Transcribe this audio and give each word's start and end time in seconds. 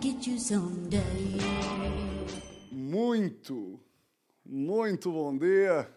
get 0.00 0.26
you 0.26 0.38
someday. 0.38 1.00
Muito, 2.70 3.80
muito 4.44 5.12
bom 5.12 5.36
dia. 5.36 5.88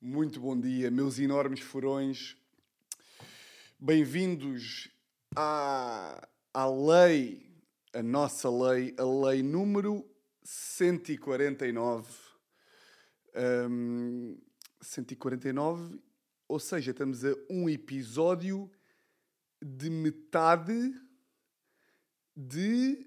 Muito 0.00 0.40
bom 0.40 0.58
dia, 0.58 0.90
meus 0.90 1.18
enormes 1.18 1.60
furões. 1.60 2.36
Bem-vindos 3.78 4.88
à, 5.34 6.28
à 6.52 6.66
lei, 6.66 7.50
a 7.92 8.02
nossa 8.02 8.50
lei, 8.50 8.94
a 8.98 9.04
lei 9.04 9.42
número 9.42 10.04
149. 10.44 12.12
Hum, 13.68 14.38
149, 14.80 16.00
ou 16.48 16.58
seja, 16.58 16.92
estamos 16.92 17.24
a 17.24 17.34
um 17.50 17.68
episódio 17.68 18.70
de 19.62 19.90
metade 19.90 20.94
de 22.36 23.06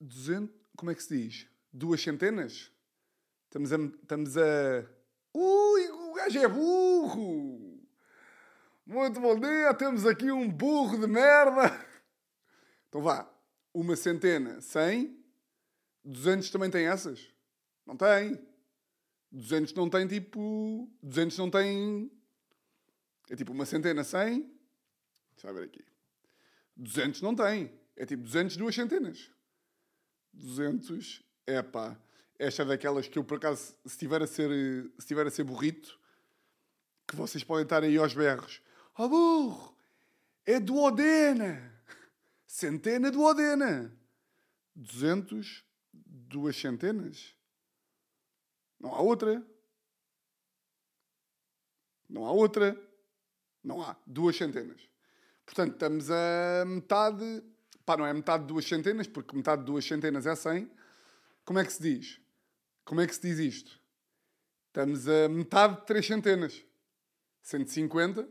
200. 0.00 0.54
Como 0.76 0.90
é 0.90 0.94
que 0.94 1.02
se 1.02 1.16
diz? 1.16 1.46
Duas 1.72 2.02
centenas? 2.02 2.70
Estamos 3.44 3.72
a. 3.72 3.76
Estamos 3.76 4.36
a. 4.36 4.86
Ui, 5.34 5.88
o 5.88 6.14
gajo 6.14 6.38
é 6.38 6.48
burro! 6.48 7.80
Muito 8.84 9.20
bom 9.20 9.38
dia, 9.38 9.74
temos 9.74 10.06
aqui 10.06 10.30
um 10.32 10.50
burro 10.50 10.98
de 10.98 11.06
merda! 11.06 11.86
Então 12.88 13.02
vá, 13.02 13.30
uma 13.72 13.94
centena, 13.96 14.60
100. 14.60 15.16
200 16.04 16.50
também 16.50 16.70
tem 16.70 16.86
essas? 16.86 17.28
Não 17.86 17.96
tem. 17.96 18.38
200 19.30 19.74
não 19.74 19.90
tem 19.90 20.06
tipo. 20.06 20.90
200 21.02 21.36
não 21.38 21.50
tem. 21.50 22.10
É 23.30 23.36
tipo 23.36 23.52
uma 23.52 23.66
centena, 23.66 24.02
100. 24.02 24.40
Deixa 25.32 25.48
eu 25.48 25.54
ver 25.54 25.64
aqui. 25.64 25.84
200 26.76 27.20
não 27.20 27.34
tem. 27.34 27.77
É 27.98 28.06
tipo 28.06 28.22
200, 28.22 28.56
duas 28.56 28.76
centenas. 28.76 29.28
200, 30.32 31.20
é 31.44 31.60
pá. 31.60 31.98
Esta 32.38 32.62
é 32.62 32.66
daquelas 32.66 33.08
que 33.08 33.18
eu, 33.18 33.24
por 33.24 33.38
acaso, 33.38 33.74
se 33.84 33.88
estiver 33.88 34.22
a 34.22 34.26
ser, 34.26 34.48
se 34.50 35.00
estiver 35.00 35.26
a 35.26 35.30
ser 35.30 35.42
burrito, 35.42 35.98
que 37.08 37.16
vocês 37.16 37.42
podem 37.42 37.64
estar 37.64 37.82
aí 37.82 37.98
aos 37.98 38.14
berros. 38.14 38.62
Oh 38.96 39.08
burro! 39.08 39.76
É 40.46 40.60
duodena! 40.60 41.82
Centena 42.46 43.10
duodena! 43.10 43.92
200, 44.76 45.64
duas 45.92 46.54
centenas? 46.54 47.34
Não 48.78 48.94
há 48.94 49.00
outra. 49.00 49.44
Não 52.08 52.24
há 52.24 52.30
outra. 52.30 52.80
Não 53.64 53.82
há. 53.82 53.96
Duas 54.06 54.36
centenas. 54.36 54.88
Portanto, 55.44 55.72
estamos 55.72 56.08
a 56.12 56.64
metade. 56.64 57.42
Pá, 57.88 57.96
não 57.96 58.04
é 58.04 58.12
metade 58.12 58.42
de 58.42 58.48
duas 58.48 58.66
centenas, 58.66 59.06
porque 59.06 59.34
metade 59.34 59.62
de 59.62 59.66
duas 59.66 59.82
centenas 59.82 60.26
é 60.26 60.36
100. 60.36 60.70
Como 61.42 61.58
é 61.58 61.64
que 61.64 61.72
se 61.72 61.82
diz? 61.82 62.20
Como 62.84 63.00
é 63.00 63.06
que 63.06 63.14
se 63.14 63.22
diz 63.22 63.38
isto? 63.38 63.80
Estamos 64.66 65.08
a 65.08 65.26
metade 65.30 65.76
de 65.76 65.86
três 65.86 66.06
centenas. 66.06 66.62
150. 67.40 68.28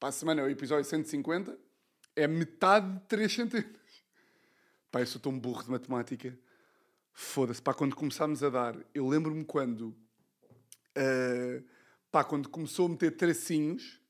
Para 0.00 0.08
a 0.08 0.12
semana 0.12 0.40
é 0.40 0.44
o 0.44 0.48
episódio 0.48 0.86
150. 0.86 1.58
É 2.16 2.26
metade 2.26 2.90
de 2.90 3.00
três 3.00 3.34
centenas. 3.34 4.02
Pá, 4.90 5.02
eu 5.02 5.06
sou 5.06 5.20
tão 5.20 5.38
burro 5.38 5.62
de 5.62 5.70
matemática. 5.72 6.34
Foda-se. 7.12 7.60
Pá, 7.60 7.74
quando 7.74 7.94
começámos 7.94 8.42
a 8.42 8.48
dar, 8.48 8.78
eu 8.94 9.06
lembro-me 9.06 9.44
quando. 9.44 9.88
Uh, 10.96 11.62
pá, 12.10 12.24
quando 12.24 12.48
começou 12.48 12.86
a 12.86 12.88
meter 12.88 13.14
tracinhos 13.14 14.00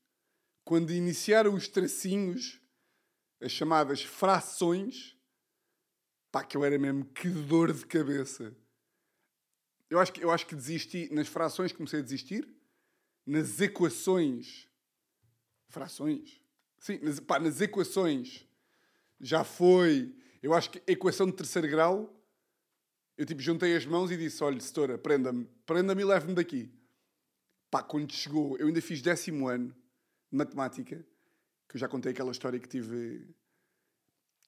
quando 0.63 0.91
iniciaram 0.91 1.53
os 1.53 1.67
tracinhos, 1.67 2.61
as 3.41 3.51
chamadas 3.51 4.01
frações, 4.01 5.15
pá, 6.31 6.43
que 6.43 6.57
eu 6.57 6.63
era 6.63 6.77
mesmo 6.77 7.05
que 7.05 7.29
dor 7.29 7.71
de 7.71 7.85
cabeça. 7.85 8.55
Eu 9.89 9.99
acho 9.99 10.11
que, 10.11 10.23
eu 10.23 10.31
acho 10.31 10.45
que 10.45 10.55
desisti, 10.55 11.13
nas 11.13 11.27
frações 11.27 11.71
comecei 11.71 11.99
a 11.99 12.03
desistir, 12.03 12.47
nas 13.25 13.59
equações, 13.61 14.67
frações, 15.69 16.41
sim, 16.79 16.97
nas, 16.99 17.19
pá, 17.19 17.39
nas 17.39 17.61
equações 17.61 18.45
já 19.19 19.43
foi, 19.43 20.15
eu 20.41 20.53
acho 20.53 20.69
que 20.69 20.81
equação 20.87 21.25
de 21.25 21.33
terceiro 21.33 21.67
grau, 21.67 22.13
eu 23.17 23.25
tipo 23.25 23.41
juntei 23.41 23.75
as 23.75 23.85
mãos 23.85 24.11
e 24.11 24.17
disse, 24.17 24.43
olha, 24.43 24.59
setora, 24.59 24.97
prenda-me, 24.97 25.45
prenda-me 25.65 26.01
e 26.01 26.05
leve-me 26.05 26.35
daqui. 26.35 26.71
Pá, 27.71 27.81
quando 27.81 28.13
chegou, 28.13 28.57
eu 28.57 28.67
ainda 28.67 28.81
fiz 28.81 29.01
décimo 29.01 29.47
ano, 29.47 29.75
de 30.31 30.37
matemática, 30.37 31.05
que 31.67 31.75
eu 31.75 31.79
já 31.79 31.87
contei 31.87 32.11
aquela 32.11 32.31
história 32.31 32.59
que 32.59 32.67
tive. 32.67 33.27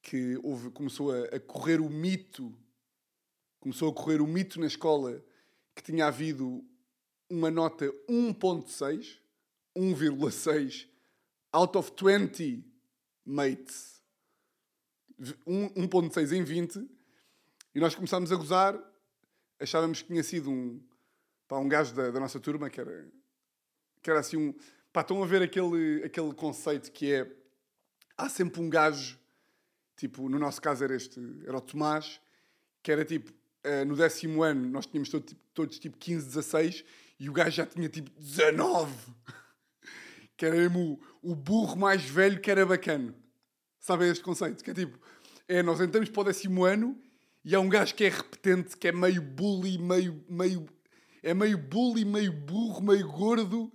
que 0.02 0.38
houve, 0.44 0.72
começou 0.72 1.12
a, 1.12 1.36
a 1.36 1.40
correr 1.40 1.82
o 1.82 1.90
mito, 1.90 2.54
começou 3.60 3.92
a 3.92 3.94
correr 3.94 4.22
o 4.22 4.28
mito 4.28 4.60
na 4.60 4.68
escola 4.68 5.24
que 5.76 5.84
tinha 5.84 6.08
havido 6.08 6.64
uma 7.30 7.52
nota 7.52 7.86
1.6, 8.10 9.20
1,6 9.78 10.88
out 11.52 11.78
of 11.78 11.92
20 11.96 12.66
mates. 13.26 14.02
1.6 15.20 16.32
em 16.32 16.44
20. 16.44 16.90
E 17.76 17.80
nós 17.80 17.94
começámos 17.94 18.32
a 18.32 18.36
gozar. 18.36 18.80
Achávamos 19.60 20.02
que 20.02 20.08
tinha 20.08 20.24
sido 20.24 20.50
um, 20.50 20.82
pá, 21.48 21.58
um 21.58 21.68
gajo 21.68 21.94
da, 21.94 22.12
da 22.12 22.20
nossa 22.20 22.40
turma 22.40 22.70
que 22.70 22.80
era, 22.80 23.12
que 24.02 24.10
era 24.10 24.22
assim 24.22 24.38
um 24.38 24.56
Pá, 24.92 25.02
estão 25.02 25.22
a 25.22 25.26
ver 25.26 25.44
aquele, 25.44 26.04
aquele 26.04 26.34
conceito 26.34 26.92
que 26.92 27.14
é. 27.14 27.32
Há 28.18 28.28
sempre 28.28 28.60
um 28.60 28.70
gajo, 28.70 29.18
tipo, 29.96 30.28
no 30.28 30.40
nosso 30.40 30.62
caso 30.62 30.84
era 30.84 30.96
este, 30.96 31.20
era 31.46 31.58
o 31.58 31.62
Tomás, 31.62 32.20
que 32.82 32.92
era 32.92 33.06
tipo, 33.06 33.32
uh, 33.32 33.86
no 33.86 33.96
décimo 33.96 34.44
ano 34.44 34.68
nós 34.68 34.86
tínhamos 34.88 35.10
todo, 35.10 35.24
tipo, 35.24 35.42
todos 35.54 35.80
tipo 35.80 35.98
15, 35.98 36.26
16 36.26 36.84
e 37.20 37.30
o 37.30 37.34
gajo 37.34 37.52
já 37.52 37.66
tinha 37.66 37.88
tipo 37.88 38.10
19. 38.20 38.92
que 40.36 40.46
era 40.46 40.56
mesmo 40.56 41.00
o, 41.22 41.32
o 41.32 41.36
burro 41.36 41.78
mais 41.78 42.04
velho 42.04 42.42
que 42.42 42.50
era 42.50 42.66
bacana. 42.66 43.14
Sabem 43.80 44.10
este 44.10 44.24
conceito? 44.24 44.64
Que 44.64 44.72
é 44.72 44.74
tipo, 44.74 45.00
é, 45.48 45.62
nós 45.62 45.80
entramos 45.80 46.10
para 46.10 46.22
o 46.22 46.24
décimo 46.26 46.66
ano 46.66 47.00
e 47.46 47.54
há 47.54 47.60
um 47.60 47.70
gajo 47.70 47.94
que 47.94 48.06
é 48.06 48.10
repetente, 48.10 48.76
que 48.76 48.88
é 48.88 48.92
meio 48.92 49.22
bully, 49.22 49.78
meio, 49.78 50.26
meio, 50.28 50.68
é 51.22 51.34
meio 51.34 51.58
bully, 51.58 52.04
meio 52.04 52.34
burro, 52.34 52.82
meio 52.82 53.08
gordo 53.08 53.72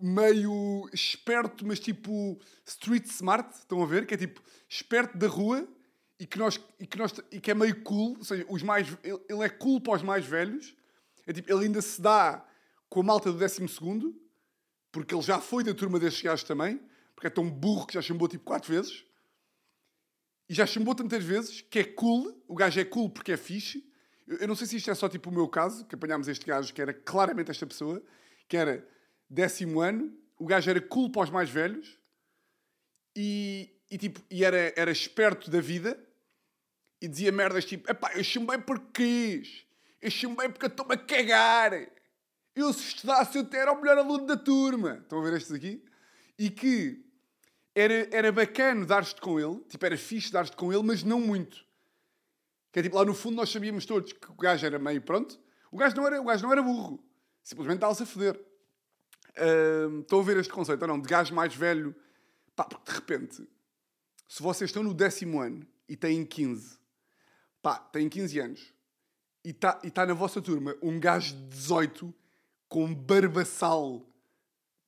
meio 0.00 0.88
esperto, 0.92 1.66
mas 1.66 1.80
tipo 1.80 2.38
street 2.64 3.06
smart, 3.06 3.52
estão 3.56 3.82
a 3.82 3.86
ver? 3.86 4.06
Que 4.06 4.14
é 4.14 4.16
tipo 4.16 4.42
esperto 4.68 5.16
da 5.18 5.26
rua 5.26 5.66
e 6.18 6.26
que, 6.26 6.38
nós, 6.38 6.60
e 6.78 6.86
que, 6.86 6.98
nós, 6.98 7.14
e 7.30 7.40
que 7.40 7.50
é 7.50 7.54
meio 7.54 7.82
cool, 7.82 8.16
ou 8.18 8.24
seja, 8.24 8.44
os 8.48 8.62
mais, 8.62 8.88
ele, 9.04 9.20
ele 9.28 9.44
é 9.44 9.48
cool 9.48 9.80
para 9.80 9.94
os 9.94 10.02
mais 10.02 10.24
velhos, 10.26 10.74
é 11.26 11.32
tipo, 11.32 11.50
ele 11.52 11.66
ainda 11.66 11.80
se 11.80 12.00
dá 12.00 12.44
com 12.88 13.00
a 13.00 13.02
malta 13.02 13.30
do 13.30 13.38
12 13.38 13.68
segundo, 13.68 14.20
porque 14.90 15.14
ele 15.14 15.22
já 15.22 15.40
foi 15.40 15.62
da 15.62 15.74
turma 15.74 15.98
destes 15.98 16.22
gajos 16.22 16.44
também, 16.44 16.80
porque 17.14 17.26
é 17.26 17.30
tão 17.30 17.48
burro 17.48 17.86
que 17.86 17.94
já 17.94 18.02
chumbou 18.02 18.26
tipo 18.26 18.44
quatro 18.44 18.72
vezes, 18.72 19.04
e 20.48 20.54
já 20.54 20.66
chumbou 20.66 20.94
tantas 20.94 21.22
vezes 21.22 21.60
que 21.60 21.80
é 21.80 21.84
cool, 21.84 22.42
o 22.48 22.54
gajo 22.54 22.80
é 22.80 22.84
cool 22.84 23.10
porque 23.10 23.32
é 23.32 23.36
fixe. 23.36 23.84
Eu, 24.26 24.38
eu 24.38 24.48
não 24.48 24.54
sei 24.54 24.66
se 24.66 24.76
isto 24.76 24.90
é 24.90 24.94
só 24.94 25.08
tipo 25.08 25.28
o 25.28 25.32
meu 25.32 25.46
caso, 25.46 25.84
que 25.84 25.94
apanhámos 25.94 26.26
este 26.26 26.46
gajo 26.46 26.72
que 26.72 26.80
era 26.80 26.94
claramente 26.94 27.50
esta 27.50 27.66
pessoa, 27.66 28.02
que 28.48 28.56
era 28.56 28.86
décimo 29.28 29.80
ano, 29.80 30.16
o 30.38 30.46
gajo 30.46 30.70
era 30.70 30.80
cool 30.80 31.10
para 31.10 31.22
os 31.22 31.30
mais 31.30 31.50
velhos 31.50 31.98
e, 33.14 33.70
e, 33.90 33.98
tipo, 33.98 34.20
e 34.30 34.44
era, 34.44 34.72
era 34.76 34.90
esperto 34.90 35.50
da 35.50 35.60
vida 35.60 35.98
e 37.00 37.08
dizia 37.08 37.32
merdas 37.32 37.64
tipo: 37.64 37.90
epá, 37.90 38.12
eu 38.14 38.24
chumbei 38.24 38.58
porque 38.58 39.38
quis, 39.40 39.66
eu 40.00 40.10
chumbei 40.10 40.48
porque 40.48 40.66
estou-me 40.66 40.94
a 40.94 40.98
cagar. 40.98 41.72
Eu, 42.54 42.72
se 42.72 42.88
estudasse, 42.88 43.38
eu 43.38 43.42
até 43.42 43.58
era 43.58 43.72
o 43.72 43.80
melhor 43.80 43.98
aluno 43.98 44.26
da 44.26 44.36
turma. 44.36 44.98
Estão 45.02 45.20
a 45.20 45.22
ver 45.22 45.36
estes 45.36 45.52
aqui? 45.52 45.84
E 46.36 46.50
que 46.50 47.04
era, 47.74 48.08
era 48.10 48.32
bacana 48.32 48.84
dar-te 48.84 49.20
com 49.20 49.38
ele, 49.38 49.60
tipo, 49.68 49.84
era 49.86 49.96
fixe 49.96 50.32
dar-te 50.32 50.56
com 50.56 50.72
ele, 50.72 50.82
mas 50.82 51.04
não 51.04 51.20
muito. 51.20 51.64
Que 52.72 52.80
é 52.80 52.82
tipo, 52.82 52.96
lá 52.96 53.04
no 53.04 53.14
fundo 53.14 53.36
nós 53.36 53.50
sabíamos 53.50 53.86
todos 53.86 54.12
que 54.12 54.30
o 54.30 54.34
gajo 54.34 54.66
era 54.66 54.78
meio 54.78 55.00
pronto. 55.00 55.38
O 55.70 55.76
gajo 55.76 55.96
não 55.96 56.06
era, 56.06 56.20
o 56.20 56.24
gajo 56.24 56.42
não 56.42 56.52
era 56.52 56.62
burro. 56.62 57.02
Simplesmente 57.42 57.76
estava-se 57.76 58.02
a 58.02 58.06
foder. 58.06 58.47
Uh, 59.38 60.00
estão 60.00 60.20
a 60.20 60.22
ver 60.22 60.36
este 60.38 60.52
conceito 60.52 60.82
ou 60.82 60.88
não? 60.88 61.00
De 61.00 61.08
gajo 61.08 61.34
mais 61.34 61.54
velho. 61.54 61.94
Pá, 62.56 62.64
porque 62.64 62.90
de 62.90 62.96
repente, 62.96 63.48
se 64.28 64.42
vocês 64.42 64.68
estão 64.68 64.82
no 64.82 64.92
décimo 64.92 65.40
ano 65.40 65.66
e 65.88 65.96
têm 65.96 66.24
15, 66.24 66.78
pá, 67.62 67.78
têm 67.78 68.08
15 68.08 68.40
anos 68.40 68.74
e 69.44 69.50
está 69.50 69.80
e 69.84 69.90
tá 69.90 70.04
na 70.04 70.12
vossa 70.12 70.42
turma 70.42 70.74
um 70.82 70.98
gajo 70.98 71.36
de 71.36 71.44
18 71.48 72.12
com 72.68 72.92
barbaçal, 72.92 74.04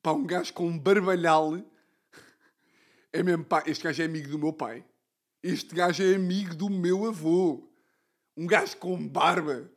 pá, 0.02 0.12
um 0.12 0.26
gajo 0.26 0.53
com 0.53 0.76
barbalhal, 0.76 1.62
é 3.12 3.23
mesmo, 3.23 3.44
pá, 3.44 3.62
este 3.67 3.85
gajo 3.85 4.03
é 4.03 4.05
amigo 4.05 4.29
do 4.29 4.38
meu 4.38 4.53
pai. 4.53 4.85
Este 5.43 5.75
gajo 5.75 6.03
é 6.03 6.14
amigo 6.14 6.55
do 6.55 6.69
meu 6.69 7.06
avô. 7.06 7.67
Um 8.37 8.46
gajo 8.46 8.76
com 8.76 9.08
barba. 9.08 9.70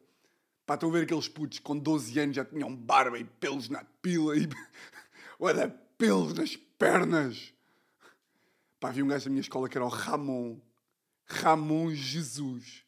Pá, 0.66 0.76
estão 0.76 0.90
a 0.90 0.92
ver 0.94 1.04
aqueles 1.04 1.28
putos 1.28 1.60
com 1.60 1.78
12 1.78 2.18
anos 2.20 2.36
já 2.36 2.46
tinham 2.46 2.74
barba 2.74 3.20
e 3.20 3.24
pelos 3.26 3.70
na 3.70 3.84
pila 4.02 4.38
e. 4.38 4.48
Olha, 5.40 5.70
pelos 5.98 6.34
nas 6.34 6.56
pernas. 6.56 7.54
Pá, 8.80 8.90
havia 8.90 9.04
um 9.04 9.08
gajo 9.08 9.26
da 9.26 9.30
minha 9.30 9.42
escola 9.42 9.68
que 9.68 9.78
era 9.78 9.86
o 9.86 9.90
Ramon. 9.90 10.58
Ramon 11.26 11.94
Jesus. 11.94 12.86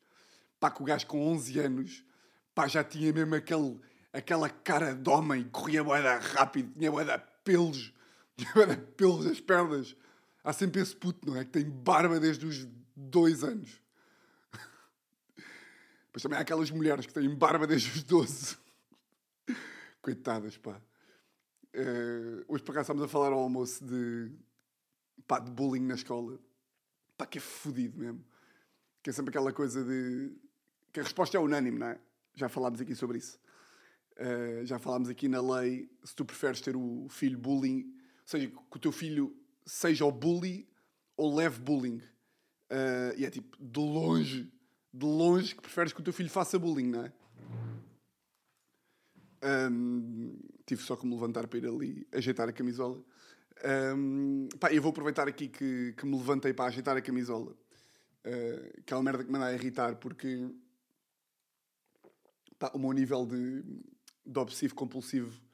Pá, 0.60 0.72
que 0.72 0.82
o 0.82 0.86
gajo 0.86 1.06
com 1.08 1.28
11 1.34 1.60
anos, 1.60 2.04
pá, 2.54 2.68
já 2.68 2.84
tinha 2.84 3.12
mesmo 3.12 3.36
aquele, 3.36 3.80
aquela 4.14 4.50
cara 4.50 4.96
de 4.96 5.10
homem, 5.10 5.44
corria 5.44 5.84
boeda 5.84 6.18
rápido, 6.18 6.74
tinha 6.78 6.90
boeda 6.90 7.20
pelos, 7.44 7.94
tinha 8.38 8.52
boeda 8.54 8.78
pelos 8.78 9.26
nas 9.26 9.42
pernas. 9.42 9.96
Há 10.44 10.54
sempre 10.54 10.82
esse 10.82 10.96
puto, 10.96 11.30
não 11.30 11.38
é? 11.38 11.44
Que 11.44 11.52
tem 11.52 11.70
barba 11.70 12.20
desde 12.20 12.46
os 12.46 12.68
dois 12.96 13.44
anos. 13.44 13.82
Depois 16.16 16.24
também 16.24 16.38
há 16.38 16.44
aquelas 16.44 16.72
mulheres 16.72 17.06
que 17.06 17.14
têm 17.14 17.28
barba 17.36 17.68
desde 17.68 17.90
os 17.90 18.02
12. 18.04 18.58
Coitadas, 20.02 20.58
pá. 20.58 20.82
Uh, 21.76 22.40
hoje, 22.48 22.64
por 22.64 22.72
acaso, 22.72 22.84
estamos 22.84 23.04
a 23.04 23.08
falar 23.10 23.34
ao 23.34 23.40
almoço 23.40 23.84
de, 23.84 24.32
pá, 25.28 25.40
de 25.40 25.52
bullying 25.52 25.86
na 25.86 25.96
escola. 25.96 26.40
Pá, 27.18 27.26
que 27.26 27.38
é 27.38 27.42
fodido 27.42 28.00
mesmo. 28.00 28.24
Que 29.04 29.10
é 29.10 29.14
sempre 29.14 29.32
aquela 29.32 29.52
coisa 29.52 29.84
de... 29.84 30.32
Que 30.94 31.02
a 31.02 31.04
resposta 31.04 31.36
é 31.36 31.40
unânime, 31.42 31.80
não 31.80 31.88
é? 31.88 32.00
Já 32.34 32.48
falámos 32.48 32.80
aqui 32.80 32.96
sobre 32.96 33.18
isso. 33.18 33.38
Uh, 34.14 34.66
já 34.66 34.80
falámos 34.80 35.10
aqui 35.10 35.28
na 35.28 35.42
lei, 35.42 35.92
se 36.02 36.16
tu 36.16 36.24
preferes 36.24 36.62
ter 36.62 36.78
o 36.78 37.08
filho 37.10 37.38
bullying, 37.38 37.82
ou 37.82 38.28
seja, 38.28 38.48
que 38.48 38.78
o 38.78 38.80
teu 38.80 38.94
filho 38.94 39.36
seja 39.66 40.06
o 40.06 40.14
bully 40.14 40.66
ou 41.18 41.36
leve 41.36 41.60
bullying. 41.60 41.98
Uh, 42.72 43.12
e 43.18 43.26
é 43.26 43.30
tipo, 43.30 43.58
de 43.62 43.80
longe, 43.82 44.55
de 44.96 45.06
longe 45.06 45.54
que 45.54 45.62
preferes 45.62 45.92
que 45.92 46.00
o 46.00 46.04
teu 46.04 46.14
filho 46.14 46.30
faça 46.30 46.58
bullying, 46.58 46.88
não 46.88 47.06
é? 47.06 47.12
Um, 49.70 50.40
tive 50.66 50.82
só 50.82 50.96
que 50.96 51.06
me 51.06 51.14
levantar 51.14 51.48
para 51.48 51.60
ir 51.60 51.68
ali 51.68 52.08
ajeitar 52.14 52.48
a 52.48 52.54
camisola. 52.54 53.04
Um, 53.96 54.48
pá, 54.60 54.72
eu 54.72 54.82
vou 54.82 54.92
aproveitar 54.92 55.28
aqui 55.28 55.50
que, 55.50 55.94
que 55.98 56.06
me 56.06 56.18
levantei 56.18 56.54
para 56.54 56.66
ajeitar 56.66 56.96
a 56.96 57.02
camisola. 57.02 57.52
Uh, 58.26 58.80
aquela 58.80 59.04
merda 59.04 59.24
que 59.24 59.30
me 59.32 59.38
anda 59.38 59.48
a 59.48 59.54
irritar, 59.54 59.98
porque 59.98 60.50
pá, 62.58 62.72
o 62.74 62.80
meu 62.80 62.94
nível 62.94 63.26
de, 63.26 63.64
de 64.26 64.40
obsessivo 64.40 64.76
compulsivo. 64.76 65.45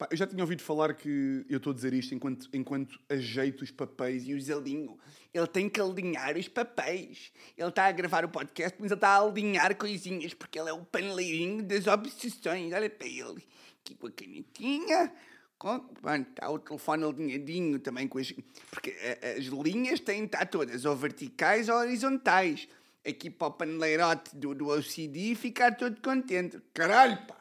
Pá, 0.00 0.08
eu 0.10 0.16
já 0.16 0.26
tinha 0.26 0.42
ouvido 0.42 0.62
falar 0.62 0.94
que 0.94 1.44
eu 1.46 1.58
estou 1.58 1.72
a 1.72 1.74
dizer 1.74 1.92
isto 1.92 2.14
enquanto, 2.14 2.48
enquanto 2.54 2.98
ajeito 3.06 3.60
os 3.60 3.70
papéis 3.70 4.26
e 4.26 4.32
o 4.32 4.40
Zelinho. 4.40 4.98
Ele 5.34 5.46
tem 5.46 5.68
que 5.68 5.78
alinhar 5.78 6.38
os 6.38 6.48
papéis. 6.48 7.30
Ele 7.54 7.68
está 7.68 7.84
a 7.84 7.92
gravar 7.92 8.24
o 8.24 8.30
podcast, 8.30 8.78
mas 8.80 8.90
ele 8.90 8.96
está 8.96 9.08
a 9.08 9.20
alinhar 9.20 9.76
coisinhas, 9.76 10.32
porque 10.32 10.58
ele 10.58 10.70
é 10.70 10.72
o 10.72 10.86
paneleirinho 10.86 11.62
das 11.62 11.86
obsessões. 11.86 12.72
Olha 12.72 12.88
para 12.88 13.06
ele, 13.06 13.46
aqui 13.84 13.94
com 13.94 14.06
a 14.06 14.10
canetinha. 14.10 15.12
Está 15.52 16.48
o 16.48 16.58
telefone 16.58 17.04
alinhadinho 17.04 17.78
também 17.78 18.08
com 18.08 18.16
as. 18.16 18.32
Porque 18.70 18.96
as 19.38 19.44
linhas 19.44 20.00
têm 20.00 20.20
de 20.20 20.28
estar 20.28 20.46
todas 20.46 20.86
ou 20.86 20.96
verticais 20.96 21.68
ou 21.68 21.74
horizontais 21.74 22.66
aqui 23.06 23.28
para 23.28 23.48
o 23.48 23.50
paneleirote 23.50 24.34
do, 24.34 24.54
do 24.54 24.68
OCD 24.68 25.34
ficar 25.34 25.76
todo 25.76 26.00
contente. 26.00 26.58
Caralho, 26.72 27.18
pá! 27.26 27.39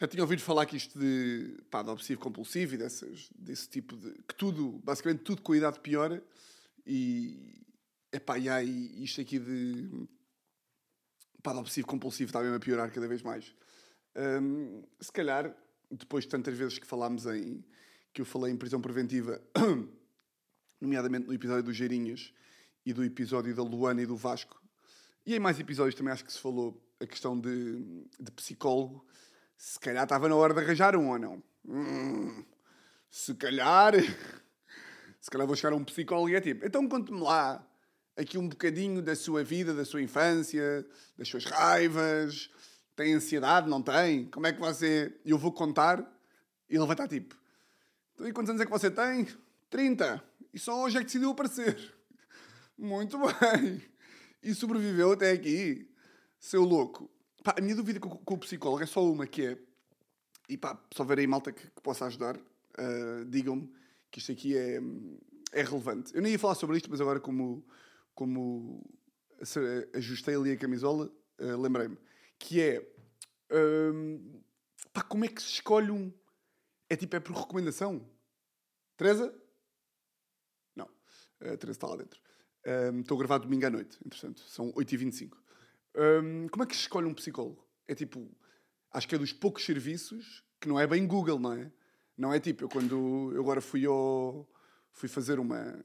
Já 0.00 0.08
tinha 0.08 0.22
ouvido 0.22 0.40
falar 0.40 0.64
que 0.64 0.78
isto 0.78 0.98
de, 0.98 1.58
pá, 1.70 1.82
de 1.82 1.90
obsessivo 1.90 2.20
compulsivo 2.20 2.74
e 2.74 2.78
dessas, 2.78 3.28
desse 3.36 3.68
tipo 3.68 3.94
de. 3.98 4.10
que 4.26 4.34
tudo, 4.34 4.80
basicamente 4.82 5.22
tudo 5.22 5.42
com 5.42 5.52
a 5.52 5.56
idade 5.58 5.78
piora. 5.80 6.24
E. 6.86 7.62
Epá, 8.10 8.38
e 8.38 8.48
aí 8.48 9.04
isto 9.04 9.20
aqui 9.20 9.38
de. 9.38 10.08
pá, 11.42 11.52
de 11.52 11.58
obsessivo 11.58 11.86
compulsivo 11.86 12.30
está 12.30 12.40
mesmo 12.40 12.56
a 12.56 12.60
piorar 12.60 12.90
cada 12.90 13.06
vez 13.06 13.20
mais. 13.20 13.54
Um, 14.16 14.82
se 14.98 15.12
calhar, 15.12 15.54
depois 15.90 16.24
de 16.24 16.30
tantas 16.30 16.56
vezes 16.56 16.78
que 16.78 16.86
falámos 16.86 17.26
em. 17.26 17.62
que 18.14 18.22
eu 18.22 18.24
falei 18.24 18.50
em 18.50 18.56
prisão 18.56 18.80
preventiva, 18.80 19.38
nomeadamente 20.80 21.26
no 21.26 21.34
episódio 21.34 21.62
dos 21.62 21.76
Geirinhas 21.76 22.32
e 22.86 22.94
do 22.94 23.04
episódio 23.04 23.54
da 23.54 23.62
Luana 23.62 24.00
e 24.00 24.06
do 24.06 24.16
Vasco, 24.16 24.62
e 25.26 25.34
em 25.34 25.38
mais 25.38 25.60
episódios 25.60 25.94
também 25.94 26.10
acho 26.10 26.24
que 26.24 26.32
se 26.32 26.40
falou 26.40 26.82
a 26.98 27.06
questão 27.06 27.38
de, 27.38 28.06
de 28.18 28.30
psicólogo 28.32 29.04
se 29.60 29.78
calhar 29.78 30.04
estava 30.04 30.26
na 30.26 30.34
hora 30.34 30.54
de 30.54 30.60
arranjar 30.60 30.96
um 30.96 31.10
ou 31.10 31.18
não. 31.18 31.42
Hum, 31.68 32.42
se 33.10 33.34
calhar. 33.34 33.92
Se 35.20 35.30
calhar 35.30 35.46
vou 35.46 35.54
chegar 35.54 35.74
a 35.74 35.76
um 35.76 35.84
psicólogo 35.84 36.30
e 36.30 36.34
é 36.34 36.40
tipo, 36.40 36.64
então 36.64 36.88
conte-me 36.88 37.20
lá 37.20 37.62
aqui 38.16 38.38
um 38.38 38.48
bocadinho 38.48 39.02
da 39.02 39.14
sua 39.14 39.44
vida, 39.44 39.74
da 39.74 39.84
sua 39.84 40.00
infância, 40.00 40.86
das 41.14 41.28
suas 41.28 41.44
raivas. 41.44 42.50
Tem 42.96 43.12
ansiedade? 43.12 43.68
Não 43.68 43.82
tem? 43.82 44.30
Como 44.30 44.46
é 44.46 44.52
que 44.54 44.58
você. 44.58 45.14
Eu 45.26 45.36
vou 45.36 45.52
contar 45.52 46.00
e 46.70 46.76
ele 46.76 46.86
vai 46.86 46.94
estar 46.94 47.06
tipo. 47.06 47.36
Então, 48.14 48.26
e 48.26 48.32
quantos 48.32 48.48
anos 48.48 48.62
é 48.62 48.64
que 48.64 48.70
você 48.70 48.90
tem? 48.90 49.28
30. 49.68 50.24
E 50.54 50.58
só 50.58 50.82
hoje 50.82 50.96
é 50.96 51.00
que 51.00 51.04
decidiu 51.04 51.32
aparecer. 51.32 51.94
Muito 52.78 53.18
bem. 53.18 53.82
E 54.42 54.54
sobreviveu 54.54 55.12
até 55.12 55.32
aqui. 55.32 55.86
Seu 56.38 56.64
louco. 56.64 57.10
Pá, 57.42 57.54
a 57.56 57.60
minha 57.60 57.74
dúvida 57.74 57.98
com, 57.98 58.10
com, 58.10 58.34
o 58.34 58.38
psicólogo 58.38 58.82
é 58.82 58.86
só 58.86 59.04
uma, 59.04 59.26
que 59.26 59.46
é... 59.46 59.58
E 60.48 60.56
pá, 60.58 60.78
se 60.92 61.00
houver 61.00 61.18
aí 61.18 61.26
malta 61.26 61.52
que, 61.52 61.70
que 61.70 61.80
possa 61.80 62.06
ajudar, 62.06 62.36
uh, 62.36 63.24
digam-me 63.28 63.72
que 64.10 64.18
isto 64.18 64.32
aqui 64.32 64.56
é, 64.56 64.80
é 65.52 65.62
relevante. 65.62 66.14
Eu 66.14 66.20
nem 66.20 66.32
ia 66.32 66.38
falar 66.38 66.54
sobre 66.54 66.76
isto, 66.76 66.90
mas 66.90 67.00
agora 67.00 67.20
como, 67.20 67.64
como 68.14 68.84
ajustei 69.94 70.34
ali 70.34 70.52
a 70.52 70.56
camisola, 70.56 71.10
uh, 71.40 71.60
lembrei-me. 71.60 71.96
Que 72.38 72.60
é... 72.60 72.92
Uh, 73.50 74.42
pá, 74.92 75.02
como 75.02 75.24
é 75.24 75.28
que 75.28 75.40
se 75.40 75.48
escolhe 75.48 75.90
um... 75.90 76.12
É 76.88 76.96
tipo, 76.96 77.16
é 77.16 77.20
por 77.20 77.34
recomendação? 77.36 78.04
Teresa? 78.96 79.32
Não. 80.74 80.90
A 81.40 81.56
Teresa 81.56 81.70
está 81.70 81.86
lá 81.86 81.96
dentro. 81.96 82.20
Estou 83.00 83.14
a 83.14 83.18
gravar 83.18 83.38
domingo 83.38 83.64
à 83.64 83.70
noite, 83.70 83.96
entretanto. 84.04 84.40
São 84.42 84.72
8h25. 84.72 85.30
Um, 85.96 86.48
como 86.48 86.62
é 86.62 86.66
que 86.66 86.74
se 86.74 86.82
escolhe 86.82 87.06
um 87.06 87.14
psicólogo? 87.14 87.66
É 87.88 87.94
tipo, 87.94 88.30
acho 88.92 89.08
que 89.08 89.14
é 89.14 89.18
dos 89.18 89.32
poucos 89.32 89.64
serviços 89.64 90.44
que 90.60 90.68
não 90.68 90.78
é 90.78 90.86
bem 90.86 91.06
Google, 91.06 91.38
não 91.38 91.52
é? 91.52 91.72
Não 92.16 92.32
é 92.32 92.38
tipo, 92.38 92.64
eu 92.64 92.68
quando 92.68 93.32
eu 93.34 93.40
agora 93.40 93.60
fui 93.60 93.86
ao, 93.86 94.46
fui 94.92 95.08
fazer 95.08 95.38
uma, 95.38 95.82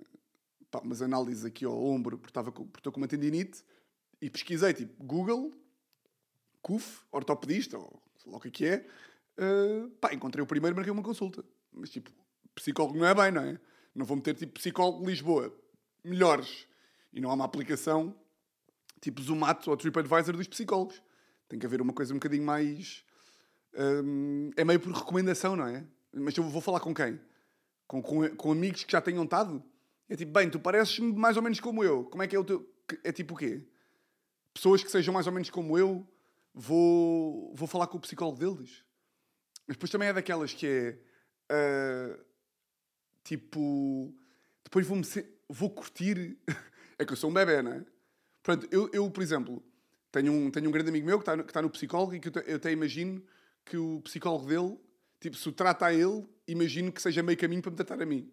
pá, 0.70 0.80
umas 0.80 1.02
análises 1.02 1.46
aqui 1.46 1.66
ao 1.66 1.82
ombro, 1.82 2.18
porque, 2.18 2.32
estava 2.32 2.52
com, 2.52 2.66
porque 2.66 2.80
estou 2.80 2.92
com 2.92 3.00
uma 3.00 3.08
tendinite, 3.08 3.64
e 4.22 4.30
pesquisei 4.30 4.74
tipo 4.74 5.04
Google, 5.04 5.54
CUF, 6.62 7.04
ortopedista, 7.12 7.78
ou 7.78 8.02
sei 8.18 8.32
lá 8.32 8.38
o 8.38 8.42
que 8.42 8.48
é 8.48 8.52
que 8.52 8.66
é, 8.66 8.88
uh, 9.40 9.90
pá, 9.92 10.14
encontrei 10.14 10.44
o 10.44 10.48
primeiro 10.48 10.76
e 10.76 10.78
marquei 10.78 10.92
uma 10.92 11.04
consulta. 11.04 11.44
Mas 11.72 11.90
tipo, 11.90 12.12
psicólogo 12.54 12.98
não 12.98 13.06
é 13.06 13.14
bem, 13.14 13.32
não 13.32 13.44
é? 13.44 13.60
Não 13.94 14.06
vou 14.06 14.18
meter 14.18 14.36
tipo 14.36 14.54
psicólogo 14.54 15.00
de 15.00 15.12
Lisboa, 15.12 15.56
melhores. 16.04 16.68
E 17.14 17.22
não 17.22 17.30
há 17.30 17.34
uma 17.34 17.46
aplicação 17.46 18.14
tipo 19.06 19.22
Zomato 19.22 19.70
ou 19.70 19.78
TripAdvisor 19.78 20.36
dos 20.36 20.48
psicólogos. 20.48 21.00
Tem 21.48 21.60
que 21.60 21.66
haver 21.66 21.80
uma 21.80 21.94
coisa 21.94 22.12
um 22.12 22.18
bocadinho 22.18 22.44
mais. 22.44 23.06
Hum, 23.78 24.50
é 24.58 24.66
meio 24.66 24.80
por 24.80 24.92
recomendação, 24.92 25.56
não 25.56 25.68
é? 25.68 25.86
Mas 26.12 26.36
eu 26.36 26.44
vou 26.44 26.62
falar 26.62 26.80
com 26.80 26.92
quem? 26.92 27.20
Com, 27.86 28.02
com, 28.02 28.28
com 28.36 28.52
amigos 28.52 28.84
que 28.84 28.92
já 28.92 29.00
tenham 29.00 29.24
estado? 29.24 29.64
É 30.10 30.16
tipo, 30.16 30.32
bem, 30.32 30.50
tu 30.50 30.60
pareces 30.60 30.98
mais 30.98 31.38
ou 31.38 31.44
menos 31.44 31.60
como 31.60 31.84
eu. 31.84 32.06
Como 32.06 32.24
é 32.24 32.28
que 32.28 32.36
é 32.36 32.40
o 32.40 32.44
teu. 32.44 32.68
É 33.04 33.12
tipo 33.12 33.36
o 33.36 33.38
quê? 33.38 33.62
Pessoas 34.52 34.84
que 34.84 34.90
sejam 34.90 35.14
mais 35.14 35.28
ou 35.28 35.34
menos 35.34 35.52
como 35.52 35.78
eu, 35.78 36.08
vou, 36.52 37.54
vou 37.54 37.68
falar 37.68 37.86
com 37.86 37.98
o 37.98 38.02
psicólogo 38.02 38.40
deles. 38.40 38.84
Mas 39.68 39.78
depois 39.78 39.92
também 39.92 40.08
é 40.08 40.14
daquelas 40.14 40.52
que 40.52 40.66
é. 40.66 40.98
Uh, 41.54 42.26
tipo. 43.24 44.16
Depois 44.64 44.88
vou-me. 44.88 45.04
Vou 45.48 45.70
curtir. 45.70 46.40
é 46.98 47.06
que 47.06 47.14
eu 47.14 47.18
sou 47.18 47.30
um 47.30 47.34
bebê, 47.34 47.62
não 47.62 47.74
é? 47.74 47.86
Pronto, 48.46 48.68
eu, 48.70 48.88
eu, 48.94 49.10
por 49.10 49.24
exemplo, 49.24 49.64
tenho 50.12 50.32
um, 50.32 50.52
tenho 50.52 50.70
um 50.70 50.72
grande 50.72 50.90
amigo 50.90 51.08
meu 51.08 51.18
que 51.18 51.24
está, 51.24 51.36
que 51.36 51.50
está 51.50 51.64
no 51.64 51.70
psicólogo 51.72 52.14
e 52.14 52.20
que 52.20 52.28
eu, 52.30 52.44
eu 52.44 52.58
até 52.58 52.72
imagino 52.72 53.24
que 53.66 53.76
o 53.76 54.00
psicólogo 54.02 54.46
dele, 54.46 54.80
tipo, 55.20 55.36
se 55.36 55.50
o 55.50 55.52
trata 55.52 55.88
a 55.88 55.94
ele, 55.94 56.24
imagino 56.48 56.92
que 56.92 57.02
seja 57.02 57.24
meio 57.24 57.40
caminho 57.40 57.64
para 57.64 57.72
me 57.72 57.78
tratar 57.78 58.00
a 58.00 58.06
mim. 58.06 58.32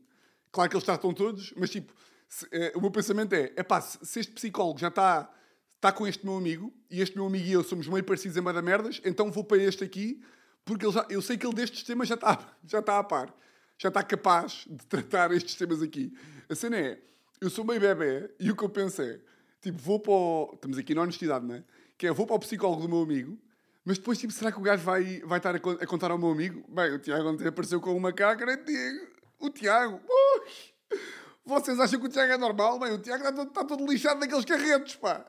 Claro 0.52 0.69
que 0.69 0.76
eles 0.76 0.85
tratam 0.85 1.14
todos, 1.14 1.54
mas 1.57 1.71
tipo, 1.71 1.95
se, 2.28 2.47
é, 2.52 2.75
o 2.76 2.81
meu 2.83 2.90
pensamento 2.90 3.33
é: 3.33 3.54
é 3.57 3.62
pá, 3.62 3.81
se, 3.81 3.99
se, 4.02 4.21
este 4.21 4.33
psicólogo 4.33 4.78
já 4.78 4.88
está, 4.88 5.33
está 5.76 5.90
com 5.90 6.07
este 6.07 6.26
meu 6.26 6.37
amigo 6.37 6.71
e 6.90 7.00
este 7.00 7.16
meu 7.16 7.25
amigo 7.25 7.47
e 7.47 7.52
eu 7.52 7.64
somos 7.64 7.88
meio 7.88 8.04
parecidos 8.04 8.37
em 8.37 8.42
da 8.42 8.61
merdas, 8.61 9.00
então 9.07 9.33
vou 9.33 9.45
para 9.45 9.62
este 9.62 9.83
aqui, 9.83 10.23
porque 10.62 10.90
já, 10.92 11.07
eu 11.09 11.23
sei 11.23 11.38
que 11.38 11.47
ele 11.47 11.54
destes 11.54 11.85
temas 11.85 12.07
já 12.07 12.16
está, 12.16 12.54
já 12.69 12.81
está 12.81 12.99
a 12.99 13.02
par, 13.02 13.35
já 13.78 13.88
está 13.88 14.02
capaz 14.02 14.66
de 14.69 14.85
tratar 14.85 15.33
estes 15.33 15.54
temas 15.54 15.81
aqui. 15.81 16.12
A 16.50 16.54
cena 16.54 16.76
é: 16.76 17.00
eu 17.40 17.49
sou 17.49 17.64
meio 17.64 17.81
bebê 17.81 18.31
e 18.38 18.50
o 18.50 18.54
que 18.54 18.62
eu 18.62 18.69
penso 18.69 19.00
é 19.00 19.19
Tipo, 19.62 19.78
vou 19.78 20.00
para 20.00 20.12
o... 20.12 20.50
Estamos 20.54 20.76
aqui 20.76 20.95
na 20.95 21.02
honestidade, 21.02 21.47
não 21.47 21.54
é? 21.54 21.64
Que 21.97 22.09
é, 22.09 22.12
vou 22.12 22.26
para 22.26 22.37
o 22.37 22.40
psicólogo 22.40 22.83
do 22.83 22.88
meu 22.88 23.00
amigo, 23.00 23.38
mas 23.85 23.97
depois, 23.97 24.19
tipo, 24.19 24.33
será 24.33 24.50
que 24.50 24.59
o 24.59 24.62
gajo 24.62 24.83
vai, 24.83 25.21
vai 25.21 25.38
estar 25.38 25.54
a, 25.54 25.59
a 25.59 25.87
contar 25.87 26.11
ao 26.11 26.19
meu 26.19 26.31
amigo? 26.31 26.64
Bem, 26.69 26.92
o 26.92 26.99
Tiago 26.99 27.28
ontem 27.28 27.47
apareceu 27.47 27.81
com 27.81 27.97
uma 27.97 28.12
cácara 28.12 28.54
e 28.54 28.57
digo, 28.64 29.07
o 29.38 29.50
Tiago, 29.50 30.00
ui, 30.04 30.99
vocês 31.45 31.78
acham 31.78 32.00
que 32.00 32.07
o 32.07 32.09
Tiago 32.09 32.33
é 32.33 32.37
normal? 32.37 32.78
Bem, 32.81 32.92
o 32.92 32.99
Tiago 32.99 33.23
está 33.23 33.33
todo, 33.33 33.49
está 33.49 33.64
todo 33.64 33.87
lixado 33.87 34.19
naqueles 34.21 34.45
carretos, 34.45 34.97
pá. 34.97 35.25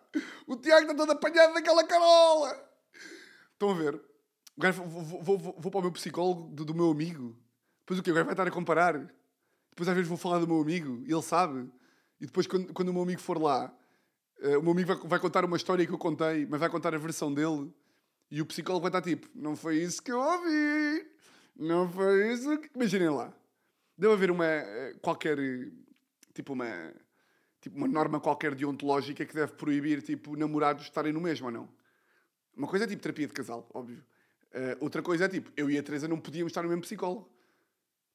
O 0.48 0.56
Tiago 0.56 0.82
está 0.82 0.96
todo 0.96 1.12
apanhado 1.12 1.54
naquela 1.54 1.84
carola. 1.84 2.70
Estão 3.54 3.70
a 3.70 3.74
ver? 3.76 3.96
O 4.56 4.62
gajo, 4.62 4.84
vou, 4.84 5.02
vou, 5.02 5.38
vou, 5.38 5.56
vou 5.60 5.72
para 5.72 5.80
o 5.80 5.82
meu 5.84 5.92
psicólogo 5.92 6.50
do, 6.50 6.66
do, 6.66 6.76
meu 6.76 6.92
amigo. 6.92 7.36
Depois 7.82 8.00
o 8.00 8.04
quê? 8.04 8.12
O 8.12 8.14
gajo 8.14 8.26
vai 8.26 8.34
estar 8.34 8.48
a 8.48 8.52
comparar. 8.52 8.94
Depois 9.70 9.88
às 9.90 9.96
vezes 9.96 10.08
vou 10.08 10.18
falar 10.18 10.40
do 10.40 10.48
meu 10.48 10.62
amigo 10.62 11.04
e 11.08 11.12
ele 11.12 11.22
sabe. 11.22 11.72
E 12.22 12.26
depois, 12.28 12.46
quando, 12.46 12.72
quando 12.74 12.90
o 12.90 12.94
meu 12.94 13.02
amigo 13.02 13.20
for 13.20 13.42
lá, 13.42 13.74
eh, 14.44 14.58
o 14.58 14.62
meu 14.62 14.72
amigo 14.72 14.88
vai, 14.96 15.08
vai 15.08 15.20
contar 15.20 15.44
uma 15.46 15.58
história 15.58 15.86
que 15.86 15.92
eu 15.94 15.98
contei, 15.98 16.46
mas 16.46 16.60
vai 16.60 16.70
contar 16.70 16.94
a 16.94 16.98
versão 16.98 17.34
dele. 17.34 17.74
E 18.30 18.42
o 18.42 18.46
psicólogo 18.46 18.84
vai 18.84 18.90
estar 18.90 19.02
tipo: 19.02 19.28
Não 19.36 19.56
foi 19.56 19.78
isso 19.78 20.02
que 20.02 20.12
eu 20.12 20.20
ouvi. 20.20 21.06
Não 21.56 21.90
foi 21.92 22.34
isso 22.34 22.58
que. 22.60 22.70
Imaginem 22.76 23.10
lá. 23.10 23.34
Deve 23.98 24.14
haver 24.14 24.32
uma. 24.32 24.46
eh, 24.46 24.96
qualquer. 25.02 25.38
eh, 25.40 25.72
Tipo 26.34 26.54
uma. 26.54 26.94
Tipo 27.62 27.78
uma 27.78 27.88
norma 27.88 28.20
qualquer 28.20 28.54
deontológica 28.56 29.24
que 29.26 29.34
deve 29.34 29.54
proibir, 29.54 30.02
tipo, 30.02 30.36
namorados 30.36 30.84
estarem 30.84 31.14
no 31.14 31.22
mesmo 31.22 31.46
ou 31.46 31.52
não. 31.52 31.70
Uma 32.58 32.68
coisa 32.68 32.84
é 32.86 32.88
tipo 32.88 33.02
terapia 33.02 33.26
de 33.28 33.34
casal, 33.34 33.70
óbvio. 33.74 34.04
Eh, 34.52 34.78
outra 34.82 35.02
coisa 35.02 35.26
é 35.26 35.30
tipo, 35.30 35.50
eu 35.56 35.70
e 35.72 35.78
a 35.78 35.84
Teresa 35.84 36.08
não 36.08 36.20
podíamos 36.20 36.52
estar 36.52 36.62
no 36.62 36.68
mesmo 36.70 36.82
psicólogo. 36.82 37.30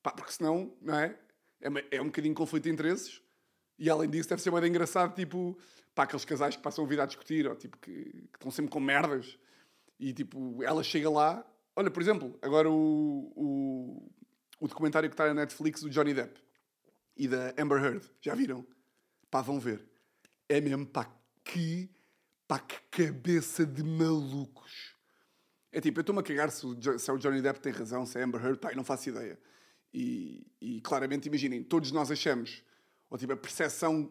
Pá, 0.03 0.11
porque 0.13 0.33
senão, 0.33 0.73
não 0.83 0.99
é? 0.99 1.17
É, 1.61 1.69
uma- 1.69 1.83
é 1.91 2.01
um 2.03 2.07
bocadinho 2.07 2.35
conflito 2.35 2.65
de 2.65 2.71
interesses. 2.71 3.23
E 3.79 3.89
além 3.89 4.11
disso, 4.11 4.29
deve 4.29 4.43
ser 4.43 4.51
mais 4.51 4.65
engraçado, 4.65 5.15
tipo, 5.15 5.57
pá, 5.95 6.03
aqueles 6.03 6.25
casais 6.25 6.57
que 6.57 6.63
passam 6.63 6.85
a 6.85 6.89
vida 6.89 7.03
a 7.03 7.07
discutir, 7.07 7.47
ou 7.47 7.55
tipo, 7.55 7.77
que, 7.79 7.93
que 7.93 8.37
estão 8.37 8.51
sempre 8.51 8.71
com 8.71 8.81
merdas. 8.81 9.39
E 9.99 10.13
tipo, 10.13 10.63
ela 10.63 10.83
chega 10.83 11.09
lá. 11.09 11.45
Olha, 11.77 11.91
por 11.91 12.03
exemplo, 12.03 12.37
agora 12.43 12.69
o, 12.69 13.33
o, 13.37 14.11
o 14.61 14.69
documentário 14.69 15.09
que 15.09 15.15
está 15.15 15.27
na 15.27 15.35
Netflix 15.35 15.83
do 15.83 15.91
Johnny 15.91 16.15
Depp 16.15 16.41
e 17.17 17.29
da 17.29 17.55
Amber 17.59 17.83
Heard. 17.83 18.11
Já 18.21 18.35
viram? 18.35 18.67
Pá, 19.31 19.43
vão 19.43 19.61
ver. 19.61 19.85
É 20.49 20.61
mesmo, 20.61 20.87
pá, 20.87 21.11
que, 21.45 21.91
pá, 22.47 22.59
que 22.59 22.81
cabeça 22.91 23.65
de 23.65 23.83
malucos. 23.83 24.97
É 25.71 25.81
tipo, 25.81 25.99
eu 25.99 26.03
estou-me 26.03 26.21
a 26.21 26.25
cagar 26.25 26.51
se 26.51 26.67
o, 26.67 26.99
se 26.99 27.11
é 27.11 27.13
o 27.13 27.19
Johnny 27.19 27.43
Depp 27.43 27.61
tem 27.61 27.73
razão, 27.73 28.07
se 28.07 28.19
é 28.19 28.23
Amber 28.23 28.45
Heard, 28.45 28.59
pá, 28.59 28.71
eu 28.71 28.77
não 28.77 28.85
faço 28.85 29.09
ideia. 29.09 29.39
E, 29.93 30.47
e 30.61 30.81
claramente, 30.81 31.27
imaginem, 31.29 31.63
todos 31.63 31.93
nós 31.93 32.11
achamos, 32.11 32.63
ou 33.11 33.17
tipo, 33.19 33.33
a 33.33 33.37
percepção 33.37 34.11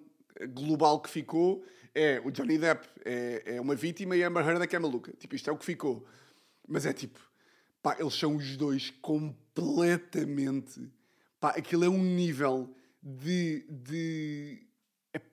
global 0.54 1.00
que 1.02 1.10
ficou 1.10 1.64
é 1.94 2.22
o 2.24 2.32
Johnny 2.32 2.58
Depp 2.58 2.88
é, 3.04 3.56
é 3.56 3.62
uma 3.62 3.76
vítima 3.76 4.16
e 4.16 4.24
a 4.24 4.28
Amber 4.28 4.46
Heard 4.48 4.62
é 4.62 4.68
que 4.68 4.76
é 4.76 4.80
maluca. 4.80 5.12
Tipo, 5.18 5.36
isto 5.36 5.50
é 5.50 5.54
o 5.54 5.58
que 5.58 5.66
ficou. 5.66 6.06
Mas 6.68 6.86
é 6.86 6.94
tipo, 6.94 7.20
pá, 7.82 7.96
eles 8.00 8.14
são 8.14 8.36
os 8.36 8.56
dois 8.58 8.92
completamente. 9.02 10.90
Pá, 11.40 11.50
aquilo 11.50 11.84
é 11.86 11.90
um 11.90 12.04
nível 12.04 12.74
de. 13.02 13.66
de 13.70 14.68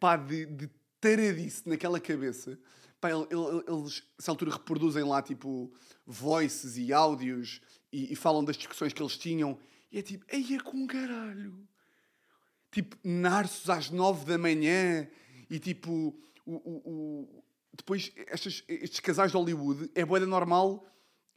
pá, 0.01 0.17
de, 0.17 0.47
de 0.47 0.71
taradice 1.01 1.69
naquela 1.69 2.01
cabeça. 2.01 2.59
Pá, 3.01 3.11
el- 3.11 3.29
el- 3.31 3.65
eles, 3.69 4.03
essa 4.19 4.31
altura, 4.31 4.53
reproduzem 4.53 5.05
lá, 5.05 5.21
tipo, 5.21 5.73
voices 6.07 6.77
e 6.79 6.93
áudios 6.93 7.61
e, 7.93 8.13
e 8.13 8.17
falam 8.17 8.43
das 8.45 8.57
discussões 8.57 8.93
que 8.93 9.03
eles 9.03 9.19
tinham. 9.19 9.59
E 9.93 9.99
é 9.99 10.03
tipo, 10.03 10.25
eia 10.29 10.63
com 10.63 10.87
caralho. 10.87 11.67
Tipo, 12.75 12.97
narços 13.05 13.71
às 13.71 13.89
nove 13.89 14.25
da 14.25 14.37
manhã 14.37 15.09
e 15.49 15.61
tipo, 15.61 16.13
o, 16.45 16.55
o, 16.57 16.83
o- 16.91 17.45
depois 17.73 18.11
estes, 18.33 18.65
estes 18.69 18.99
casais 18.99 19.31
de 19.31 19.37
Hollywood, 19.37 19.89
é 19.95 20.05
boeda 20.05 20.27
normal, 20.27 20.85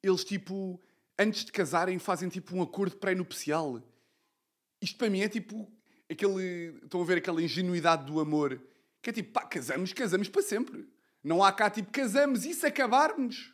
eles 0.01 0.23
tipo, 0.23 0.81
antes 1.17 1.45
de 1.45 1.51
casarem, 1.51 1.99
fazem 1.99 2.27
tipo 2.27 2.55
um 2.55 2.61
acordo 2.63 2.97
pré-nupcial. 2.97 3.83
Isto 4.81 4.97
para 4.97 5.11
mim 5.11 5.19
é 5.21 5.29
tipo 5.29 5.71
aquele. 6.09 6.75
Estão 6.83 7.01
a 7.01 7.05
ver 7.05 7.19
aquela 7.19 7.39
ingenuidade 7.41 8.05
do 8.05 8.19
amor. 8.19 8.59
Que 8.99 9.11
é 9.11 9.13
tipo, 9.13 9.31
pá, 9.31 9.45
casamos, 9.45 9.93
casamos 9.93 10.29
para 10.29 10.41
sempre. 10.41 10.89
Não 11.23 11.43
há 11.43 11.51
cá 11.53 11.69
tipo, 11.69 11.91
casamos 11.91 12.45
e 12.45 12.53
se 12.55 12.65
acabarmos. 12.65 13.53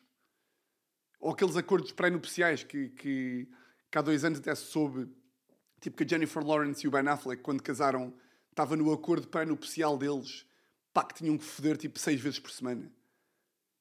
Ou 1.19 1.31
aqueles 1.31 1.57
acordos 1.57 1.91
pré-nupciais 1.91 2.63
que, 2.63 2.89
que, 2.91 3.47
que 3.91 3.97
há 3.97 4.01
dois 4.01 4.23
anos 4.23 4.39
até 4.39 4.55
se 4.55 4.65
soube. 4.67 5.09
Tipo 5.83 5.97
que 5.97 6.03
a 6.05 6.07
Jennifer 6.07 6.41
Lawrence 6.41 6.85
e 6.85 6.87
o 6.87 6.91
Ben 6.91 7.05
Affleck, 7.09 7.43
quando 7.43 7.61
casaram, 7.61 8.13
estava 8.49 8.77
no 8.77 8.93
acordo 8.93 9.27
pré-nupcial 9.27 9.97
deles. 9.97 10.45
Pá, 10.93 11.03
que 11.03 11.15
tinham 11.15 11.37
que 11.37 11.43
foder 11.43 11.75
tipo 11.75 11.99
seis 11.99 12.21
vezes 12.21 12.39
por 12.39 12.51
semana. 12.51 12.89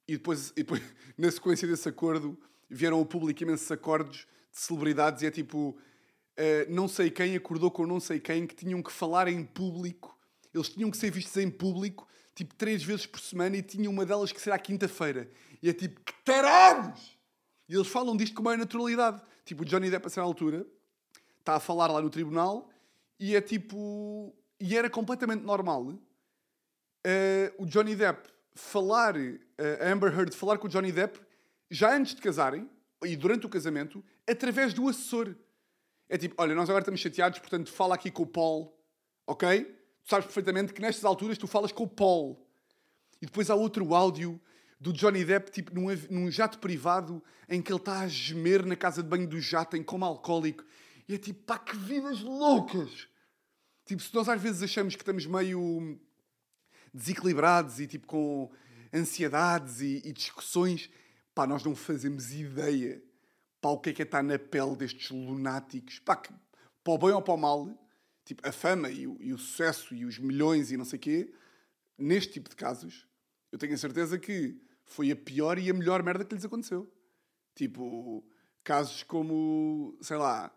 E 0.08 0.14
depois, 0.14 0.50
e 0.58 0.64
depois, 0.64 0.82
na 1.16 1.30
sequência 1.30 1.68
desse 1.68 1.88
acordo, 1.88 2.36
vieram 2.68 2.98
ao 2.98 3.06
público 3.06 3.44
imensos 3.44 3.70
acordos 3.70 4.26
de 4.50 4.58
celebridades 4.58 5.22
e 5.22 5.26
é 5.26 5.30
tipo, 5.30 5.78
eh, 6.36 6.66
não 6.68 6.88
sei 6.88 7.08
quem 7.08 7.36
acordou 7.36 7.70
com 7.70 7.86
não 7.86 8.00
sei 8.00 8.18
quem 8.18 8.48
que 8.48 8.56
tinham 8.56 8.82
que 8.82 8.90
falar 8.90 9.28
em 9.28 9.44
público. 9.44 10.18
Eles 10.52 10.70
tinham 10.70 10.90
que 10.90 10.96
ser 10.96 11.12
vistos 11.12 11.36
em 11.36 11.48
público, 11.48 12.08
tipo, 12.34 12.52
três 12.56 12.82
vezes 12.82 13.06
por 13.06 13.20
semana 13.20 13.58
e 13.58 13.62
tinha 13.62 13.88
uma 13.88 14.04
delas 14.04 14.32
que 14.32 14.40
será 14.40 14.58
quinta-feira. 14.58 15.30
E 15.62 15.70
é 15.70 15.72
tipo, 15.72 16.00
que 16.00 16.14
tarados! 16.24 17.16
E 17.68 17.76
eles 17.76 17.86
falam 17.86 18.16
disto 18.16 18.34
com 18.34 18.42
maior 18.42 18.58
naturalidade. 18.58 19.22
Tipo, 19.44 19.62
o 19.62 19.64
Johnny 19.64 19.88
Depp, 19.88 20.08
a 20.08 20.10
certa 20.10 20.26
altura, 20.26 20.66
está 21.42 21.56
a 21.56 21.60
falar 21.60 21.88
lá 21.88 22.00
no 22.00 22.08
tribunal 22.08 22.70
e 23.18 23.36
é 23.36 23.40
tipo... 23.40 24.34
E 24.58 24.76
era 24.76 24.88
completamente 24.88 25.42
normal 25.42 25.92
eh, 27.04 27.52
o 27.58 27.66
Johnny 27.66 27.96
Depp 27.96 28.28
falar, 28.54 29.16
eh, 29.16 29.38
a 29.80 29.92
Amber 29.92 30.16
Heard 30.16 30.34
falar 30.34 30.58
com 30.58 30.66
o 30.66 30.70
Johnny 30.70 30.92
Depp 30.92 31.20
já 31.70 31.96
antes 31.96 32.14
de 32.14 32.20
casarem 32.20 32.68
e 33.04 33.16
durante 33.16 33.46
o 33.46 33.48
casamento, 33.48 34.04
através 34.28 34.72
do 34.72 34.88
assessor. 34.88 35.34
É 36.08 36.16
tipo, 36.16 36.34
olha, 36.38 36.54
nós 36.54 36.68
agora 36.68 36.82
estamos 36.82 37.00
chateados, 37.00 37.38
portanto 37.38 37.72
fala 37.72 37.94
aqui 37.94 38.10
com 38.10 38.22
o 38.22 38.26
Paul, 38.26 38.72
ok? 39.26 39.64
Tu 39.64 40.10
sabes 40.10 40.26
perfeitamente 40.26 40.72
que 40.72 40.80
nestas 40.80 41.04
alturas 41.04 41.38
tu 41.38 41.46
falas 41.46 41.72
com 41.72 41.84
o 41.84 41.88
Paul. 41.88 42.46
E 43.20 43.26
depois 43.26 43.50
há 43.50 43.54
outro 43.54 43.94
áudio 43.94 44.40
do 44.78 44.92
Johnny 44.92 45.24
Depp, 45.24 45.50
tipo, 45.50 45.74
num, 45.74 45.86
num 46.10 46.30
jato 46.30 46.58
privado, 46.58 47.22
em 47.48 47.62
que 47.62 47.72
ele 47.72 47.78
está 47.78 48.00
a 48.00 48.08
gemer 48.08 48.66
na 48.66 48.76
casa 48.76 49.02
de 49.02 49.08
banho 49.08 49.28
do 49.28 49.40
jato, 49.40 49.76
em 49.76 49.82
como 49.82 50.04
alcoólico. 50.04 50.64
E 51.08 51.14
é 51.14 51.18
tipo, 51.18 51.42
pá, 51.44 51.58
que 51.58 51.76
vidas 51.76 52.20
loucas! 52.20 53.08
Tipo, 53.84 54.02
se 54.02 54.14
nós 54.14 54.28
às 54.28 54.40
vezes 54.40 54.62
achamos 54.62 54.94
que 54.94 55.02
estamos 55.02 55.26
meio 55.26 55.98
desequilibrados 56.94 57.80
e 57.80 57.86
tipo 57.86 58.06
com 58.06 58.50
ansiedades 58.92 59.80
e, 59.80 60.02
e 60.04 60.12
discussões, 60.12 60.90
pá, 61.34 61.46
nós 61.46 61.64
não 61.64 61.74
fazemos 61.74 62.32
ideia 62.32 63.02
pá, 63.62 63.70
o 63.70 63.78
que 63.78 63.90
é 63.90 63.92
que 63.94 64.02
é 64.02 64.04
estar 64.04 64.22
na 64.22 64.38
pele 64.38 64.76
destes 64.76 65.08
lunáticos, 65.10 66.00
pá, 66.00 66.16
que, 66.16 66.34
para 66.82 66.92
o 66.92 66.98
bem 66.98 67.12
ou 67.12 67.22
para 67.22 67.34
o 67.34 67.36
mal, 67.36 67.70
tipo, 68.24 68.46
a 68.46 68.50
fama 68.50 68.90
e 68.90 69.06
o, 69.06 69.16
e 69.20 69.32
o 69.32 69.38
sucesso 69.38 69.94
e 69.94 70.04
os 70.04 70.18
milhões 70.18 70.72
e 70.72 70.76
não 70.76 70.84
sei 70.84 70.98
o 70.98 71.00
quê, 71.00 71.32
neste 71.96 72.32
tipo 72.34 72.50
de 72.50 72.56
casos, 72.56 73.06
eu 73.52 73.58
tenho 73.58 73.72
a 73.72 73.78
certeza 73.78 74.18
que 74.18 74.60
foi 74.84 75.12
a 75.12 75.16
pior 75.16 75.58
e 75.58 75.70
a 75.70 75.74
melhor 75.74 76.02
merda 76.02 76.24
que 76.24 76.34
lhes 76.34 76.44
aconteceu. 76.44 76.92
Tipo, 77.54 78.24
casos 78.64 79.04
como, 79.04 79.96
sei 80.00 80.16
lá, 80.16 80.52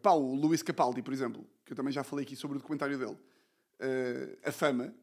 pá, 0.00 0.12
o 0.12 0.34
Luís 0.34 0.62
Capaldi, 0.62 1.02
por 1.02 1.12
exemplo, 1.12 1.46
que 1.64 1.72
eu 1.72 1.76
também 1.76 1.92
já 1.92 2.02
falei 2.02 2.24
aqui 2.24 2.36
sobre 2.36 2.56
o 2.56 2.60
documentário 2.60 2.98
dele. 2.98 3.16
Eh, 3.78 4.38
a 4.44 4.52
fama 4.52 4.94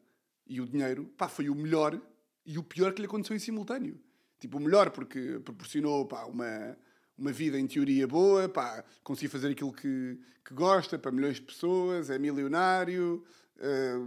e 0.46 0.60
o 0.60 0.66
dinheiro, 0.66 1.04
pá, 1.16 1.28
foi 1.28 1.48
o 1.48 1.54
melhor 1.54 2.00
e 2.44 2.58
o 2.58 2.62
pior 2.62 2.92
que 2.92 3.00
lhe 3.00 3.06
aconteceu 3.06 3.36
em 3.36 3.38
simultâneo. 3.38 4.00
Tipo, 4.38 4.56
o 4.56 4.60
melhor 4.60 4.90
porque 4.90 5.40
proporcionou, 5.44 6.06
pá, 6.06 6.24
uma, 6.24 6.76
uma 7.16 7.30
vida 7.30 7.58
em 7.58 7.66
teoria 7.66 8.08
boa, 8.08 8.48
pá, 8.48 8.82
conseguiu 9.04 9.30
fazer 9.30 9.50
aquilo 9.50 9.72
que, 9.72 10.18
que 10.44 10.54
gosta 10.54 10.98
para 10.98 11.12
milhões 11.12 11.36
de 11.36 11.42
pessoas, 11.42 12.10
é 12.10 12.18
milionário, 12.18 13.22
eh, 13.58 13.98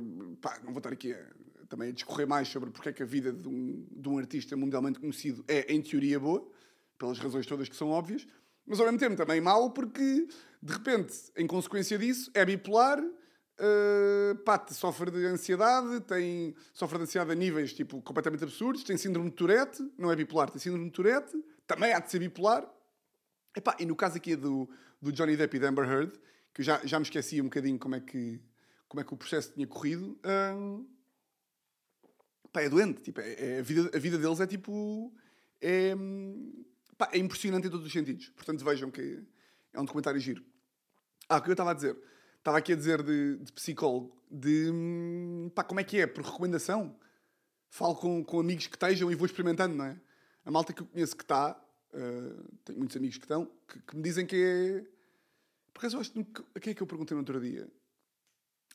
pá, 0.41 0.59
não 0.63 0.71
vou 0.71 0.79
estar 0.79 0.91
aqui 0.91 1.13
a, 1.13 1.23
também 1.69 1.89
a 1.89 1.91
discorrer 1.91 2.27
mais 2.27 2.47
sobre 2.47 2.71
porque 2.71 2.89
é 2.89 2.93
que 2.93 3.03
a 3.03 3.05
vida 3.05 3.31
de 3.31 3.47
um, 3.47 3.87
de 3.91 4.09
um 4.09 4.17
artista 4.17 4.57
mundialmente 4.57 4.99
conhecido 4.99 5.45
é, 5.47 5.71
em 5.73 5.81
teoria, 5.81 6.19
boa, 6.19 6.47
pelas 6.97 7.19
razões 7.19 7.45
todas 7.45 7.69
que 7.69 7.75
são 7.75 7.89
óbvias, 7.89 8.27
mas 8.65 8.79
ao 8.79 8.85
mesmo 8.85 8.99
tempo 8.99 9.15
também 9.15 9.41
mau 9.41 9.71
porque, 9.71 10.27
de 10.61 10.73
repente, 10.73 11.13
em 11.37 11.45
consequência 11.47 11.97
disso, 11.97 12.31
é 12.33 12.45
bipolar, 12.45 12.99
uh, 12.99 14.35
pá, 14.45 14.65
sofre 14.71 15.11
de 15.11 15.25
ansiedade, 15.25 16.01
tem, 16.01 16.55
sofre 16.73 16.97
de 16.97 17.03
ansiedade 17.03 17.31
a 17.31 17.35
níveis 17.35 17.73
tipo, 17.73 18.01
completamente 18.01 18.43
absurdos, 18.43 18.83
tem 18.83 18.97
síndrome 18.97 19.29
de 19.29 19.35
Tourette, 19.35 19.83
não 19.97 20.11
é 20.11 20.15
bipolar, 20.15 20.49
tem 20.49 20.59
síndrome 20.59 20.85
de 20.85 20.91
Tourette, 20.91 21.33
também 21.67 21.93
há 21.93 21.99
de 21.99 22.09
ser 22.09 22.19
bipolar. 22.19 22.67
Epá, 23.55 23.75
e 23.79 23.85
no 23.85 23.95
caso 23.95 24.17
aqui 24.17 24.35
do, 24.35 24.67
do 25.01 25.11
Johnny 25.11 25.37
Depp 25.37 25.57
e 25.57 25.59
da 25.59 25.69
Amber 25.69 25.87
Heard, 25.87 26.11
que 26.53 26.61
eu 26.61 26.65
já, 26.65 26.81
já 26.83 26.99
me 26.99 27.03
esqueci 27.03 27.39
um 27.39 27.45
bocadinho 27.45 27.77
como 27.77 27.95
é 27.95 27.99
que, 27.99 28.41
como 28.87 29.01
é 29.01 29.03
que 29.03 29.13
o 29.13 29.17
processo 29.17 29.53
tinha 29.53 29.67
corrido, 29.67 30.19
hum, 30.55 30.87
pá, 32.53 32.61
é 32.61 32.69
doente. 32.69 33.01
Tipo, 33.01 33.19
é, 33.19 33.33
é- 33.33 33.59
a, 33.59 33.63
vida, 33.63 33.91
a 33.93 33.99
vida 33.99 34.17
deles 34.17 34.39
é 34.39 34.47
tipo. 34.47 35.11
É, 35.59 35.95
hum, 35.95 36.63
pá, 36.97 37.09
é 37.11 37.17
impressionante 37.17 37.67
em 37.67 37.69
todos 37.69 37.85
os 37.85 37.91
sentidos. 37.91 38.29
Portanto, 38.29 38.63
vejam 38.63 38.89
que 38.91 39.23
é 39.73 39.79
um 39.79 39.85
documentário 39.85 40.19
giro. 40.19 40.43
Ah, 41.27 41.37
o 41.37 41.41
que 41.41 41.49
eu 41.49 41.53
estava 41.53 41.71
a 41.71 41.73
dizer? 41.73 41.97
Estava 42.37 42.57
aqui 42.57 42.73
a 42.73 42.75
dizer 42.75 43.01
de, 43.01 43.37
de 43.37 43.51
psicólogo, 43.53 44.15
de 44.29 44.69
hum, 44.69 45.49
pá, 45.55 45.63
como 45.63 45.79
é 45.79 45.83
que 45.83 45.99
é? 45.99 46.07
Por 46.07 46.23
recomendação. 46.23 46.95
Falo 47.69 47.95
com, 47.95 48.23
com 48.23 48.39
amigos 48.39 48.67
que 48.67 48.75
estejam 48.75 49.11
e 49.11 49.15
vou 49.15 49.25
experimentando, 49.25 49.75
não 49.75 49.85
é? 49.85 49.99
A 50.45 50.51
malta 50.51 50.73
que 50.73 50.81
eu 50.81 50.85
conheço 50.85 51.15
que 51.15 51.23
está, 51.23 51.59
uh, 51.93 52.57
tenho 52.65 52.77
muitos 52.77 52.97
amigos 52.97 53.17
que 53.17 53.23
estão, 53.23 53.49
que, 53.67 53.79
que 53.79 53.95
me 53.95 54.03
dizem 54.03 54.25
que 54.25 54.35
é. 54.35 54.85
Por 55.73 55.79
acaso 55.79 55.99
acho 55.99 56.11
que. 56.11 56.19
A 56.53 56.59
quem 56.59 56.71
é 56.71 56.73
que 56.73 56.83
eu 56.83 56.87
perguntei 56.87 57.15
no 57.15 57.21
outro 57.21 57.39
dia? 57.39 57.67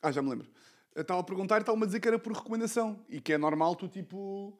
Ah, 0.01 0.11
já 0.11 0.21
me 0.21 0.29
lembro. 0.29 0.49
Estava 0.95 1.19
a 1.21 1.23
perguntar 1.23 1.57
e 1.57 1.61
estava-me 1.61 1.83
a 1.83 1.85
dizer 1.85 1.99
que 1.99 2.07
era 2.07 2.17
por 2.17 2.33
recomendação. 2.33 3.05
E 3.07 3.21
que 3.21 3.33
é 3.33 3.37
normal 3.37 3.75
tu, 3.75 3.87
tipo, 3.87 4.59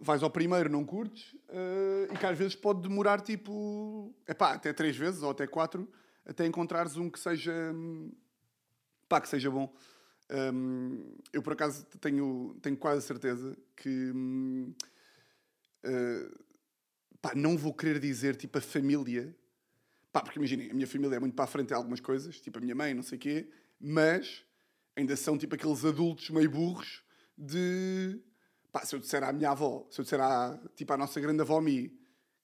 vais 0.00 0.22
ao 0.22 0.30
primeiro, 0.30 0.70
não 0.70 0.84
curtes, 0.84 1.36
eh, 1.48 2.08
e 2.12 2.16
que 2.16 2.24
às 2.24 2.36
vezes 2.36 2.54
pode 2.56 2.80
demorar, 2.80 3.20
tipo, 3.20 4.14
epá, 4.26 4.54
até 4.54 4.72
três 4.72 4.96
vezes 4.96 5.22
ou 5.22 5.30
até 5.30 5.46
quatro, 5.46 5.88
até 6.24 6.46
encontrares 6.46 6.96
um 6.96 7.10
que 7.10 7.20
seja, 7.20 7.52
hum, 7.74 8.10
pá, 9.08 9.20
que 9.20 9.28
seja 9.28 9.50
bom. 9.50 9.72
Hum, 10.30 11.16
eu, 11.32 11.42
por 11.42 11.52
acaso, 11.52 11.84
tenho, 12.00 12.56
tenho 12.62 12.76
quase 12.76 13.06
certeza 13.06 13.56
que. 13.76 14.12
hum, 14.14 14.72
eh, 15.82 16.30
pá, 17.20 17.34
não 17.34 17.56
vou 17.56 17.74
querer 17.74 17.98
dizer 17.98 18.36
tipo 18.36 18.58
a 18.58 18.60
família. 18.60 19.36
Pá, 20.12 20.20
porque 20.22 20.38
imaginem, 20.38 20.70
a 20.70 20.74
minha 20.74 20.86
família 20.86 21.16
é 21.16 21.20
muito 21.20 21.34
para 21.34 21.44
a 21.44 21.48
frente 21.48 21.70
em 21.72 21.74
algumas 21.74 22.00
coisas, 22.00 22.40
tipo 22.40 22.58
a 22.58 22.60
minha 22.60 22.74
mãe, 22.74 22.94
não 22.94 23.02
sei 23.02 23.16
o 23.16 23.20
quê, 23.20 23.50
mas 23.78 24.44
ainda 24.96 25.14
são 25.16 25.38
tipo 25.38 25.54
aqueles 25.54 25.84
adultos 25.84 26.30
meio 26.30 26.50
burros 26.50 27.04
de. 27.36 28.20
Pá, 28.72 28.84
se 28.84 28.94
eu 28.94 29.00
disser 29.00 29.22
à 29.22 29.32
minha 29.32 29.50
avó, 29.50 29.86
se 29.90 30.00
eu 30.00 30.04
disser 30.04 30.20
à, 30.20 30.58
tipo, 30.76 30.92
à 30.92 30.96
nossa 30.96 31.20
grande 31.20 31.40
avó 31.40 31.60
Mi 31.60 31.98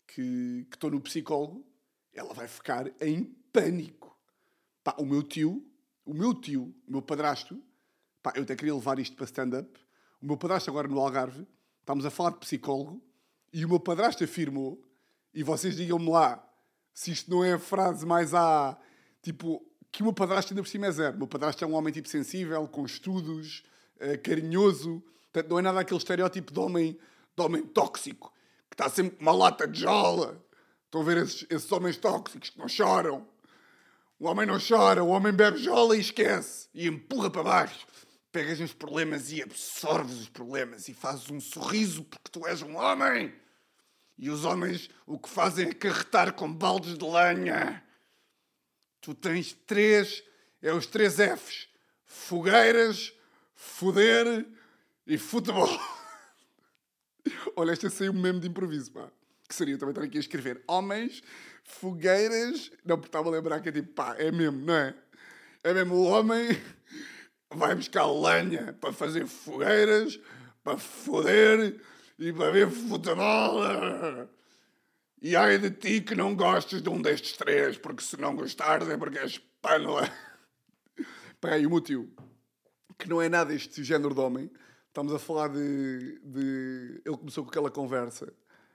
que 0.06 0.66
estou 0.73 0.90
no 0.90 1.00
psicólogo, 1.00 1.64
ela 2.12 2.33
vai 2.33 2.49
ficar 2.49 2.90
em 3.00 3.25
pânico. 3.52 4.16
Pá, 4.83 4.95
o 4.99 5.04
meu 5.04 5.23
tio, 5.23 5.64
o 6.04 6.14
meu 6.14 6.35
tio, 6.35 6.75
o 6.87 6.92
meu 6.92 7.02
padrasto, 7.02 7.61
pá, 8.23 8.33
eu 8.37 8.42
até 8.42 8.54
queria 8.56 8.75
levar 8.75 8.99
isto 8.99 9.16
para 9.16 9.25
stand-up. 9.25 9.78
O 10.21 10.26
meu 10.26 10.37
padrasto 10.37 10.71
agora 10.71 10.88
no 10.88 10.99
Algarve, 10.99 11.47
estamos 11.80 12.04
a 12.04 12.11
falar 12.11 12.30
de 12.30 12.38
psicólogo, 12.38 13.02
e 13.52 13.64
o 13.64 13.68
meu 13.68 13.80
padrasto 13.80 14.25
afirmou, 14.25 14.83
e 15.33 15.42
vocês 15.42 15.76
digam-me 15.76 16.11
lá, 16.11 16.42
se 16.92 17.11
isto 17.11 17.30
não 17.30 17.45
é 17.45 17.52
a 17.52 17.59
frase 17.59 18.06
mais 18.06 18.35
a 18.35 18.78
tipo, 19.23 19.62
que 19.92 20.02
o 20.02 20.04
meu 20.04 20.12
padrasto 20.12 20.52
ainda 20.52 20.62
por 20.62 20.68
cima 20.68 20.87
é 20.87 20.90
zero. 20.90 21.16
O 21.16 21.18
meu 21.18 21.28
padrasto 21.28 21.64
é 21.64 21.66
um 21.66 21.75
homem 21.75 21.92
tipo 21.92 22.09
sensível, 22.09 22.66
com 22.68 22.85
estudos, 22.85 23.62
eh, 23.99 24.16
carinhoso, 24.16 25.02
portanto 25.33 25.50
não 25.50 25.59
é 25.59 25.62
nada 25.62 25.80
aquele 25.80 25.99
estereótipo 25.99 26.52
de 26.52 26.61
homem, 26.61 26.99
de 27.37 27.42
homem 27.42 27.62
tóxico, 27.62 28.33
que 28.71 28.75
está 28.75 28.88
sempre 28.88 29.16
com 29.16 29.23
uma 29.23 29.33
lata 29.33 29.66
de 29.66 29.80
jola. 29.80 30.42
Estão 30.85 31.00
a 31.00 31.04
ver 31.04 31.18
esses, 31.18 31.47
esses 31.50 31.71
homens 31.73 31.97
tóxicos 31.97 32.50
que 32.50 32.59
não 32.59 32.68
choram. 32.68 33.26
O 34.18 34.26
homem 34.26 34.47
não 34.47 34.59
chora, 34.59 35.04
o 35.04 35.09
homem 35.09 35.33
bebe 35.33 35.59
jola 35.59 35.97
e 35.97 36.00
esquece. 36.00 36.68
E 36.73 36.87
empurra 36.87 37.30
para 37.30 37.42
baixo. 37.42 37.87
Pegas 38.33 38.61
nos 38.61 38.73
problemas 38.73 39.30
e 39.33 39.42
absorves 39.42 40.21
os 40.21 40.28
problemas 40.28 40.88
e 40.88 40.95
fazes 40.95 41.30
um 41.30 41.40
sorriso 41.40 42.04
porque 42.04 42.30
tu 42.30 42.47
és 42.47 42.62
um 42.62 42.76
homem. 42.76 43.35
E 44.18 44.30
os 44.30 44.45
homens 44.45 44.88
o 45.06 45.18
que 45.18 45.28
fazem 45.28 45.68
é 45.68 45.75
carretar 45.75 46.33
com 46.33 46.50
baldes 46.52 46.97
de 46.97 47.04
lenha. 47.04 47.83
Tu 49.00 49.14
tens 49.14 49.52
três, 49.66 50.23
é 50.62 50.73
os 50.73 50.87
três 50.87 51.16
Fs: 51.16 51.68
fogueiras, 52.04 53.12
foder 53.54 54.47
e 55.06 55.16
futebol. 55.16 55.68
Olha, 57.56 57.72
esta 57.72 57.88
saiu 57.88 58.12
um 58.12 58.20
meme 58.20 58.40
de 58.40 58.48
improviso, 58.48 58.92
pá. 58.92 59.10
Que 59.48 59.54
seria 59.54 59.78
também 59.78 59.92
estar 59.92 60.02
aqui 60.02 60.16
a 60.16 60.20
escrever 60.20 60.62
homens, 60.66 61.22
fogueiras. 61.62 62.72
Não, 62.84 62.96
porque 62.96 63.08
estava 63.08 63.28
a 63.28 63.32
lembrar 63.32 63.60
que 63.60 63.68
é 63.68 63.72
tipo, 63.72 63.92
pá, 63.92 64.16
é 64.18 64.32
mesmo, 64.32 64.64
não 64.64 64.75
é? 64.75 64.94
É 65.62 65.72
mesmo 65.72 65.94
o 65.94 66.04
homem 66.04 66.48
vai 67.54 67.75
buscar 67.75 68.06
lenha 68.06 68.72
para 68.75 68.92
fazer 68.92 69.26
fogueiras, 69.26 70.18
para 70.62 70.78
foder 70.78 71.80
e 72.18 72.32
para 72.32 72.50
ver 72.50 72.70
futebol. 72.70 73.60
E 75.22 75.34
ai 75.34 75.58
de 75.58 75.70
ti 75.70 76.00
que 76.00 76.14
não 76.14 76.34
gostes 76.34 76.82
de 76.82 76.88
um 76.88 77.00
destes 77.00 77.32
três, 77.36 77.78
porque 77.78 78.02
se 78.02 78.16
não 78.16 78.34
gostares 78.34 78.88
é 78.88 78.96
porque 78.96 79.18
és 79.18 79.38
pânula. 79.62 80.10
Pá, 81.40 81.58
e 81.58 81.66
o 81.66 81.70
meu 81.70 81.80
tio, 81.80 82.12
que 82.98 83.08
não 83.08 83.20
é 83.20 83.28
nada 83.28 83.54
este 83.54 83.82
género 83.84 84.14
de 84.14 84.20
homem, 84.20 84.50
estamos 84.96 85.12
a 85.12 85.18
falar 85.18 85.48
de, 85.48 86.18
de... 86.24 87.02
Ele 87.04 87.16
começou 87.18 87.44
com 87.44 87.50
aquela 87.50 87.70
conversa 87.70 88.32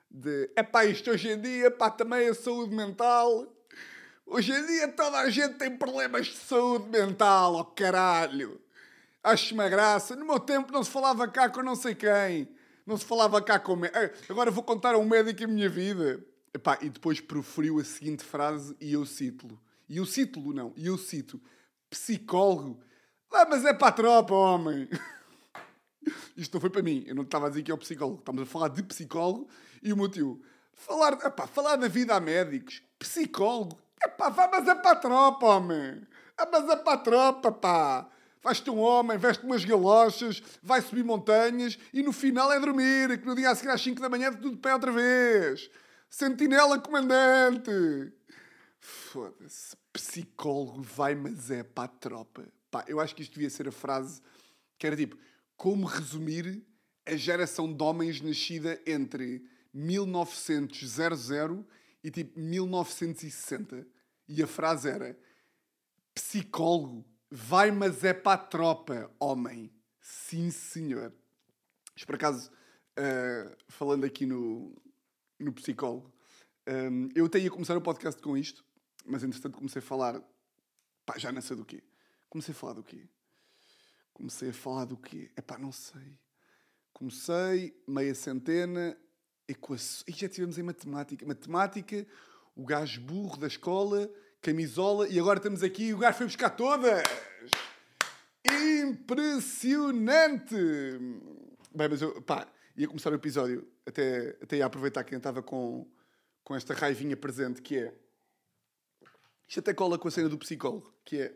de... 0.08 0.52
É 0.56 0.62
pá, 0.62 0.86
isto 0.86 1.10
hoje 1.10 1.32
em 1.32 1.42
dia, 1.42 1.72
pá, 1.72 1.90
também 1.90 2.28
é 2.28 2.34
saúde 2.36 2.76
mental. 2.76 3.52
Hoje 4.28 4.52
em 4.52 4.68
dia 4.68 4.88
toda 4.90 5.18
a 5.18 5.32
gente 5.32 5.56
tem 5.56 5.76
problemas 5.76 6.28
de 6.28 6.38
saúde 6.38 6.90
mental, 6.90 7.56
oh 7.56 7.66
caralho. 7.66 8.62
Acho 9.24 9.56
uma 9.56 9.68
graça. 9.68 10.16
No 10.16 10.24
meu 10.24 10.40
tempo 10.40 10.72
não 10.72 10.84
se 10.84 10.92
falava 10.92 11.28
cá 11.28 11.50
com 11.50 11.64
não 11.64 11.76
sei 11.76 11.96
quem. 11.96 12.48
Não 12.86 12.98
se 12.98 13.06
falava 13.06 13.42
cá 13.42 13.60
com... 13.60 13.80
Agora 14.30 14.52
vou 14.52 14.64
contar 14.64 14.94
a 14.94 15.00
um 15.00 15.06
médico 15.06 15.44
a 15.44 15.48
minha 15.48 15.70
vida. 15.70 16.24
Epá, 16.54 16.78
e 16.84 16.90
depois 16.90 17.20
proferiu 17.20 17.80
a 17.80 17.84
seguinte 17.84 18.24
frase 18.24 18.76
e 18.80 18.94
eu 18.94 19.08
cito-lo. 19.08 19.60
E 19.90 19.98
eu 19.98 20.06
cito-lo, 20.06 20.54
não. 20.54 20.72
E 20.78 20.86
eu 20.86 21.00
cito. 21.00 21.42
Psicólogo. 21.90 22.80
Ah, 23.34 23.48
mas 23.50 23.66
é 23.66 23.74
para 23.74 23.88
a 23.88 23.92
tropa, 23.92 24.36
homem. 24.36 24.88
Isto 26.36 26.54
não 26.54 26.62
foi 26.62 26.70
para 26.70 26.82
mim. 26.82 27.04
Eu 27.08 27.16
não 27.16 27.24
estava 27.24 27.48
a 27.48 27.50
dizer 27.50 27.64
que 27.64 27.72
é 27.72 27.74
o 27.74 27.78
psicólogo. 27.78 28.20
Estamos 28.20 28.42
a 28.42 28.46
falar 28.46 28.70
de 28.70 28.84
psicólogo 28.84 29.48
e 29.82 29.94
o 29.94 29.98
meu 29.98 30.10
tio. 30.10 30.42
Falar, 30.74 31.14
epá, 31.14 31.46
falar 31.46 31.76
da 31.76 31.88
vida 31.88 32.16
a 32.16 32.20
médicos. 32.20 32.82
Psicólogo. 32.98 33.78
Epá, 34.04 34.30
vá, 34.30 34.50
mas 34.52 34.68
é 34.68 34.76
para 34.76 34.92
a 34.92 34.96
tropa, 34.96 35.46
homem. 35.46 36.02
Ah, 36.38 36.48
mas 36.52 36.68
é 36.70 36.76
para 36.76 36.94
a 36.94 36.98
tropa, 36.98 37.52
pá. 37.52 38.10
Vais-te 38.44 38.70
um 38.72 38.80
homem, 38.80 39.18
veste 39.20 39.46
umas 39.46 39.64
galochas, 39.64 40.42
vai 40.64 40.82
subir 40.82 41.04
montanhas 41.04 41.78
e 41.94 42.02
no 42.02 42.12
final 42.12 42.52
é 42.52 42.60
dormir, 42.60 43.20
que 43.20 43.26
no 43.28 43.36
dia 43.36 43.52
a 43.52 43.56
seguir 43.56 43.70
às 43.70 43.82
5 43.82 44.02
da 44.02 44.10
manhã 44.10 44.30
é 44.30 44.32
tudo 44.32 44.52
de 44.52 44.58
pé 44.58 44.74
outra 44.74 44.92
vez. 44.92 45.70
Sentinela 46.10 46.80
comandante. 46.80 47.72
Foda-se. 48.80 49.78
Psicólogo 49.94 50.82
vai, 50.82 51.14
mas 51.14 51.52
é 51.52 51.64
para 51.64 51.84
a 51.84 51.88
tropa. 51.88 52.44
Pá, 52.72 52.84
eu 52.88 53.00
acho 53.00 53.14
que 53.14 53.22
isto 53.22 53.34
devia 53.34 53.50
ser 53.50 53.68
a 53.68 53.72
frase 53.72 54.22
que 54.80 54.88
era 54.88 54.96
tipo: 54.96 55.16
como 55.62 55.86
resumir 55.86 56.66
a 57.06 57.16
geração 57.16 57.72
de 57.72 57.84
homens 57.84 58.20
nascida 58.20 58.82
entre 58.84 59.48
1900 59.72 60.92
e 62.04 62.10
tipo 62.10 62.40
1960. 62.40 63.86
E 64.28 64.42
a 64.42 64.48
frase 64.48 64.90
era: 64.90 65.16
psicólogo 66.16 67.06
vai, 67.30 67.70
mas 67.70 68.04
é 68.04 68.12
para 68.12 68.42
a 68.42 68.44
tropa, 68.44 69.12
homem. 69.20 69.72
Sim, 70.00 70.50
senhor. 70.50 71.14
Mas 71.94 72.06
por 72.06 72.16
acaso, 72.16 72.52
ah, 72.98 73.56
falando 73.68 74.04
aqui 74.04 74.26
no, 74.26 74.76
no 75.38 75.54
psicólogo, 75.54 76.12
hum, 76.68 77.08
eu 77.14 77.28
até 77.28 77.38
ia 77.38 77.52
começar 77.52 77.78
o 77.78 77.82
podcast 77.82 78.20
com 78.20 78.36
isto, 78.36 78.66
mas 79.06 79.24
entretanto 79.24 79.60
comecei 79.60 79.80
a 79.80 79.86
falar. 79.86 80.20
Pá, 81.06 81.20
já 81.20 81.32
não 81.32 81.40
sei 81.40 81.56
do 81.56 81.64
quê. 81.64 81.84
Comecei 82.32 82.52
a 82.52 82.58
falar 82.58 82.74
do 82.74 82.84
quê? 82.84 83.08
Comecei 84.22 84.52
a 84.52 84.54
falar 84.54 84.86
do 84.86 84.96
quê? 84.96 85.32
Epá, 85.36 85.58
não 85.58 85.72
sei. 85.72 86.20
Comecei, 86.94 87.76
meia 87.88 88.14
centena, 88.14 88.96
equações. 89.48 90.04
E 90.08 90.12
já 90.12 90.30
tivemos 90.30 90.60
em 90.60 90.62
matemática. 90.62 91.26
Matemática, 91.26 92.06
o 92.56 92.64
gajo 92.64 93.02
burro 93.02 93.38
da 93.38 93.48
escola, 93.48 94.08
camisola, 94.40 95.10
e 95.10 95.20
agora 95.20 95.40
estamos 95.40 95.64
aqui 95.64 95.86
e 95.86 95.94
o 95.96 95.98
gajo 95.98 96.20
foi 96.20 96.28
buscar 96.28 96.52
todas! 96.52 97.02
Impressionante! 98.46 100.56
Bem, 101.74 101.90
mas 101.90 102.04
eu, 102.04 102.22
pá, 102.22 102.48
ia 102.78 102.88
começar 102.88 103.12
o 103.12 103.16
episódio, 103.16 103.68
até, 103.88 104.38
até 104.40 104.58
ia 104.58 104.68
aproveitar 104.68 105.04
que 105.04 105.16
ainda 105.16 105.30
estava 105.30 105.42
com, 105.42 105.90
com 106.44 106.56
esta 106.56 106.76
raivinha 106.76 107.18
presente, 107.18 107.60
que 107.60 107.80
é... 107.80 107.92
Isto 109.48 109.62
até 109.62 109.74
cola 109.74 109.98
com 109.98 110.08
a 110.08 110.12
cena 110.12 110.30
do 110.30 110.38
psicólogo, 110.38 110.94
que 111.04 111.22
é... 111.22 111.36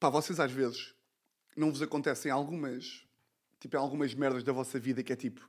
Pá, 0.00 0.10
vocês 0.10 0.40
às 0.40 0.50
vezes 0.50 0.95
não 1.56 1.70
vos 1.70 1.82
acontecem 1.82 2.30
algumas... 2.30 3.04
Tipo, 3.58 3.78
algumas 3.78 4.14
merdas 4.14 4.44
da 4.44 4.52
vossa 4.52 4.78
vida 4.78 5.02
que 5.02 5.12
é 5.12 5.16
tipo... 5.16 5.48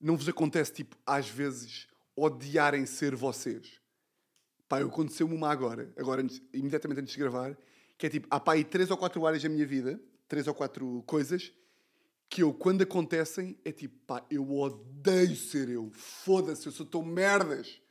Não 0.00 0.16
vos 0.16 0.28
acontece, 0.28 0.72
tipo, 0.72 0.96
às 1.04 1.28
vezes, 1.28 1.86
odiarem 2.16 2.86
ser 2.86 3.14
vocês. 3.14 3.80
Pá, 4.68 4.80
eu 4.80 4.88
aconteceu-me 4.88 5.34
uma 5.34 5.50
agora, 5.50 5.92
agora, 5.98 6.26
imediatamente 6.52 7.00
antes 7.00 7.12
de 7.12 7.18
gravar, 7.18 7.56
que 7.98 8.06
é 8.06 8.08
tipo, 8.08 8.26
há 8.30 8.40
pá 8.40 8.54
aí 8.54 8.64
três 8.64 8.90
ou 8.90 8.96
quatro 8.96 9.26
áreas 9.26 9.42
da 9.42 9.48
minha 9.48 9.66
vida, 9.66 10.00
três 10.26 10.46
ou 10.46 10.54
quatro 10.54 11.02
coisas, 11.06 11.52
que 12.28 12.42
eu, 12.42 12.54
quando 12.54 12.80
acontecem, 12.80 13.58
é 13.64 13.70
tipo, 13.70 13.94
pá, 14.06 14.24
eu 14.30 14.50
odeio 14.50 15.36
ser 15.36 15.68
eu. 15.68 15.90
Foda-se, 15.92 16.66
eu 16.66 16.72
sou 16.72 16.86
tão 16.86 17.02
merdas. 17.02 17.82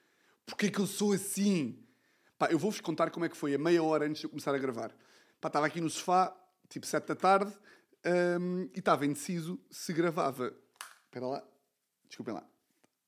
Porquê 0.45 0.71
que 0.71 0.79
eu 0.79 0.87
sou 0.87 1.13
assim? 1.13 1.77
Pá, 2.39 2.47
eu 2.49 2.57
vou-vos 2.57 2.81
contar 2.81 3.11
como 3.11 3.23
é 3.23 3.29
que 3.29 3.37
foi 3.37 3.53
a 3.53 3.59
meia 3.59 3.83
hora 3.83 4.05
antes 4.05 4.21
de 4.21 4.25
eu 4.25 4.31
começar 4.31 4.55
a 4.55 4.57
gravar. 4.57 4.91
Pá, 5.39 5.47
estava 5.47 5.67
aqui 5.67 5.79
no 5.79 5.89
sofá, 5.89 6.35
tipo 6.71 6.85
sete 6.87 7.07
da 7.07 7.15
tarde, 7.15 7.53
hum, 8.39 8.69
e 8.73 8.79
estava 8.79 9.05
indeciso 9.05 9.59
se 9.69 9.93
gravava. 9.93 10.55
Espera 11.05 11.27
lá, 11.27 11.47
desculpem 12.07 12.33
lá. 12.33 12.47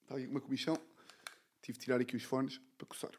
Aqui 0.10 0.26
com 0.26 0.32
uma 0.32 0.42
comichão, 0.42 0.78
tive 1.62 1.80
de 1.80 1.86
tirar 1.86 2.00
aqui 2.00 2.16
os 2.16 2.24
fones 2.24 2.62
para 2.78 2.86
coçar. 2.86 3.12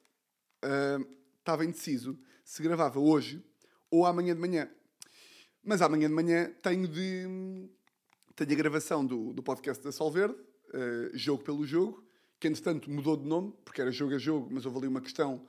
Hum, 0.62 1.06
estava 1.38 1.64
indeciso 1.64 2.18
se 2.44 2.62
gravava 2.62 3.00
hoje 3.00 3.42
ou 3.90 4.04
amanhã 4.04 4.34
de 4.34 4.40
manhã. 4.40 4.70
Mas 5.64 5.80
amanhã 5.80 6.08
de 6.08 6.14
manhã 6.14 6.52
tenho 6.62 6.86
de. 6.86 7.24
Tenho 8.36 8.52
a 8.52 8.54
gravação 8.54 9.06
do, 9.06 9.32
do 9.32 9.42
podcast 9.42 9.82
da 9.82 9.92
Solverde, 9.92 10.36
eh, 10.74 11.10
Jogo 11.14 11.44
pelo 11.44 11.64
Jogo, 11.64 12.04
que 12.40 12.48
entretanto 12.48 12.90
mudou 12.90 13.16
de 13.16 13.24
nome, 13.26 13.54
porque 13.64 13.80
era 13.80 13.92
Jogo 13.92 14.14
a 14.14 14.18
Jogo, 14.18 14.48
mas 14.50 14.66
houve 14.66 14.78
ali 14.78 14.88
uma 14.88 15.00
questão, 15.00 15.46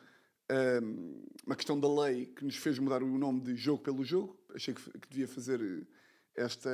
ehm, 0.47 1.25
uma 1.43 1.55
questão 1.55 1.79
da 1.79 1.91
lei 1.91 2.27
que 2.27 2.45
nos 2.45 2.55
fez 2.58 2.77
mudar 2.77 3.01
o 3.01 3.17
nome 3.17 3.41
de 3.41 3.55
Jogo 3.55 3.81
pelo 3.81 4.05
Jogo. 4.05 4.38
Achei 4.55 4.73
que, 4.73 4.81
que 4.99 5.09
devia 5.09 5.27
fazer 5.27 5.61
eh, 5.61 6.43
esta. 6.43 6.69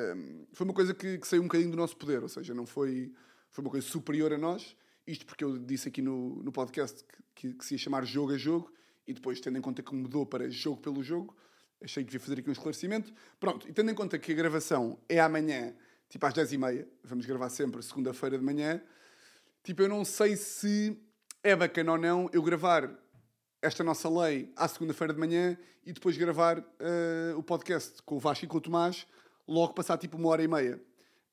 Foi 0.54 0.66
uma 0.66 0.74
coisa 0.74 0.94
que, 0.94 1.18
que 1.18 1.28
saiu 1.28 1.42
um 1.42 1.48
bocadinho 1.48 1.72
do 1.72 1.78
nosso 1.78 1.98
poder, 1.98 2.22
ou 2.22 2.30
seja, 2.30 2.54
não 2.54 2.66
foi, 2.66 3.14
foi 3.50 3.64
uma 3.64 3.72
coisa 3.72 3.86
superior 3.86 4.32
a 4.32 4.38
nós. 4.38 4.76
Isto 5.06 5.26
porque 5.26 5.44
eu 5.44 5.58
disse 5.58 5.88
aqui 5.88 6.02
no, 6.02 6.42
no 6.44 6.52
podcast 6.52 7.04
que, 7.04 7.50
que, 7.50 7.54
que 7.58 7.66
se 7.66 7.74
ia 7.74 7.78
chamar 7.78 8.06
Jogo 8.06 8.34
a 8.34 8.38
Jogo, 8.38 8.72
e 9.08 9.14
depois, 9.14 9.42
tendo 9.42 9.58
em 9.58 9.62
conta 9.62 9.82
que 9.82 9.94
mudou 9.94 10.26
para 10.26 10.50
Jogo 10.50 10.80
pelo 10.80 11.04
Jogo, 11.04 11.36
Achei 11.84 12.04
que 12.04 12.12
devia 12.12 12.20
fazer 12.20 12.40
aqui 12.40 12.50
um 12.50 12.54
esclarecimento. 12.54 13.12
Pronto, 13.40 13.68
e 13.68 13.74
tendo 13.74 13.90
em 13.90 13.96
conta 13.96 14.20
que 14.20 14.32
a 14.32 14.36
gravação 14.36 15.00
é 15.10 15.20
amanhã, 15.20 15.74
tipo 16.08 16.24
às 16.26 16.34
10h30, 16.34 16.88
vamos 17.04 17.26
gravar 17.26 17.50
sempre 17.50 17.82
segunda-feira 17.82 18.38
de 18.38 18.44
manhã, 18.44 18.80
tipo, 19.64 19.82
eu 19.82 19.90
não 19.90 20.06
sei 20.06 20.36
se 20.36 20.96
é 21.44 21.56
bacana 21.56 21.94
ou 21.94 21.98
não 21.98 22.30
eu 22.32 22.44
gravar 22.44 22.88
esta 23.62 23.84
nossa 23.84 24.10
lei 24.10 24.52
à 24.56 24.68
segunda-feira 24.68 25.14
de 25.14 25.20
manhã 25.20 25.56
e 25.86 25.94
depois 25.94 26.18
gravar 26.18 26.58
uh, 26.60 27.38
o 27.38 27.44
podcast 27.44 28.02
com 28.02 28.16
o 28.16 28.20
Vasco 28.20 28.46
e 28.46 28.48
com 28.48 28.58
o 28.58 28.62
Tomás 28.62 29.06
logo 29.48 29.74
passar 29.74 29.98
tipo 29.98 30.18
uma 30.18 30.30
hora 30.30 30.44
e 30.44 30.48
meia. 30.48 30.82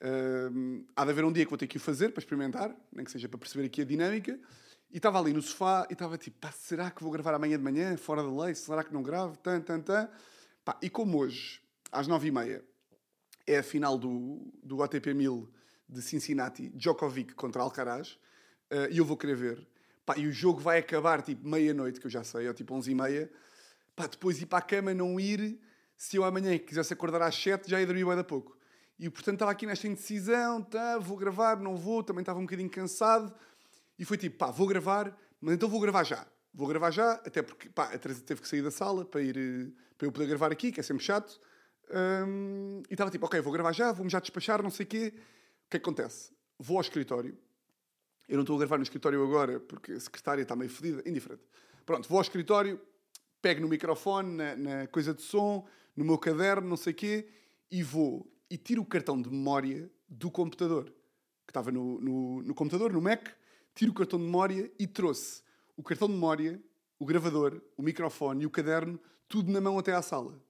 Uh, 0.03 0.85
há 0.95 1.05
de 1.05 1.11
haver 1.11 1.25
um 1.25 1.33
dia 1.33 1.45
que 1.45 1.51
vou 1.51 1.57
ter 1.57 1.67
que 1.67 1.79
o 1.79 1.81
fazer 1.81 2.11
para 2.11 2.21
experimentar, 2.21 2.75
nem 2.93 3.05
que 3.05 3.11
seja 3.11 3.29
para 3.29 3.39
perceber 3.39 3.67
aqui 3.67 3.81
a 3.81 3.85
dinâmica. 3.85 4.39
E 4.91 4.99
estava 4.99 5.19
ali 5.19 5.33
no 5.33 5.41
sofá 5.41 5.87
e 5.89 5.95
estava 5.95 6.19
tipo, 6.19 6.39
pá, 6.39 6.53
será 6.53 6.91
que 6.91 7.03
vou 7.03 7.11
gravar 7.11 7.35
amanhã 7.35 7.57
de 7.57 7.65
manhã, 7.65 7.97
fora 7.97 8.23
da 8.23 8.31
lei? 8.45 8.55
Será 8.55 8.85
que 8.85 8.93
não 8.93 9.03
gravo? 9.03 9.37
Tan, 9.39 9.61
tan, 9.61 9.81
tan. 9.81 10.09
Pá, 10.65 10.79
e 10.83 10.91
como 10.91 11.19
hoje, 11.19 11.61
às 11.91 12.07
nove 12.07 12.29
e 12.29 12.31
meia, 12.31 12.65
é 13.47 13.59
a 13.59 13.63
final 13.63 13.97
do, 13.99 14.53
do 14.63 14.83
ATP 14.83 15.15
1000 15.15 15.49
de 15.89 16.03
Cincinnati, 16.03 16.69
Djokovic 16.75 17.35
contra 17.35 17.63
Alcaraz, 17.63 18.19
uh, 18.71 18.91
e 18.91 18.99
eu 18.99 19.05
vou 19.05 19.17
querer 19.17 19.37
ver. 19.37 19.69
Pá, 20.09 20.17
e 20.17 20.27
o 20.27 20.33
jogo 20.33 20.59
vai 20.59 20.79
acabar 20.79 21.21
tipo 21.21 21.47
meia-noite, 21.47 22.01
que 22.01 22.07
eu 22.07 22.11
já 22.11 22.25
sei, 22.25 22.49
ou 22.49 22.55
tipo 22.55 22.75
onze 22.75 22.91
e 22.91 22.95
meia. 22.95 23.31
Pá, 23.95 24.07
depois 24.07 24.41
ir 24.41 24.47
para 24.47 24.61
a 24.61 24.63
cama, 24.63 24.95
não 24.95 25.21
ir. 25.21 25.61
Se 25.99 26.17
eu 26.17 26.25
amanhã 26.25 26.57
quisesse 26.57 26.95
acordar 26.95 27.21
às 27.21 27.35
sete, 27.35 27.69
já 27.69 27.79
ia 27.79 27.87
dormir 27.87 28.07
bem 28.07 28.19
a 28.19 28.25
pouco. 28.25 28.57
E 28.99 29.11
portanto 29.11 29.35
estava 29.35 29.51
aqui 29.51 29.67
nesta 29.67 29.87
indecisão, 29.87 30.63
tá, 30.63 30.99
vou 30.99 31.15
gravar, 31.19 31.61
não 31.61 31.77
vou, 31.77 32.03
também 32.03 32.23
estava 32.23 32.39
um 32.39 32.45
bocadinho 32.45 32.71
cansado. 32.71 33.35
E 33.99 34.05
foi 34.07 34.17
tipo, 34.17 34.39
pá, 34.39 34.51
vou 34.51 34.67
gravar, 34.67 35.15
mas 35.43 35.57
então 35.57 35.69
vou 35.69 35.79
gravar 35.79 36.05
já. 36.05 36.27
Vou 36.55 36.67
gravar 36.67 36.91
já, 36.91 37.13
até 37.13 37.43
porque 37.43 37.69
pá, 37.69 37.93
a 37.93 37.99
Teresa 37.99 38.23
teve 38.23 38.41
que 38.41 38.49
sair 38.49 38.63
da 38.63 38.71
sala 38.71 39.05
para, 39.05 39.21
ir, 39.21 39.75
para 39.99 40.07
eu 40.07 40.13
poder 40.13 40.27
gravar 40.27 40.51
aqui, 40.51 40.73
que 40.73 40.81
é 40.81 40.83
sempre 40.83 41.05
chato. 41.05 41.39
Um, 41.91 42.81
e 42.89 42.95
estava 42.95 43.11
tipo, 43.11 43.27
ok, 43.27 43.43
vou 43.43 43.53
gravar 43.53 43.73
já, 43.73 43.93
vou-me 43.93 44.11
já 44.11 44.21
despachar, 44.21 44.63
não 44.63 44.71
sei 44.71 44.87
o 44.87 44.89
quê. 44.89 45.13
O 45.67 45.69
que 45.69 45.77
é 45.77 45.79
que 45.81 45.85
acontece? 45.87 46.33
Vou 46.59 46.79
ao 46.79 46.81
escritório. 46.81 47.37
Eu 48.29 48.37
não 48.37 48.43
estou 48.43 48.57
a 48.57 48.59
gravar 48.59 48.77
no 48.77 48.83
escritório 48.83 49.23
agora, 49.23 49.59
porque 49.59 49.93
a 49.93 50.01
secretária 50.01 50.43
está 50.43 50.55
meio 50.55 50.71
fedida, 50.71 51.03
indiferente. 51.09 51.43
Pronto, 51.87 52.09
vou 52.09 52.19
ao 52.19 52.23
escritório, 52.23 52.81
pego 53.41 53.63
no 53.63 53.69
microfone, 53.69 54.37
na, 54.37 54.57
na 54.57 54.87
coisa 54.89 55.15
de 55.15 55.23
som, 55.23 55.67
no 55.97 56.05
meu 56.05 56.19
caderno, 56.19 56.69
não 56.69 56.77
sei 56.77 56.93
o 56.93 56.97
quê, 56.97 57.29
e 57.71 57.83
vou 57.83 58.31
e 58.51 58.57
tiro 58.57 58.83
o 58.83 58.85
cartão 58.85 59.21
de 59.21 59.31
memória 59.31 59.91
do 60.09 60.31
computador, 60.31 60.85
que 61.47 61.51
estava 61.51 61.71
no, 61.71 62.01
no, 62.01 62.43
no 62.43 62.55
computador, 62.55 62.93
no 62.93 63.01
Mac, 63.01 63.29
tiro 63.75 63.93
o 63.93 63.95
cartão 63.95 64.19
de 64.19 64.25
memória 64.25 64.71
e 64.79 64.87
trouxe 64.87 65.43
o 65.77 65.83
cartão 65.83 66.09
de 66.09 66.15
memória, 66.15 66.61
o 66.99 67.05
gravador, 67.05 67.61
o 67.77 67.83
microfone 67.83 68.43
e 68.43 68.47
o 68.47 68.51
caderno, 68.51 68.99
tudo 69.29 69.53
na 69.53 69.61
mão 69.61 69.79
até 69.79 69.93
à 69.93 70.03
sala. 70.03 70.41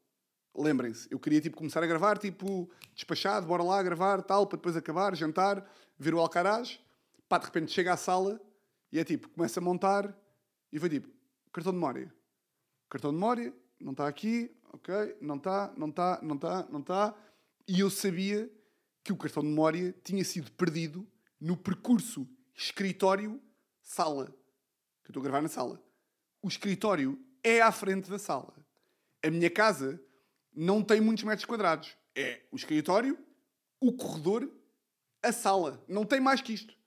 Lembrem-se, 0.56 1.06
eu 1.10 1.18
queria 1.18 1.40
tipo, 1.40 1.56
começar 1.56 1.82
a 1.82 1.86
gravar, 1.86 2.18
tipo, 2.18 2.70
despachado, 2.94 3.46
bora 3.46 3.62
lá 3.62 3.82
gravar, 3.82 4.22
tal, 4.22 4.46
para 4.46 4.56
depois 4.56 4.76
acabar, 4.76 5.14
jantar, 5.14 5.68
ver 5.98 6.14
o 6.14 6.18
Alcaraz. 6.18 6.80
Pá, 7.28 7.38
de 7.38 7.46
repente 7.46 7.72
chega 7.72 7.92
à 7.92 7.96
sala 7.96 8.40
e 8.90 8.98
é 8.98 9.04
tipo, 9.04 9.28
começa 9.28 9.60
a 9.60 9.62
montar 9.62 10.16
e 10.72 10.78
vai 10.78 10.88
tipo, 10.88 11.08
cartão 11.52 11.72
de 11.72 11.78
memória. 11.78 12.14
Cartão 12.88 13.10
de 13.10 13.16
memória, 13.16 13.54
não 13.80 13.92
está 13.92 14.08
aqui, 14.08 14.50
ok, 14.72 15.16
não 15.20 15.36
está, 15.36 15.72
não 15.76 15.88
está, 15.88 16.20
não 16.22 16.36
está, 16.36 16.68
não 16.70 16.80
está. 16.80 17.14
E 17.66 17.80
eu 17.80 17.90
sabia 17.90 18.50
que 19.04 19.12
o 19.12 19.16
cartão 19.16 19.42
de 19.42 19.48
memória 19.48 19.94
tinha 20.02 20.24
sido 20.24 20.50
perdido 20.52 21.06
no 21.40 21.56
percurso 21.56 22.26
escritório-sala. 22.54 24.26
Que 25.04 25.10
eu 25.10 25.10
estou 25.10 25.20
a 25.20 25.24
gravar 25.24 25.42
na 25.42 25.48
sala. 25.48 25.82
O 26.42 26.48
escritório 26.48 27.18
é 27.42 27.60
à 27.60 27.70
frente 27.70 28.10
da 28.10 28.18
sala. 28.18 28.54
A 29.24 29.30
minha 29.30 29.50
casa 29.50 30.02
não 30.54 30.82
tem 30.82 31.00
muitos 31.00 31.24
metros 31.24 31.44
quadrados. 31.44 31.96
É 32.14 32.42
o 32.50 32.56
escritório, 32.56 33.18
o 33.80 33.92
corredor, 33.92 34.50
a 35.22 35.32
sala. 35.32 35.84
Não 35.88 36.04
tem 36.04 36.20
mais 36.20 36.40
que 36.40 36.52
isto. 36.52 36.77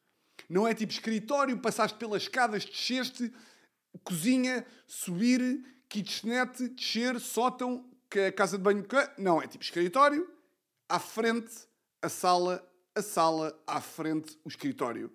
Não 0.51 0.67
é 0.67 0.73
tipo 0.75 0.91
escritório, 0.91 1.57
passaste 1.57 1.97
pelas 1.97 2.23
escadas, 2.23 2.65
desceste, 2.65 3.33
cozinha, 4.03 4.65
subir, 4.85 5.63
kitchenette, 5.87 6.67
descer, 6.67 7.21
sótão, 7.21 7.89
é 8.13 8.29
casa 8.33 8.57
de 8.57 8.63
banho. 8.63 8.85
Não, 9.17 9.41
é 9.41 9.47
tipo 9.47 9.63
escritório, 9.63 10.29
à 10.89 10.99
frente, 10.99 11.53
a 12.01 12.09
sala, 12.09 12.69
a 12.93 13.01
sala, 13.01 13.57
à 13.65 13.79
frente, 13.79 14.37
o 14.43 14.49
escritório. 14.49 15.09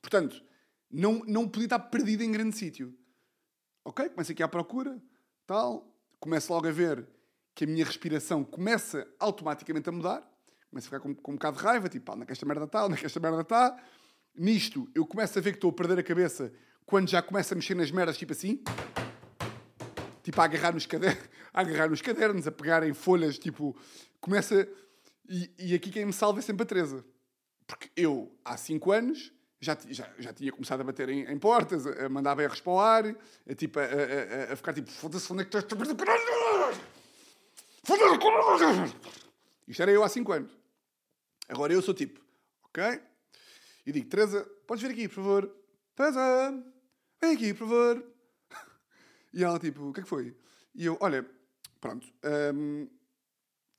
Portanto, 0.00 0.40
não, 0.88 1.24
não 1.26 1.48
podia 1.48 1.66
estar 1.66 1.80
perdido 1.80 2.22
em 2.22 2.30
grande 2.30 2.56
sítio. 2.56 2.96
Ok? 3.84 4.08
Começo 4.10 4.30
aqui 4.30 4.44
à 4.44 4.48
procura, 4.48 5.02
tal. 5.44 5.92
Começo 6.20 6.52
logo 6.52 6.68
a 6.68 6.72
ver 6.72 7.04
que 7.52 7.64
a 7.64 7.66
minha 7.66 7.84
respiração 7.84 8.44
começa 8.44 9.12
automaticamente 9.18 9.88
a 9.88 9.92
mudar. 9.92 10.20
Começo 10.70 10.86
a 10.86 10.90
ficar 10.90 11.00
com, 11.00 11.12
com 11.16 11.32
um 11.32 11.34
bocado 11.34 11.56
de 11.56 11.64
raiva, 11.64 11.88
tipo, 11.88 12.12
onde 12.12 12.22
é 12.22 12.26
que 12.26 12.32
esta 12.32 12.46
merda 12.46 12.66
está? 12.66 12.84
Onde 12.84 12.94
é 12.94 12.96
que 12.98 13.06
esta 13.06 13.18
merda 13.18 13.40
está? 13.40 13.76
Nisto, 14.38 14.88
eu 14.94 15.04
começo 15.04 15.36
a 15.36 15.42
ver 15.42 15.50
que 15.50 15.56
estou 15.56 15.70
a 15.70 15.72
perder 15.72 15.98
a 15.98 16.02
cabeça 16.02 16.52
quando 16.86 17.10
já 17.10 17.20
começo 17.20 17.52
a 17.52 17.56
mexer 17.56 17.74
nas 17.74 17.90
merdas, 17.90 18.16
tipo 18.16 18.32
assim. 18.32 18.62
Tipo, 20.22 20.40
a 20.40 20.44
agarrar 20.44 20.72
nos 20.72 20.86
cadernos, 20.86 21.28
a, 21.52 21.60
agarrar 21.60 21.90
nos 21.90 22.00
cadernos, 22.00 22.46
a 22.46 22.52
pegar 22.52 22.86
em 22.86 22.94
folhas, 22.94 23.36
tipo... 23.38 23.76
Começa... 24.20 24.68
E, 25.28 25.50
e 25.58 25.74
aqui 25.74 25.90
quem 25.90 26.06
me 26.06 26.12
salva 26.12 26.38
é 26.38 26.42
sempre 26.42 26.62
a 26.62 26.66
Teresa. 26.66 27.04
Porque 27.66 27.90
eu, 27.96 28.32
há 28.44 28.56
5 28.56 28.92
anos, 28.92 29.32
já, 29.60 29.76
já, 29.88 30.08
já 30.18 30.32
tinha 30.32 30.52
começado 30.52 30.80
a 30.82 30.84
bater 30.84 31.08
em, 31.08 31.30
em 31.30 31.38
portas, 31.38 31.86
a, 31.86 32.06
a 32.06 32.08
mandar 32.08 32.36
berros 32.36 32.60
para 32.60 32.72
o 32.72 32.78
ar, 32.80 33.04
a, 33.06 33.54
tipo, 33.54 33.80
a, 33.80 33.82
a, 33.82 34.52
a 34.52 34.56
ficar 34.56 34.72
tipo, 34.72 34.88
foda-se, 34.90 35.30
onde 35.32 35.42
é 35.42 35.44
que 35.44 35.56
estás? 35.56 35.68
Foda-se, 37.84 38.94
Isto 39.66 39.82
era 39.82 39.90
eu 39.90 40.04
há 40.04 40.08
5 40.08 40.32
anos. 40.32 40.56
Agora 41.48 41.72
eu 41.72 41.82
sou 41.82 41.92
tipo, 41.92 42.20
ok? 42.64 43.00
E 43.88 43.92
digo, 43.92 44.06
Teresa, 44.06 44.46
podes 44.66 44.82
vir 44.82 44.90
aqui, 44.90 45.08
por 45.08 45.14
favor? 45.14 45.56
Teresa, 45.96 46.62
vem 47.22 47.32
aqui, 47.32 47.54
por 47.54 47.66
favor. 47.66 48.04
E 49.32 49.42
ela, 49.42 49.58
tipo, 49.58 49.88
o 49.88 49.92
que 49.94 50.00
é 50.00 50.02
que 50.02 50.08
foi? 50.08 50.36
E 50.74 50.84
eu, 50.84 50.98
olha, 51.00 51.24
pronto. 51.80 52.06
Um, 52.54 52.86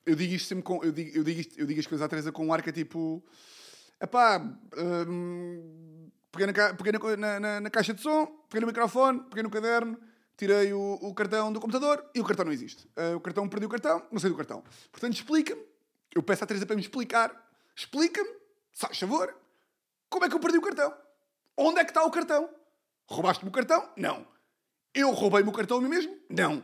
eu 0.04 0.16
digo 0.16 0.34
isto 0.34 0.48
sempre 0.48 0.64
com. 0.64 0.84
Eu 0.84 0.92
digo, 0.92 1.16
eu 1.16 1.24
digo, 1.24 1.40
isto, 1.42 1.60
eu 1.60 1.68
digo 1.68 1.80
as 1.80 1.86
coisas 1.86 2.04
à 2.04 2.10
Teresa 2.10 2.32
com 2.32 2.44
um 2.44 2.52
ar 2.52 2.64
que 2.64 2.70
é 2.70 2.74
tipo. 2.74 3.24
Epá, 4.02 4.40
um, 4.78 6.10
peguei, 6.32 6.48
na, 6.48 6.74
peguei 6.74 7.18
na, 7.18 7.40
na, 7.40 7.62
na, 7.62 7.70
caixa 7.70 7.94
de 7.94 8.02
som, 8.02 8.26
peguei 8.50 8.62
no 8.62 8.68
microfone, 8.68 9.20
peguei 9.26 9.44
no 9.44 9.50
caderno, 9.52 10.00
tirei 10.36 10.74
o, 10.74 10.94
o 11.02 11.14
cartão 11.14 11.54
do 11.54 11.60
computador 11.60 12.04
e 12.16 12.20
o 12.20 12.26
cartão 12.26 12.46
não 12.46 12.52
existe. 12.52 12.88
Uh, 12.98 13.18
o 13.18 13.20
cartão 13.20 13.48
perdi 13.48 13.68
o 13.68 13.70
cartão, 13.70 14.08
não 14.12 14.20
sei 14.20 14.32
do 14.32 14.36
cartão. 14.36 14.64
Portanto, 14.92 15.14
explica-me. 15.14 15.62
Eu 16.16 16.24
peço 16.24 16.44
à 16.44 16.48
Teresa 16.48 16.66
para 16.66 16.76
me 16.76 16.82
explicar. 16.82 17.32
Explica-me, 17.76 18.30
faz 18.72 18.98
favor, 18.98 19.39
como 20.10 20.26
é 20.26 20.30
que 20.30 20.36
eu 20.36 20.40
perdi 20.40 20.58
o 20.58 20.62
cartão? 20.62 20.94
Onde 21.58 21.80
é 21.80 21.84
que 21.84 21.92
está 21.92 22.04
o 22.04 22.12
cartão? 22.12 22.50
Roubaste-me 23.08 23.50
o 23.50 23.54
cartão? 23.54 23.90
Não. 23.96 24.26
Eu 24.94 25.12
roubei-me 25.12 25.50
o 25.50 25.54
cartão 25.54 25.78
a 25.78 25.82
mim 25.82 25.90
mesmo? 25.90 26.16
Não. 26.30 26.64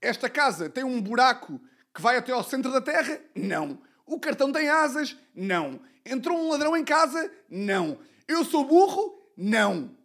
Esta 0.00 0.30
casa 0.30 0.70
tem 0.70 0.84
um 0.84 1.00
buraco 1.00 1.60
que 1.94 2.00
vai 2.00 2.16
até 2.16 2.32
ao 2.32 2.44
centro 2.44 2.72
da 2.72 2.80
terra? 2.80 3.20
Não. 3.34 3.80
O 4.06 4.18
cartão 4.18 4.52
tem 4.52 4.68
asas? 4.68 5.16
Não. 5.34 5.80
Entrou 6.04 6.38
um 6.38 6.50
ladrão 6.50 6.76
em 6.76 6.84
casa? 6.84 7.30
Não. 7.50 7.98
Eu 8.26 8.44
sou 8.44 8.64
burro? 8.64 9.30
Não. 9.36 9.96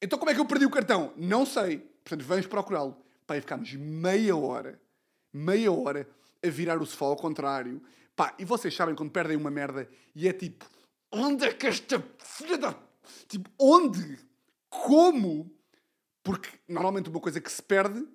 Então 0.00 0.18
como 0.18 0.30
é 0.30 0.34
que 0.34 0.40
eu 0.40 0.46
perdi 0.46 0.66
o 0.66 0.70
cartão? 0.70 1.12
Não 1.16 1.46
sei. 1.46 1.78
Portanto, 2.02 2.26
vamos 2.26 2.46
procurá-lo. 2.46 2.96
E 3.30 3.40
ficámos 3.40 3.72
meia 3.72 4.36
hora, 4.36 4.78
meia 5.32 5.72
hora 5.72 6.06
a 6.44 6.48
virar 6.50 6.82
o 6.82 6.84
sofá 6.84 7.06
ao 7.06 7.16
contrário. 7.16 7.80
Pá, 8.14 8.34
e 8.38 8.44
vocês 8.44 8.74
sabem 8.74 8.94
quando 8.94 9.10
perdem 9.10 9.38
uma 9.38 9.50
merda 9.50 9.88
e 10.14 10.28
é 10.28 10.32
tipo, 10.34 10.66
onde 11.12 11.44
é 11.44 11.52
que 11.52 11.66
esta 11.66 12.02
filha 12.18 12.58
da... 12.58 12.74
Tipo, 13.28 13.50
onde? 13.58 14.18
Como? 14.68 15.50
Porque 16.22 16.48
normalmente 16.68 17.10
uma 17.10 17.20
coisa 17.20 17.40
que 17.40 17.50
se 17.50 17.62
perde 17.62 18.06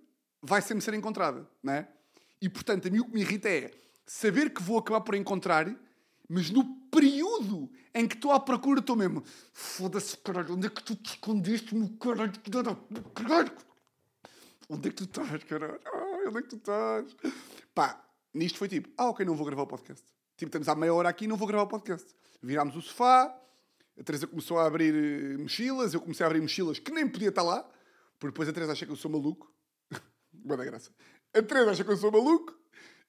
vai 0.42 0.62
sempre 0.62 0.84
ser 0.84 0.94
encontrada, 0.94 1.48
não 1.62 1.74
é? 1.74 1.88
E 2.42 2.50
portanto, 2.50 2.88
a 2.88 2.92
mim 2.92 3.00
o 3.00 3.06
que 3.06 3.14
me 3.14 3.22
irrita 3.22 3.50
é 3.50 3.72
saber 4.06 4.54
que 4.54 4.62
vou 4.62 4.78
acabar 4.78 5.02
por 5.02 5.16
encontrar, 5.16 5.74
mas 6.30 6.50
no 6.50 6.64
período 6.90 7.70
em 7.94 8.08
que 8.08 8.16
estou 8.16 8.32
à 8.32 8.40
procura, 8.40 8.80
estou 8.80 8.96
mesmo. 8.96 9.24
Foda-se, 9.54 10.18
caralho, 10.18 10.54
onde 10.54 10.68
é 10.68 10.70
que 10.70 10.84
tu 10.84 10.96
te 10.96 11.12
escondeste, 11.12 11.76
meu 11.76 11.90
caralho? 11.98 12.34
caralho? 13.14 13.52
Onde 14.70 14.88
é 14.88 14.92
que 14.92 14.98
tu 14.98 15.04
estás, 15.06 15.44
caralho? 15.44 15.80
Onde 16.28 16.38
é 16.38 16.42
que 16.42 16.50
tu 16.50 16.56
estás? 16.58 17.16
Pá, 17.74 18.04
nisto 18.34 18.58
foi 18.58 18.68
tipo, 18.68 18.90
ah, 18.98 19.10
ok, 19.10 19.26
não 19.26 19.36
vou 19.36 19.46
gravar 19.46 19.64
o 19.64 19.68
podcast. 19.68 20.04
Tipo, 20.36 20.50
estamos 20.50 20.68
há 20.70 20.76
meia 20.76 20.94
hora 20.94 21.10
aqui 21.10 21.26
e 21.26 21.28
não 21.28 21.38
vou 21.38 21.48
gravar 21.48 21.64
o 21.64 21.68
podcast. 21.68 22.08
Virámos 22.42 22.76
o 22.76 22.82
sofá, 22.82 23.36
a 24.00 24.04
Teresa 24.04 24.28
começou 24.28 24.60
a 24.60 24.66
abrir 24.66 24.94
eh, 24.94 25.38
mochilas, 25.38 25.94
eu 25.94 26.02
comecei 26.02 26.24
a 26.24 26.28
abrir 26.28 26.42
mochilas 26.42 26.80
que 26.80 26.92
nem 26.92 27.08
podia 27.08 27.30
estar 27.30 27.44
lá, 27.44 27.64
porque 28.20 28.34
depois 28.34 28.48
a 28.48 28.54
Teresa 28.54 28.74
acha 28.74 28.86
que 28.86 28.92
eu 28.92 28.96
sou 28.96 29.12
maluco. 29.12 29.52
Boa 30.32 30.58
da 30.58 30.66
graça. 30.66 30.92
A 31.34 31.42
Teresa 31.42 31.72
acha 31.72 31.84
que 31.84 31.92
eu 31.92 31.98
sou 31.98 32.12
maluco, 32.12 32.58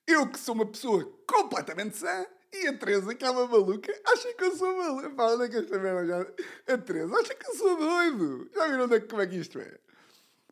eu 0.07 0.29
que 0.29 0.39
sou 0.39 0.55
uma 0.55 0.67
pessoa 0.67 1.05
completamente 1.27 1.97
sã, 1.97 2.27
e 2.53 2.67
a 2.67 2.79
Teresa, 2.79 3.15
que 3.15 3.25
é 3.25 3.31
uma 3.31 3.47
maluca, 3.47 3.93
acha 4.07 4.33
que 4.33 4.45
eu 4.45 4.57
sou 4.57 4.77
maluco. 4.77 5.15
Pá, 5.15 5.33
onde 5.33 5.45
é 5.45 5.49
que 5.49 5.57
esta 5.57 5.79
merda 5.79 6.07
já... 6.07 6.75
A 6.75 6.79
Teresa 6.79 7.15
acha 7.15 7.35
que 7.35 7.47
eu 7.47 7.55
sou 7.55 7.77
doido. 7.77 8.51
Já 8.55 8.69
viram 8.69 8.85
onde 8.85 8.95
é, 8.95 9.01
como 9.01 9.21
é 9.21 9.27
que 9.27 9.37
isto 9.37 9.61
é? 9.61 9.79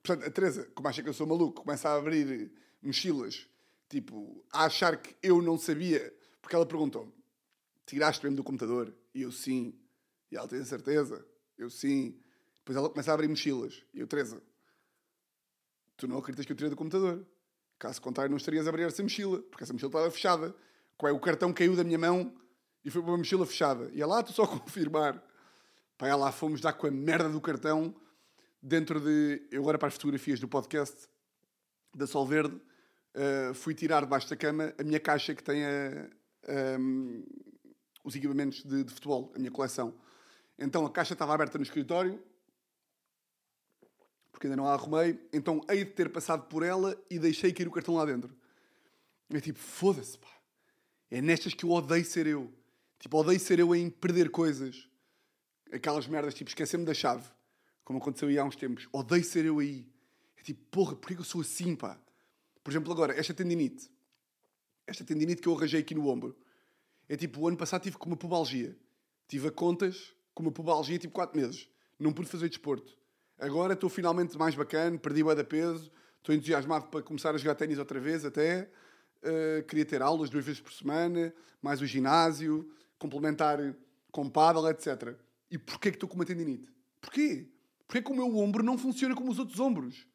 Portanto, 0.03 0.27
a 0.27 0.31
Teresa, 0.31 0.69
como 0.75 0.87
acha 0.89 1.03
que 1.03 1.09
eu 1.09 1.15
sou 1.15 1.27
maluco, 1.27 1.62
começa 1.62 1.89
a 1.89 1.95
abrir 1.97 2.53
mochilas 2.83 3.49
Tipo, 3.89 4.45
a 4.53 4.65
achar 4.65 4.97
que 4.97 5.15
eu 5.23 5.41
não 5.41 5.57
sabia. 5.57 6.12
Porque 6.41 6.57
ela 6.57 6.67
perguntou-me: 6.67 7.12
tiraste 7.87 8.25
mesmo 8.25 8.37
do 8.37 8.44
computador? 8.44 8.92
E 9.14 9.22
eu 9.22 9.33
sim. 9.33 9.75
E 10.31 10.37
ela 10.37 10.46
tem 10.46 10.62
certeza? 10.64 11.25
Eu 11.57 11.70
sim. 11.70 12.20
Depois 12.59 12.77
ela 12.77 12.90
começa 12.90 13.11
a 13.11 13.14
abrir 13.14 13.29
mochilas. 13.29 13.83
E 13.94 14.01
eu, 14.01 14.07
Teresa, 14.07 14.42
tu 15.96 16.07
não 16.07 16.18
acreditas 16.18 16.44
que 16.44 16.53
eu 16.53 16.57
tirei 16.57 16.70
do 16.70 16.77
computador? 16.77 17.25
Caso 17.79 18.01
contrário, 18.03 18.31
não 18.31 18.37
estarias 18.37 18.66
a 18.66 18.70
abrir 18.70 18.83
essa 18.83 19.03
mochila, 19.03 19.40
porque 19.42 19.64
essa 19.64 19.72
mochila 19.72 19.88
estava 19.88 20.11
fechada. 20.11 20.55
Qual 20.96 21.11
é? 21.11 21.14
O 21.14 21.20
cartão 21.20 21.53
caiu 21.53 21.77
da 21.77 21.85
minha 21.85 21.99
mão 21.99 22.35
e 22.85 22.90
foi 22.90 23.03
para 23.03 23.11
uma 23.11 23.18
mochila 23.18 23.46
fechada. 23.46 23.90
E 23.92 24.03
ela, 24.03 24.18
ah, 24.18 24.22
tu 24.22 24.33
só 24.33 24.46
confirmar. 24.49 25.22
Pá, 25.96 26.14
lá 26.14 26.33
fomos 26.33 26.61
dar 26.61 26.72
com 26.72 26.87
a 26.87 26.90
merda 26.90 27.29
do 27.29 27.40
cartão 27.40 27.94
dentro 28.62 29.01
de. 29.01 29.46
Eu 29.51 29.62
agora 29.62 29.79
para 29.79 29.88
as 29.88 29.94
fotografias 29.94 30.40
do 30.40 30.49
podcast 30.49 31.09
da 31.94 32.07
Sol 32.07 32.27
Verde, 32.27 32.55
uh, 32.55 33.55
fui 33.55 33.75
tirar 33.75 34.03
debaixo 34.03 34.29
da 34.29 34.37
cama 34.37 34.75
a 34.79 34.83
minha 34.83 35.01
caixa 35.01 35.35
que 35.35 35.42
tem 35.42 35.64
a, 35.64 36.11
os 38.07 38.14
equipamentos 38.14 38.62
de, 38.62 38.85
de 38.85 38.95
futebol, 38.95 39.33
a 39.35 39.38
minha 39.38 39.51
coleção. 39.51 39.92
Então 40.57 40.87
a 40.87 40.90
caixa 40.90 41.12
estava 41.12 41.35
aberta 41.35 41.59
no 41.59 41.64
escritório, 41.64 42.23
porque 44.31 44.47
ainda 44.47 44.57
não 44.57 44.69
a 44.69 44.75
arrumei, 44.75 45.19
então 45.33 45.61
hei 45.69 45.85
de 45.85 45.90
ter 45.90 46.09
passado 46.11 46.45
por 46.47 46.62
ela 46.62 46.97
e 47.11 47.19
deixei 47.19 47.53
cair 47.53 47.66
o 47.66 47.71
cartão 47.73 47.97
lá 47.97 48.05
dentro. 48.05 48.35
É 49.31 49.40
tipo, 49.40 49.59
foda-se, 49.59 50.16
pá. 50.16 50.29
É 51.11 51.21
nestas 51.21 51.53
que 51.53 51.64
eu 51.64 51.71
odeio 51.73 52.05
ser 52.05 52.29
eu. 52.29 52.53
Tipo, 53.01 53.19
odeio 53.19 53.40
ser 53.40 53.59
eu 53.59 53.75
em 53.75 53.90
perder 53.90 54.31
coisas. 54.31 54.88
Aquelas 55.73 56.07
merdas, 56.07 56.33
tipo, 56.33 56.49
esquecer-me 56.49 56.85
da 56.85 56.95
chave. 56.95 57.29
Como 57.83 57.99
aconteceu 57.99 58.29
aí 58.29 58.38
há 58.38 58.45
uns 58.45 58.55
tempos. 58.55 58.88
Odeio 58.92 59.25
ser 59.25 59.45
eu 59.45 59.59
aí. 59.59 59.85
É 60.37 60.42
tipo, 60.42 60.62
porra, 60.71 60.95
porquê 60.95 61.16
que 61.16 61.21
eu 61.21 61.25
sou 61.25 61.40
assim, 61.40 61.75
pá? 61.75 62.01
Por 62.62 62.71
exemplo, 62.71 62.92
agora, 62.92 63.19
esta 63.19 63.35
tendinite. 63.35 63.90
Esta 64.87 65.05
tendinite 65.05 65.42
que 65.42 65.49
eu 65.49 65.57
arranjei 65.57 65.81
aqui 65.81 65.95
no 65.95 66.07
ombro. 66.07 66.37
É 67.09 67.16
tipo, 67.16 67.40
o 67.40 67.49
ano 67.49 67.57
passado 67.57 67.83
tive 67.83 67.97
com 67.97 68.07
uma 68.07 68.16
pubalgia. 68.16 68.77
Tive 69.29 69.49
a 69.49 69.51
contas 69.51 70.14
com 70.35 70.42
uma 70.42 70.53
pubalgia 70.53 70.99
tipo 70.99 71.14
4 71.14 71.38
meses. 71.38 71.69
Não 71.99 72.12
pude 72.12 72.29
fazer 72.29 72.49
desporto. 72.49 72.97
Agora 73.38 73.75
estou 73.75 73.88
finalmente 73.90 74.37
mais 74.37 74.55
bacana, 74.55 74.99
perdi 74.99 75.23
o 75.23 75.35
da 75.35 75.45
peso, 75.45 75.90
estou 76.19 76.35
entusiasmado 76.35 76.87
para 76.87 77.03
começar 77.03 77.35
a 77.35 77.38
jogar 77.38 77.55
ténis 77.55 77.79
outra 77.79 78.01
vez 78.01 78.25
até. 78.25 78.71
Uh, 79.23 79.62
queria 79.64 79.85
ter 79.85 80.03
aulas 80.03 80.31
duas 80.31 80.45
vezes 80.45 80.61
por 80.61 80.73
semana, 80.73 81.35
mais 81.61 81.81
o 81.81 81.87
ginásio, 81.87 82.71
complementar 82.99 83.59
com 84.11 84.29
paddle, 84.29 84.69
etc. 84.71 85.16
E 85.51 85.59
porquê 85.59 85.90
que 85.90 85.97
estou 85.97 86.09
com 86.09 86.14
uma 86.14 86.25
tendinite? 86.25 86.71
Porquê? 87.01 87.49
Porquê 87.87 88.03
que 88.03 88.11
o 88.11 88.14
meu 88.14 88.37
ombro 88.38 88.62
não 88.62 88.77
funciona 88.77 89.14
como 89.14 89.31
os 89.31 89.38
outros 89.38 89.61
ombros? 89.61 90.07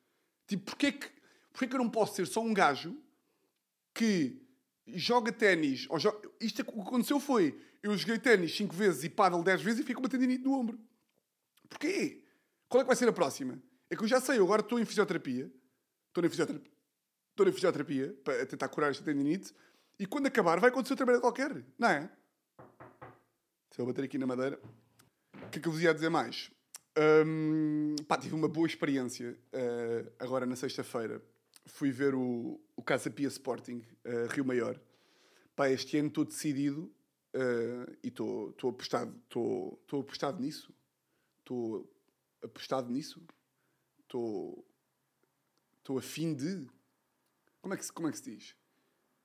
Tipo, 0.47 0.65
porquê 0.65 0.91
que, 0.91 1.08
porquê 1.51 1.67
que 1.67 1.75
eu 1.75 1.80
não 1.80 1.89
posso 1.89 2.15
ser 2.15 2.27
só 2.27 2.41
um 2.41 2.54
gajo 2.54 2.97
que 3.93 4.41
joga 4.93 5.32
ténis? 5.32 5.88
Joga... 5.97 6.30
Isto 6.39 6.62
é 6.62 6.63
o 6.63 6.71
que 6.71 6.80
aconteceu 6.82 7.19
foi, 7.19 7.60
eu 7.84 7.97
joguei 7.97 8.19
ténis 8.19 8.56
5 8.56 8.75
vezes 8.75 9.04
e 9.04 9.10
paddle 9.10 9.43
10 9.43 9.62
vezes 9.62 9.80
e 9.80 9.84
fico 9.84 9.99
com 9.99 10.06
uma 10.06 10.10
tendinite 10.10 10.43
no 10.43 10.54
ombro. 10.54 10.80
Porquê? 11.67 12.23
Qual 12.69 12.82
é 12.82 12.84
que 12.84 12.88
vai 12.88 12.95
ser 12.95 13.08
a 13.10 13.13
próxima? 13.13 13.62
É 13.89 13.95
que 13.95 14.04
eu 14.04 14.08
já 14.08 14.21
sei, 14.21 14.39
eu 14.39 14.43
agora 14.43 14.62
estou 14.62 14.80
em 14.80 14.86
fisioterapia. 14.86 15.51
Estou 16.08 16.23
na 16.23 16.30
fisioterapia. 16.30 16.71
Estou 17.32 17.45
na 17.45 17.51
fisioterapia 17.51 18.15
para 18.23 18.45
tentar 18.45 18.67
curar 18.69 18.91
esta 18.91 19.04
tendinite. 19.04 19.54
E 19.99 20.06
quando 20.06 20.27
acabar 20.27 20.60
vai 20.60 20.69
acontecer 20.69 20.93
outra 20.93 21.06
merda 21.06 21.21
qualquer. 21.21 21.63
Não 21.77 21.89
é? 21.89 22.10
Se 23.71 23.82
eu 23.82 23.86
bater 23.86 24.04
aqui 24.04 24.17
na 24.17 24.27
madeira. 24.27 24.60
O 25.43 25.49
que 25.49 25.60
é 25.60 25.62
que 25.62 25.67
eu 25.67 25.71
vos 25.71 25.82
ia 25.82 25.93
dizer 25.93 26.10
mais? 26.10 26.51
Um, 27.25 27.95
pá, 28.08 28.17
tive 28.17 28.36
uma 28.36 28.47
boa 28.47 28.67
experiência 28.67 29.38
uh, 29.54 30.12
agora 30.19 30.45
na 30.45 30.56
sexta-feira. 30.56 31.21
Fui 31.65 31.91
ver 31.91 32.15
o, 32.15 32.60
o 32.76 32.84
Casa 32.84 33.10
Pia 33.10 33.28
Sporting, 33.28 33.86
uh, 34.06 34.28
Rio 34.30 34.45
Maior. 34.45 34.80
Pá, 35.56 35.69
este 35.69 35.97
ano 35.97 36.08
estou 36.08 36.26
decidido 36.26 36.93
uh, 37.36 37.97
e 38.04 38.08
estou 38.08 38.56
apostado, 38.69 39.15
apostado 39.91 40.41
nisso. 40.41 40.74
Estou 41.39 41.91
apostado 42.43 42.91
nisso. 42.91 43.21
Estou 44.04 44.65
a 45.97 46.02
fim 46.02 46.34
de. 46.34 46.67
Como 47.62 47.74
é, 47.74 47.78
que, 47.78 47.91
como 47.91 48.08
é 48.08 48.12
que 48.12 48.17
se 48.17 48.36
diz? 48.36 48.56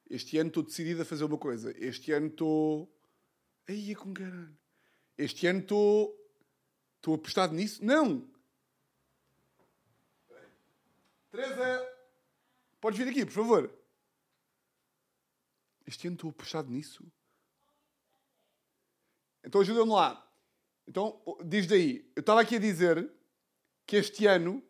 Este 0.09 0.39
ano 0.39 0.49
estou 0.49 0.63
decidido 0.63 1.03
a 1.03 1.05
fazer 1.05 1.25
uma 1.25 1.39
coisa. 1.39 1.75
Este 1.77 2.13
ano 2.13 2.29
estou. 2.29 2.93
Aí 3.69 3.91
é 3.91 3.95
com 3.95 4.13
caralho. 4.13 4.57
Este 5.19 5.47
ano 5.47 5.61
estou 5.61 6.27
Estou 7.07 7.15
apostado 7.15 7.55
nisso? 7.55 7.85
Não! 7.85 8.29
Teresa! 11.31 11.96
Podes 12.81 12.99
vir 12.99 13.09
aqui, 13.09 13.25
por 13.25 13.33
favor. 13.33 13.79
Este 15.87 16.09
ano 16.09 16.17
estou 16.17 16.31
apostado 16.31 16.71
nisso? 16.71 17.05
Então 19.45 19.61
ajuda-me 19.61 19.93
lá. 19.93 20.23
Então, 20.87 21.23
diz 21.45 21.67
daí. 21.67 22.11
Eu 22.15 22.21
estava 22.21 22.41
aqui 22.41 22.57
a 22.57 22.61
dizer 22.61 23.11
que 23.87 23.97
este 23.97 24.27
ano 24.27 24.63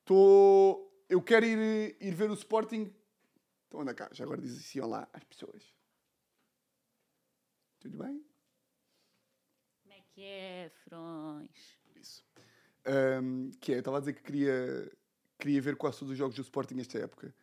estou. 0.00 1.04
Eu 1.08 1.22
quero 1.22 1.46
ir, 1.46 1.96
ir 2.00 2.14
ver 2.14 2.30
o 2.30 2.34
Sporting. 2.34 2.92
Então 3.68 3.80
anda 3.80 3.94
cá, 3.94 4.08
já 4.12 4.24
agora 4.24 4.40
diz 4.40 4.58
assim 4.58 4.80
olá 4.80 5.08
às 5.12 5.24
pessoas. 5.24 5.62
Tudo 7.78 7.96
bem? 7.98 8.30
que 10.20 10.24
é, 10.24 10.70
Frões? 10.84 11.78
Isso. 11.96 12.22
Um, 12.86 13.50
que 13.58 13.72
é, 13.72 13.76
eu 13.76 13.78
estava 13.78 13.96
a 13.96 14.00
dizer 14.00 14.12
que 14.12 14.22
queria, 14.22 14.92
queria 15.40 15.60
ver 15.60 15.76
quase 15.76 15.98
todos 15.98 16.12
os 16.12 16.18
jogos 16.18 16.36
do 16.36 16.42
Sporting 16.42 16.74
nesta 16.74 16.98
época. 16.98 17.34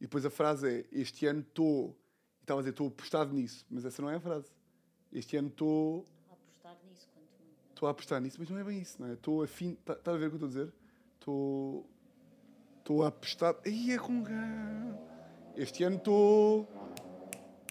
E 0.00 0.06
depois 0.06 0.24
a 0.24 0.30
frase 0.30 0.68
é: 0.68 0.84
Este 0.90 1.26
ano 1.26 1.40
estou. 1.40 1.96
Estava 2.40 2.60
a 2.60 2.62
dizer: 2.62 2.70
Estou 2.70 2.88
apostado 2.88 3.32
nisso. 3.32 3.64
Mas 3.70 3.84
essa 3.84 4.02
não 4.02 4.10
é 4.10 4.16
a 4.16 4.20
frase. 4.20 4.50
Este 5.12 5.36
ano 5.36 5.48
estou. 5.48 6.06
A 6.28 6.32
apostar 6.32 6.76
nisso, 6.84 7.08
quanto 7.12 7.28
muito. 7.38 7.70
Estou 7.70 7.88
a 7.88 7.90
apostar 7.90 8.20
nisso, 8.20 8.36
mas 8.40 8.50
não 8.50 8.58
é 8.58 8.64
bem 8.64 8.80
isso, 8.80 9.00
não 9.00 9.08
é? 9.08 9.12
Estou 9.12 9.42
a 9.42 9.46
fim. 9.46 9.72
Está 9.72 9.94
tá 9.94 10.12
a 10.12 10.16
ver 10.16 10.26
o 10.26 10.30
que 10.30 10.42
eu 10.42 10.46
estou 10.46 10.62
a 10.62 10.64
dizer? 10.64 10.74
Estou. 11.14 11.90
Estou 12.78 13.02
a 13.04 13.08
apostar. 13.08 13.56
Aí 13.64 13.92
é 13.92 13.98
com. 13.98 14.24
Este 15.56 15.84
ano 15.84 15.96
estou. 15.96 16.68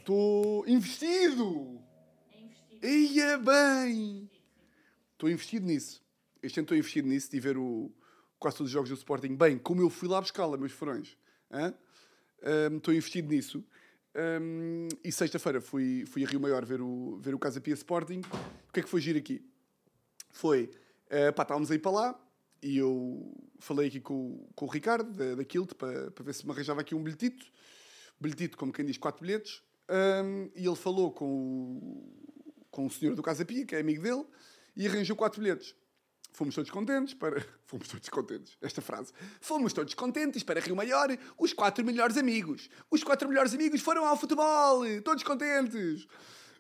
Estou 0.04 0.68
investido! 0.68 1.82
É 2.30 2.42
investido. 2.42 2.86
Ia 2.86 3.38
bem! 3.38 4.30
Estou 5.14 5.30
investido 5.30 5.66
nisso. 5.66 6.04
Este 6.42 6.60
ano 6.60 6.66
estou 6.66 6.78
investido 6.78 7.08
nisso 7.08 7.32
de 7.32 7.40
ver 7.40 7.58
o, 7.58 7.90
quase 8.44 8.58
todos 8.58 8.70
os 8.70 8.74
jogos 8.74 8.90
do 8.90 8.96
Sporting 8.96 9.36
bem, 9.36 9.58
como 9.58 9.82
eu 9.82 9.90
fui 9.90 10.10
lá 10.10 10.20
buscá-la, 10.20 10.58
meus 10.58 10.74
furões. 10.74 11.18
Um, 12.70 12.78
estou 12.78 12.94
investido 12.94 13.30
nisso. 13.30 13.64
Um, 14.14 14.90
e 15.02 15.12
sexta-feira 15.14 15.62
fui, 15.62 16.04
fui 16.06 16.26
a 16.26 16.28
Rio 16.28 16.42
Maior 16.42 16.66
ver 16.66 16.82
o, 16.82 17.18
ver 17.22 17.34
o 17.34 17.40
Casa 17.40 17.62
Pia 17.62 17.74
Sporting. 17.74 18.20
O 18.68 18.74
que 18.74 18.82
é 18.82 18.84
que 18.84 18.90
foi 18.90 19.00
giro 19.00 19.18
aqui? 19.18 19.42
Foi, 20.30 20.70
uh, 21.08 21.32
pá, 21.34 21.44
estávamos 21.44 21.72
aí 21.72 21.80
para 21.80 21.92
lá 21.92 22.20
e 22.62 22.78
eu 22.78 23.34
falei 23.60 23.88
aqui 23.88 24.02
com, 24.02 24.46
com 24.56 24.66
o 24.66 24.70
Ricardo, 24.70 25.10
da, 25.10 25.36
da 25.36 25.46
Kilt, 25.46 25.74
para, 25.76 26.12
para 26.12 26.24
ver 26.26 26.34
se 26.34 26.46
me 26.46 26.52
arranjava 26.52 26.82
aqui 26.82 26.94
um 26.94 27.02
bilhetito. 27.02 27.46
Bilhetito, 28.20 28.58
como 28.58 28.74
quem 28.74 28.84
diz, 28.84 28.98
quatro 28.98 29.22
bilhetes. 29.22 29.64
Um, 29.90 30.50
e 30.54 30.68
ele 30.68 30.76
falou 30.76 31.14
com 31.14 31.26
o, 31.26 32.14
com 32.70 32.86
o 32.88 32.90
senhor 32.90 33.16
do 33.16 33.24
Casa 33.24 33.46
Pia, 33.46 33.66
que 33.66 33.74
é 33.74 33.80
amigo 33.80 34.04
dele, 34.04 34.26
e 34.76 34.86
arranjou 34.86 35.16
quatro 35.16 35.42
bilhetes. 35.42 35.76
Fomos 36.34 36.56
todos 36.56 36.72
contentes 36.72 37.14
para. 37.14 37.46
Fomos 37.66 37.88
todos 37.88 38.10
contentes. 38.10 38.58
Esta 38.62 38.82
frase. 38.82 39.14
Fomos 39.40 39.72
todos 39.72 39.94
contentes 39.94 40.44
para 40.44 40.60
Rio 40.60 40.76
Maior, 40.76 41.16
os 41.38 41.54
quatro 41.54 41.86
melhores 41.86 42.18
amigos. 42.18 42.70
Os 42.90 43.04
quatro 43.04 43.30
melhores 43.30 43.54
amigos 43.54 43.82
foram 43.82 44.06
ao 44.06 44.18
futebol. 44.18 44.82
Todos 45.04 45.24
contentes. 45.24 46.08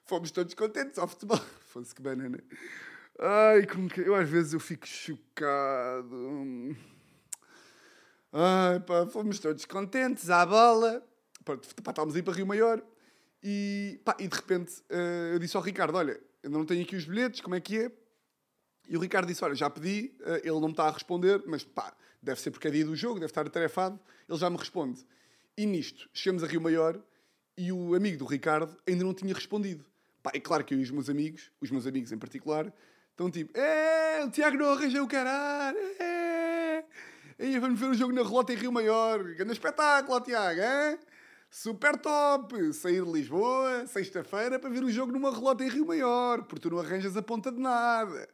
Fomos 0.05 0.29
todos 0.31 0.53
contentes 0.53 0.99
ao 0.99 1.07
futebol. 1.07 1.41
Fosse 1.73 1.93
que 1.93 2.01
banana. 2.01 2.39
Ai, 3.19 3.65
como 3.65 3.89
que. 3.89 4.01
Eu 4.01 4.15
às 4.15 4.29
vezes 4.29 4.53
eu 4.53 4.59
fico 4.59 4.87
chocado. 4.87 6.77
Ai, 8.31 8.79
pá, 8.79 9.07
fomos 9.07 9.39
todos 9.39 9.65
contentes 9.65 10.29
à 10.29 10.45
bola. 10.45 11.03
Pá, 11.43 11.55
estávamos 11.55 12.15
aí 12.15 12.21
para 12.21 12.33
Rio 12.33 12.45
Maior. 12.45 12.81
E, 13.41 13.99
pá, 14.05 14.15
e 14.19 14.27
de 14.27 14.35
repente 14.35 14.71
uh, 14.89 15.33
eu 15.33 15.39
disse 15.39 15.57
ao 15.57 15.63
Ricardo: 15.63 15.95
Olha, 15.95 16.19
eu 16.43 16.49
não 16.49 16.63
tenho 16.63 16.83
aqui 16.83 16.95
os 16.95 17.05
bilhetes, 17.05 17.41
como 17.41 17.55
é 17.55 17.59
que 17.59 17.79
é? 17.79 17.91
E 18.87 18.97
o 18.97 18.99
Ricardo 18.99 19.27
disse: 19.27 19.43
Olha, 19.43 19.55
já 19.55 19.69
pedi, 19.69 20.13
eh, 20.21 20.41
ele 20.43 20.59
não 20.59 20.67
me 20.67 20.71
está 20.71 20.85
a 20.87 20.91
responder, 20.91 21.41
mas 21.45 21.63
pá, 21.63 21.93
deve 22.21 22.39
ser 22.39 22.51
porque 22.51 22.67
é 22.67 22.71
dia 22.71 22.85
do 22.85 22.95
jogo, 22.95 23.15
deve 23.15 23.31
estar 23.31 23.45
atarefado, 23.45 23.99
ele 24.27 24.37
já 24.37 24.49
me 24.49 24.57
responde. 24.57 25.05
E 25.57 25.65
nisto, 25.65 26.09
chegamos 26.13 26.43
a 26.43 26.47
Rio 26.47 26.61
Maior 26.61 26.99
e 27.57 27.71
o 27.71 27.95
amigo 27.95 28.17
do 28.17 28.25
Ricardo 28.25 28.75
ainda 28.87 29.03
não 29.03 29.13
tinha 29.13 29.33
respondido. 29.33 29.85
Pá, 30.21 30.31
é 30.33 30.39
claro 30.39 30.63
que 30.63 30.73
eu 30.73 30.79
e 30.79 30.83
os 30.83 30.91
meus 30.91 31.09
amigos, 31.09 31.51
os 31.61 31.69
meus 31.69 31.85
amigos 31.85 32.11
em 32.11 32.17
particular, 32.17 32.73
estão 33.11 33.29
tipo: 33.29 33.57
É, 33.57 34.23
o 34.25 34.31
Tiago 34.31 34.57
não 34.57 34.71
arranjou 34.71 35.03
o 35.03 35.07
caralho, 35.07 35.77
é, 35.99 36.83
aí 37.39 37.59
vamos 37.59 37.79
ver 37.79 37.87
o 37.87 37.93
jogo 37.93 38.13
na 38.13 38.23
relota 38.23 38.53
em 38.53 38.57
Rio 38.57 38.71
Maior, 38.71 39.23
grande 39.35 39.53
espetáculo, 39.53 40.21
Tiago, 40.21 40.59
é? 40.59 40.99
Super 41.49 41.97
top! 41.97 42.73
Sair 42.73 43.05
de 43.05 43.11
Lisboa, 43.11 43.85
sexta-feira, 43.85 44.57
para 44.57 44.71
ver 44.71 44.83
o 44.83 44.89
jogo 44.89 45.11
numa 45.11 45.31
relota 45.31 45.63
em 45.63 45.69
Rio 45.69 45.85
Maior, 45.85 46.43
porque 46.45 46.61
tu 46.61 46.71
não 46.71 46.79
arranjas 46.79 47.15
a 47.15 47.21
ponta 47.21 47.51
de 47.51 47.59
nada. 47.59 48.27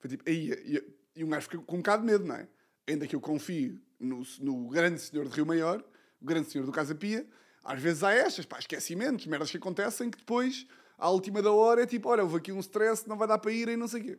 Foi 0.00 0.10
tipo, 0.10 0.28
aí, 0.28 0.50
e, 0.64 1.20
e 1.20 1.24
um 1.24 1.28
gajo 1.28 1.48
fica 1.48 1.62
com 1.62 1.76
um 1.76 1.78
bocado 1.78 2.02
de 2.04 2.10
medo, 2.10 2.24
não 2.24 2.34
é? 2.34 2.48
Ainda 2.88 3.06
que 3.06 3.14
eu 3.14 3.20
confio 3.20 3.80
no, 3.98 4.22
no 4.40 4.68
grande 4.68 5.00
senhor 5.00 5.28
de 5.28 5.36
Rio 5.36 5.46
Maior, 5.46 5.84
o 6.20 6.24
grande 6.24 6.50
senhor 6.50 6.64
do 6.64 6.72
Casa 6.72 6.94
Pia, 6.94 7.26
Às 7.62 7.80
vezes 7.80 8.02
há 8.02 8.12
estas, 8.12 8.46
pá, 8.46 8.58
esquecimentos, 8.58 9.26
merdas 9.26 9.50
que 9.50 9.58
acontecem 9.58 10.10
que 10.10 10.18
depois, 10.18 10.66
à 10.98 11.10
última 11.10 11.42
da 11.42 11.52
hora, 11.52 11.82
é 11.82 11.86
tipo, 11.86 12.08
olha, 12.08 12.22
houve 12.22 12.36
aqui 12.36 12.50
um 12.50 12.60
stress, 12.60 13.06
não 13.06 13.16
vai 13.16 13.28
dar 13.28 13.38
para 13.38 13.52
ir 13.52 13.68
e 13.68 13.76
não 13.76 13.86
sei 13.86 14.00
o 14.00 14.04
quê. 14.04 14.18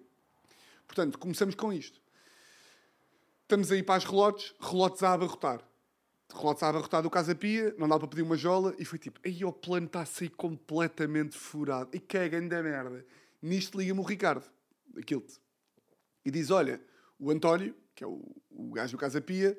Portanto, 0.86 1.18
começamos 1.18 1.56
com 1.56 1.74
isto. 1.74 2.00
Estamos 3.44 3.72
aí 3.72 3.82
para 3.82 3.96
as 3.96 4.06
relotes, 4.06 4.54
relotes 4.62 5.02
a 5.04 5.14
abarrotar. 5.14 5.62
Relotes 6.34 6.64
a 6.64 6.70
abarrotar 6.70 7.02
do 7.02 7.10
Casa 7.10 7.36
Pia, 7.36 7.76
não 7.78 7.90
dá 7.90 7.98
para 7.98 8.08
pedir 8.08 8.22
uma 8.22 8.38
jola, 8.38 8.74
e 8.78 8.86
foi 8.86 9.00
tipo, 9.00 9.20
aí 9.26 9.44
o 9.44 9.52
plano 9.52 9.88
está 9.88 10.02
a 10.02 10.06
sair 10.06 10.30
completamente 10.30 11.36
furado. 11.36 11.90
E 11.92 12.00
que 12.00 12.18
é 12.18 12.30
grande 12.30 12.62
merda. 12.62 13.06
Nisto 13.42 13.78
liga-me 13.80 14.00
o 14.00 14.04
Ricardo, 14.04 14.46
aquilo 14.96 15.26
e 16.26 16.32
diz: 16.32 16.50
Olha, 16.50 16.82
o 17.20 17.32
António, 17.32 17.76
que 17.96 18.04
é 18.04 18.08
o, 18.08 18.22
o 18.50 18.72
gajo 18.72 18.94
do 18.94 18.98
Casa 18.98 19.22
Pia, 19.22 19.58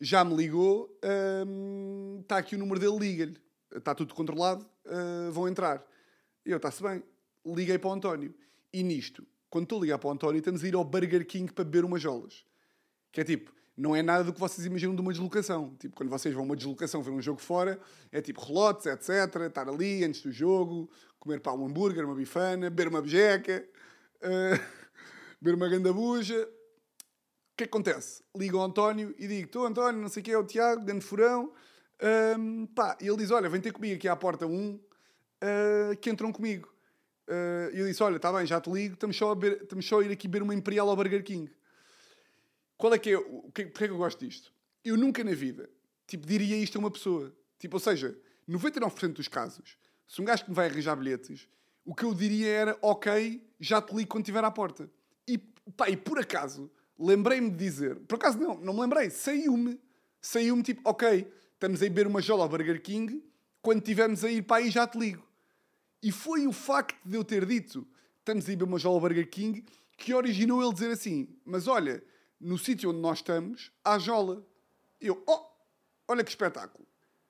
já 0.00 0.24
me 0.24 0.34
ligou, 0.34 0.98
hum, 1.46 2.18
está 2.22 2.38
aqui 2.38 2.56
o 2.56 2.58
número 2.58 2.80
dele, 2.80 2.98
liga-lhe. 2.98 3.36
Está 3.74 3.94
tudo 3.94 4.14
controlado, 4.14 4.64
uh, 4.86 5.32
vão 5.32 5.48
entrar. 5.48 5.84
Eu, 6.44 6.58
está-se 6.58 6.82
bem. 6.82 7.02
Liguei 7.44 7.78
para 7.78 7.90
o 7.90 7.92
António. 7.92 8.34
E 8.72 8.82
nisto, 8.82 9.26
quando 9.50 9.64
estou 9.64 9.78
a 9.78 9.82
ligar 9.82 9.98
para 9.98 10.08
o 10.08 10.12
António, 10.12 10.38
estamos 10.38 10.62
a 10.62 10.68
ir 10.68 10.74
ao 10.74 10.84
Burger 10.84 11.26
King 11.26 11.52
para 11.52 11.64
beber 11.64 11.84
umas 11.84 12.00
jolas. 12.00 12.44
Que 13.10 13.20
é 13.20 13.24
tipo, 13.24 13.52
não 13.76 13.94
é 13.94 14.02
nada 14.02 14.24
do 14.24 14.32
que 14.32 14.38
vocês 14.38 14.64
imaginam 14.66 14.94
de 14.94 15.00
uma 15.00 15.12
deslocação. 15.12 15.74
Tipo, 15.78 15.96
quando 15.96 16.08
vocês 16.10 16.32
vão 16.34 16.44
a 16.44 16.46
uma 16.46 16.56
deslocação 16.56 17.02
ver 17.02 17.10
um 17.10 17.20
jogo 17.20 17.40
fora, 17.40 17.80
é 18.12 18.20
tipo 18.20 18.40
relotes, 18.44 18.86
etc. 18.86 19.42
Estar 19.46 19.68
ali 19.68 20.04
antes 20.04 20.22
do 20.22 20.30
jogo, 20.30 20.88
comer 21.18 21.40
para 21.40 21.52
um 21.52 21.66
hambúrguer, 21.66 22.04
uma 22.04 22.14
bifana, 22.14 22.70
beber 22.70 22.88
uma 22.88 23.02
bejeca, 23.02 23.66
uh, 24.22 24.60
beber 25.44 25.56
uma 25.56 25.68
ganda 25.68 25.92
buja. 25.92 26.48
O 27.52 27.56
que 27.56 27.64
acontece? 27.64 28.24
Ligo 28.34 28.58
ao 28.58 28.64
António 28.64 29.14
e 29.18 29.28
digo: 29.28 29.46
Estou, 29.46 29.66
António, 29.66 30.00
não 30.00 30.08
sei 30.08 30.22
o 30.22 30.24
que 30.24 30.32
é 30.32 30.38
o 30.38 30.44
Tiago, 30.44 30.84
grande 30.84 31.04
furão. 31.04 31.52
Um, 32.38 32.66
pá, 32.66 32.96
e 33.00 33.06
ele 33.06 33.18
diz: 33.18 33.30
Olha, 33.30 33.48
vem 33.50 33.60
ter 33.60 33.72
comigo 33.72 33.94
aqui 33.94 34.08
à 34.08 34.16
porta 34.16 34.46
um, 34.46 34.74
uh, 34.74 35.96
que 36.00 36.08
entram 36.08 36.32
comigo. 36.32 36.72
Uh, 37.28 37.74
e 37.74 37.78
eu 37.78 37.86
disse: 37.86 38.02
Olha, 38.02 38.16
está 38.16 38.32
bem, 38.32 38.46
já 38.46 38.58
te 38.58 38.70
ligo, 38.70 38.94
estamos 38.94 39.16
só, 39.16 39.32
a 39.32 39.46
estamos 39.62 39.86
só 39.86 40.00
a 40.00 40.04
ir 40.04 40.10
aqui 40.10 40.26
beber 40.26 40.42
uma 40.42 40.54
Imperial 40.54 40.88
ao 40.88 40.96
Burger 40.96 41.22
King. 41.22 41.52
Qual 42.78 42.92
é 42.94 42.98
que 42.98 43.10
é? 43.10 43.18
O 43.18 43.52
que, 43.54 43.66
porque 43.66 43.84
é 43.84 43.86
que 43.88 43.92
eu 43.92 43.98
gosto 43.98 44.24
disto? 44.24 44.52
Eu 44.82 44.96
nunca 44.96 45.22
na 45.22 45.34
vida 45.34 45.68
tipo, 46.06 46.26
diria 46.26 46.56
isto 46.56 46.76
a 46.76 46.80
uma 46.80 46.90
pessoa. 46.90 47.34
Tipo, 47.58 47.76
ou 47.76 47.80
seja, 47.80 48.16
99% 48.48 49.12
dos 49.12 49.28
casos, 49.28 49.78
se 50.06 50.20
um 50.20 50.24
gajo 50.24 50.44
que 50.44 50.50
me 50.50 50.56
vai 50.56 50.68
arranjar 50.68 50.96
bilhetes, 50.96 51.48
o 51.84 51.94
que 51.94 52.04
eu 52.04 52.14
diria 52.14 52.48
era: 52.48 52.78
Ok, 52.82 53.46
já 53.60 53.80
te 53.80 53.94
ligo 53.94 54.08
quando 54.08 54.24
estiver 54.24 54.44
à 54.44 54.50
porta. 54.50 54.90
Pá, 55.76 55.88
e 55.88 55.96
por 55.96 56.18
acaso 56.18 56.70
lembrei-me 56.98 57.50
de 57.50 57.56
dizer, 57.56 57.96
por 58.00 58.16
acaso 58.16 58.38
não, 58.38 58.54
não 58.56 58.74
me 58.74 58.80
lembrei, 58.80 59.10
saiu-me, 59.10 59.80
saiu-me 60.20 60.62
tipo, 60.62 60.88
ok, 60.88 61.30
estamos 61.54 61.82
a 61.82 61.84
beber 61.84 62.06
uma 62.06 62.20
jola 62.22 62.44
ao 62.44 62.48
Burger 62.48 62.80
King, 62.80 63.22
quando 63.60 63.78
estivermos 63.78 64.24
a 64.24 64.30
ir 64.30 64.42
para 64.42 64.62
aí 64.62 64.70
já 64.70 64.86
te 64.86 64.98
ligo. 64.98 65.26
E 66.02 66.12
foi 66.12 66.46
o 66.46 66.52
facto 66.52 66.96
de 67.04 67.16
eu 67.16 67.24
ter 67.24 67.46
dito, 67.46 67.86
estamos 68.18 68.48
a 68.48 68.52
ir 68.52 68.56
beber 68.56 68.68
uma 68.70 68.78
jola 68.78 68.96
ao 68.96 69.00
Burger 69.00 69.28
King, 69.28 69.64
que 69.96 70.12
originou 70.12 70.62
ele 70.62 70.72
dizer 70.72 70.90
assim, 70.90 71.28
mas 71.44 71.66
olha, 71.66 72.02
no 72.40 72.58
sítio 72.58 72.90
onde 72.90 73.00
nós 73.00 73.18
estamos, 73.18 73.72
há 73.82 73.98
jola. 73.98 74.44
Eu, 75.00 75.22
oh, 75.26 75.46
olha 76.08 76.22
que 76.22 76.30
espetáculo, 76.30 76.86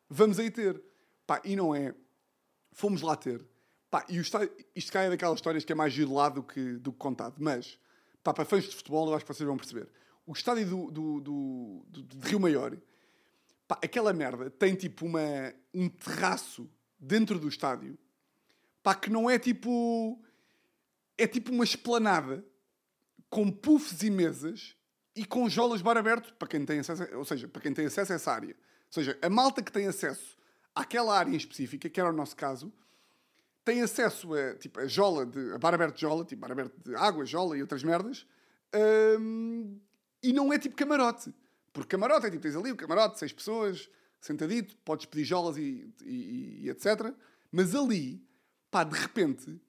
vamos 0.09 0.39
aí 0.39 0.51
ter. 0.51 0.83
Pá, 1.27 1.41
e 1.45 1.57
não 1.57 1.75
é, 1.75 1.95
fomos 2.73 3.01
lá 3.01 3.17
ter. 3.17 3.47
Pá, 3.91 4.05
e 4.09 4.19
isto, 4.19 4.37
isto 4.75 4.93
cai 4.93 5.09
daquelas 5.09 5.39
histórias 5.39 5.65
que 5.65 5.73
é 5.73 5.75
mais 5.75 5.97
lá 5.99 6.29
do 6.29 6.43
que, 6.43 6.75
do 6.75 6.93
que 6.93 6.99
contado, 6.99 7.37
mas 7.39 7.79
Pá, 8.25 8.33
para 8.33 8.47
fãs 8.47 8.65
de 8.65 8.75
futebol, 8.75 9.07
eu 9.09 9.15
acho 9.15 9.25
que 9.25 9.35
vocês 9.35 9.47
vão 9.47 9.59
perceber. 9.59 9.87
O 10.27 10.33
estádio 10.33 10.67
do, 10.67 10.91
do, 10.91 11.21
do, 11.21 11.87
do 11.91 12.03
de 12.03 12.29
Rio 12.29 12.41
Maior, 12.41 12.75
pá, 13.69 13.79
aquela 13.85 14.15
merda 14.15 14.51
tem 14.51 14.75
tipo 14.75 15.05
uma, 15.05 15.55
um 15.75 15.91
terraço 15.91 16.69
dentro 16.99 17.39
do 17.39 17.47
estádio, 17.47 17.99
pá, 18.83 18.95
que 18.95 19.11
não 19.11 19.29
é 19.29 19.39
tipo. 19.39 20.19
É 21.17 21.29
tipo 21.29 21.53
uma 21.53 21.63
esplanada 21.63 22.45
com 23.29 23.51
puffs 23.51 24.03
e 24.03 24.11
mesas 24.11 24.75
e 25.15 25.25
com 25.25 25.49
jolas 25.49 25.83
bar 25.83 25.97
aberto 25.97 26.35
para 26.35 26.49
quem 26.49 26.65
tem 26.65 26.81
acesso, 26.81 27.05
ou 27.17 27.25
seja, 27.25 27.47
para 27.47 27.63
quem 27.63 27.73
tem 27.73 27.87
acesso 27.87 28.13
a 28.13 28.17
essa 28.17 28.33
área. 28.33 28.49
Ou 28.49 28.93
seja, 28.93 29.19
a 29.21 29.29
malta 29.29 29.63
que 29.63 29.71
tem 29.71 29.87
acesso 29.87 30.37
àquela 30.75 31.17
área 31.17 31.31
em 31.31 31.37
específica, 31.37 31.89
que 31.89 32.01
era 32.01 32.09
o 32.09 32.13
nosso 32.13 32.35
caso, 32.35 32.73
tem 33.65 33.81
acesso 33.81 34.35
a, 34.35 34.55
tipo, 34.55 34.79
a 34.79 34.87
jola, 34.87 35.25
de, 35.25 35.53
a 35.53 35.59
bar 35.59 35.75
aberto 35.75 35.95
de 35.95 36.03
jola, 36.03 36.25
tipo 36.25 36.43
bar 36.43 36.53
aberto 36.53 36.77
de 36.85 36.95
água, 36.95 37.25
jola 37.25 37.57
e 37.57 37.63
outras 37.63 37.83
merdas, 37.83 38.27
hum, 39.19 39.81
e 40.23 40.33
não 40.33 40.53
é 40.53 40.59
tipo 40.59 40.77
camarote. 40.77 41.35
Porque 41.73 41.89
camarote 41.89 42.27
é 42.27 42.31
tipo, 42.31 42.43
tens 42.43 42.55
ali 42.55 42.71
o 42.71 42.77
camarote, 42.77 43.19
seis 43.19 43.33
pessoas, 43.33 43.89
sentadito, 44.21 44.77
podes 44.85 45.07
pedir 45.07 45.25
jolas 45.25 45.57
e, 45.57 45.91
e, 46.05 46.61
e 46.63 46.71
etc. 46.71 47.15
Mas 47.51 47.75
ali, 47.75 48.23
pá, 48.71 48.85
de 48.85 48.99
repente, 48.99 49.61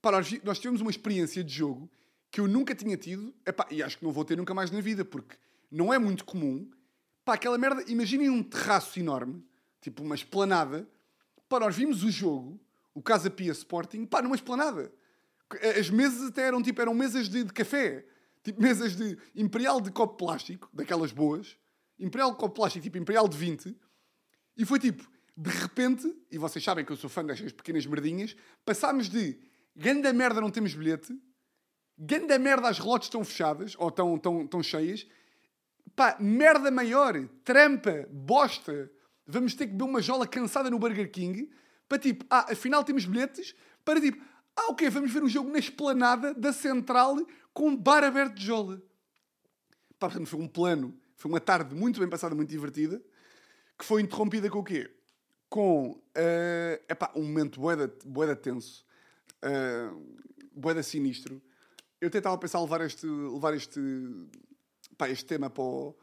pá, 0.00 0.12
nós, 0.12 0.30
nós 0.44 0.58
tivemos 0.58 0.80
uma 0.80 0.90
experiência 0.90 1.42
de 1.42 1.52
jogo 1.52 1.90
que 2.30 2.40
eu 2.40 2.46
nunca 2.46 2.74
tinha 2.74 2.96
tido, 2.96 3.34
epá, 3.44 3.66
e 3.70 3.82
acho 3.82 3.98
que 3.98 4.04
não 4.04 4.12
vou 4.12 4.24
ter 4.24 4.36
nunca 4.36 4.54
mais 4.54 4.70
na 4.70 4.80
vida, 4.80 5.04
porque 5.04 5.36
não 5.70 5.92
é 5.92 5.98
muito 5.98 6.24
comum. 6.24 6.70
Pá, 7.24 7.34
aquela 7.34 7.58
merda, 7.58 7.84
imaginem 7.88 8.30
um 8.30 8.42
terraço 8.42 8.98
enorme, 9.00 9.44
tipo 9.80 10.02
uma 10.02 10.14
esplanada, 10.14 10.88
pá, 11.48 11.58
nós 11.58 11.74
vimos 11.74 12.04
o 12.04 12.10
jogo 12.10 12.60
o 12.94 13.02
Casa 13.02 13.30
Pia 13.30 13.52
Sporting, 13.52 14.06
pá, 14.06 14.22
numa 14.22 14.34
esplanada. 14.34 14.92
As 15.78 15.90
mesas 15.90 16.28
até 16.28 16.42
eram 16.42 16.62
tipo, 16.62 16.80
eram 16.80 16.94
mesas 16.94 17.28
de, 17.28 17.44
de 17.44 17.52
café. 17.52 18.06
Tipo, 18.42 18.62
mesas 18.62 18.96
de 18.96 19.18
Imperial 19.34 19.80
de 19.80 19.90
copo 19.90 20.16
plástico, 20.16 20.68
daquelas 20.72 21.12
boas. 21.12 21.56
Imperial 21.98 22.30
de 22.30 22.38
copo 22.38 22.54
plástico, 22.54 22.82
tipo 22.82 22.98
Imperial 22.98 23.28
de 23.28 23.36
20. 23.36 23.76
E 24.56 24.64
foi 24.64 24.78
tipo, 24.78 25.06
de 25.36 25.50
repente, 25.50 26.14
e 26.30 26.38
vocês 26.38 26.64
sabem 26.64 26.84
que 26.84 26.92
eu 26.92 26.96
sou 26.96 27.08
fã 27.08 27.24
destas 27.24 27.52
pequenas 27.52 27.86
merdinhas, 27.86 28.36
passámos 28.64 29.08
de 29.08 29.38
ganda 29.74 30.12
merda 30.12 30.40
não 30.40 30.50
temos 30.50 30.74
bilhete, 30.74 31.18
ganda 31.96 32.38
merda 32.38 32.68
as 32.68 32.78
relotes 32.78 33.06
estão 33.06 33.24
fechadas, 33.24 33.74
ou 33.78 33.88
estão, 33.88 34.16
estão, 34.16 34.42
estão 34.42 34.62
cheias, 34.62 35.06
pá, 35.96 36.16
merda 36.20 36.70
maior, 36.70 37.14
trampa, 37.44 38.06
bosta, 38.10 38.90
vamos 39.26 39.54
ter 39.54 39.66
que 39.66 39.72
beber 39.72 39.84
uma 39.84 40.02
jola 40.02 40.26
cansada 40.26 40.70
no 40.70 40.78
Burger 40.78 41.10
King, 41.10 41.50
para 41.90 41.98
tipo, 41.98 42.24
ah, 42.30 42.52
afinal 42.52 42.84
temos 42.84 43.04
bilhetes, 43.04 43.52
para 43.84 44.00
tipo, 44.00 44.24
ah, 44.56 44.70
ok, 44.70 44.88
vamos 44.90 45.12
ver 45.12 45.24
o 45.24 45.28
jogo 45.28 45.50
na 45.50 45.58
esplanada 45.58 46.32
da 46.32 46.52
Central 46.52 47.16
com 47.52 47.76
bar 47.76 48.04
aberto 48.04 48.36
de 48.36 48.46
jola. 48.46 48.80
Pá, 49.98 50.06
portanto, 50.08 50.28
foi 50.28 50.38
um 50.38 50.46
plano, 50.46 50.96
foi 51.16 51.28
uma 51.28 51.40
tarde 51.40 51.74
muito 51.74 51.98
bem 51.98 52.08
passada, 52.08 52.32
muito 52.32 52.48
divertida, 52.48 53.02
que 53.76 53.84
foi 53.84 54.02
interrompida 54.02 54.48
com 54.48 54.60
o 54.60 54.64
quê? 54.64 54.88
Com 55.48 55.90
uh, 55.90 56.82
epá, 56.88 57.10
um 57.16 57.24
momento 57.24 57.58
boeda, 57.58 57.92
boeda 58.06 58.36
tenso, 58.36 58.86
uh, 59.44 60.16
boeda 60.52 60.84
sinistro. 60.84 61.42
Eu 62.00 62.08
tentava 62.08 62.38
pensar 62.38 62.60
levar 62.60 62.82
este, 62.82 63.04
levar 63.04 63.52
este, 63.52 63.80
pá, 64.96 65.10
este 65.10 65.24
tema 65.24 65.50
para 65.50 65.64
o, 65.64 65.98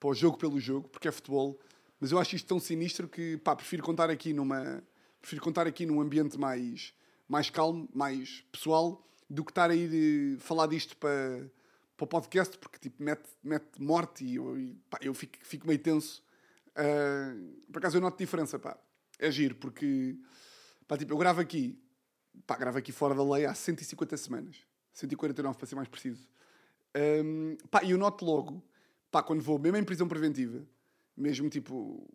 para 0.00 0.08
o 0.08 0.14
jogo 0.14 0.36
pelo 0.36 0.58
jogo, 0.58 0.88
porque 0.88 1.06
é 1.06 1.12
futebol, 1.12 1.60
mas 2.00 2.10
eu 2.10 2.18
acho 2.18 2.34
isto 2.34 2.48
tão 2.48 2.58
sinistro 2.58 3.06
que 3.06 3.36
pá, 3.36 3.54
prefiro 3.54 3.84
contar 3.84 4.10
aqui 4.10 4.32
numa, 4.32 4.82
prefiro 5.20 5.42
contar 5.42 5.66
aqui 5.66 5.86
num 5.86 6.00
ambiente 6.00 6.38
mais, 6.38 6.94
mais 7.28 7.50
calmo, 7.50 7.88
mais 7.94 8.44
pessoal, 8.52 9.06
do 9.28 9.44
que 9.44 9.50
estar 9.50 9.70
a 9.70 9.74
ir 9.74 10.36
eh, 10.36 10.40
falar 10.40 10.66
disto 10.66 10.96
para, 10.96 11.50
para 11.96 12.04
o 12.04 12.06
podcast, 12.06 12.56
porque 12.58 12.78
tipo, 12.78 13.02
mete, 13.02 13.28
mete 13.42 13.80
morte 13.80 14.24
e 14.24 14.36
eu, 14.36 14.58
e, 14.58 14.74
pá, 14.88 14.98
eu 15.02 15.12
fico, 15.12 15.34
fico 15.42 15.66
meio 15.66 15.78
tenso. 15.78 16.22
Uh, 16.70 17.62
por 17.72 17.78
acaso 17.78 17.96
eu 17.96 18.00
noto 18.00 18.16
diferença, 18.16 18.58
pá. 18.58 18.78
É 19.18 19.30
giro, 19.30 19.56
porque 19.56 20.16
pá, 20.86 20.96
tipo, 20.96 21.12
eu 21.12 21.18
gravo 21.18 21.40
aqui, 21.40 21.78
pá, 22.46 22.56
gravo 22.56 22.78
aqui 22.78 22.92
fora 22.92 23.14
da 23.14 23.22
lei 23.22 23.44
há 23.44 23.54
150 23.54 24.16
semanas. 24.16 24.56
149 24.92 25.58
para 25.58 25.66
ser 25.66 25.74
mais 25.74 25.88
preciso. 25.88 26.28
Um, 26.96 27.56
e 27.84 27.90
eu 27.90 27.98
noto 27.98 28.24
logo, 28.24 28.62
pá, 29.10 29.22
quando 29.22 29.42
vou, 29.42 29.58
mesmo 29.58 29.76
em 29.76 29.84
prisão 29.84 30.08
preventiva, 30.08 30.66
mesmo 31.16 31.48
tipo 31.48 32.08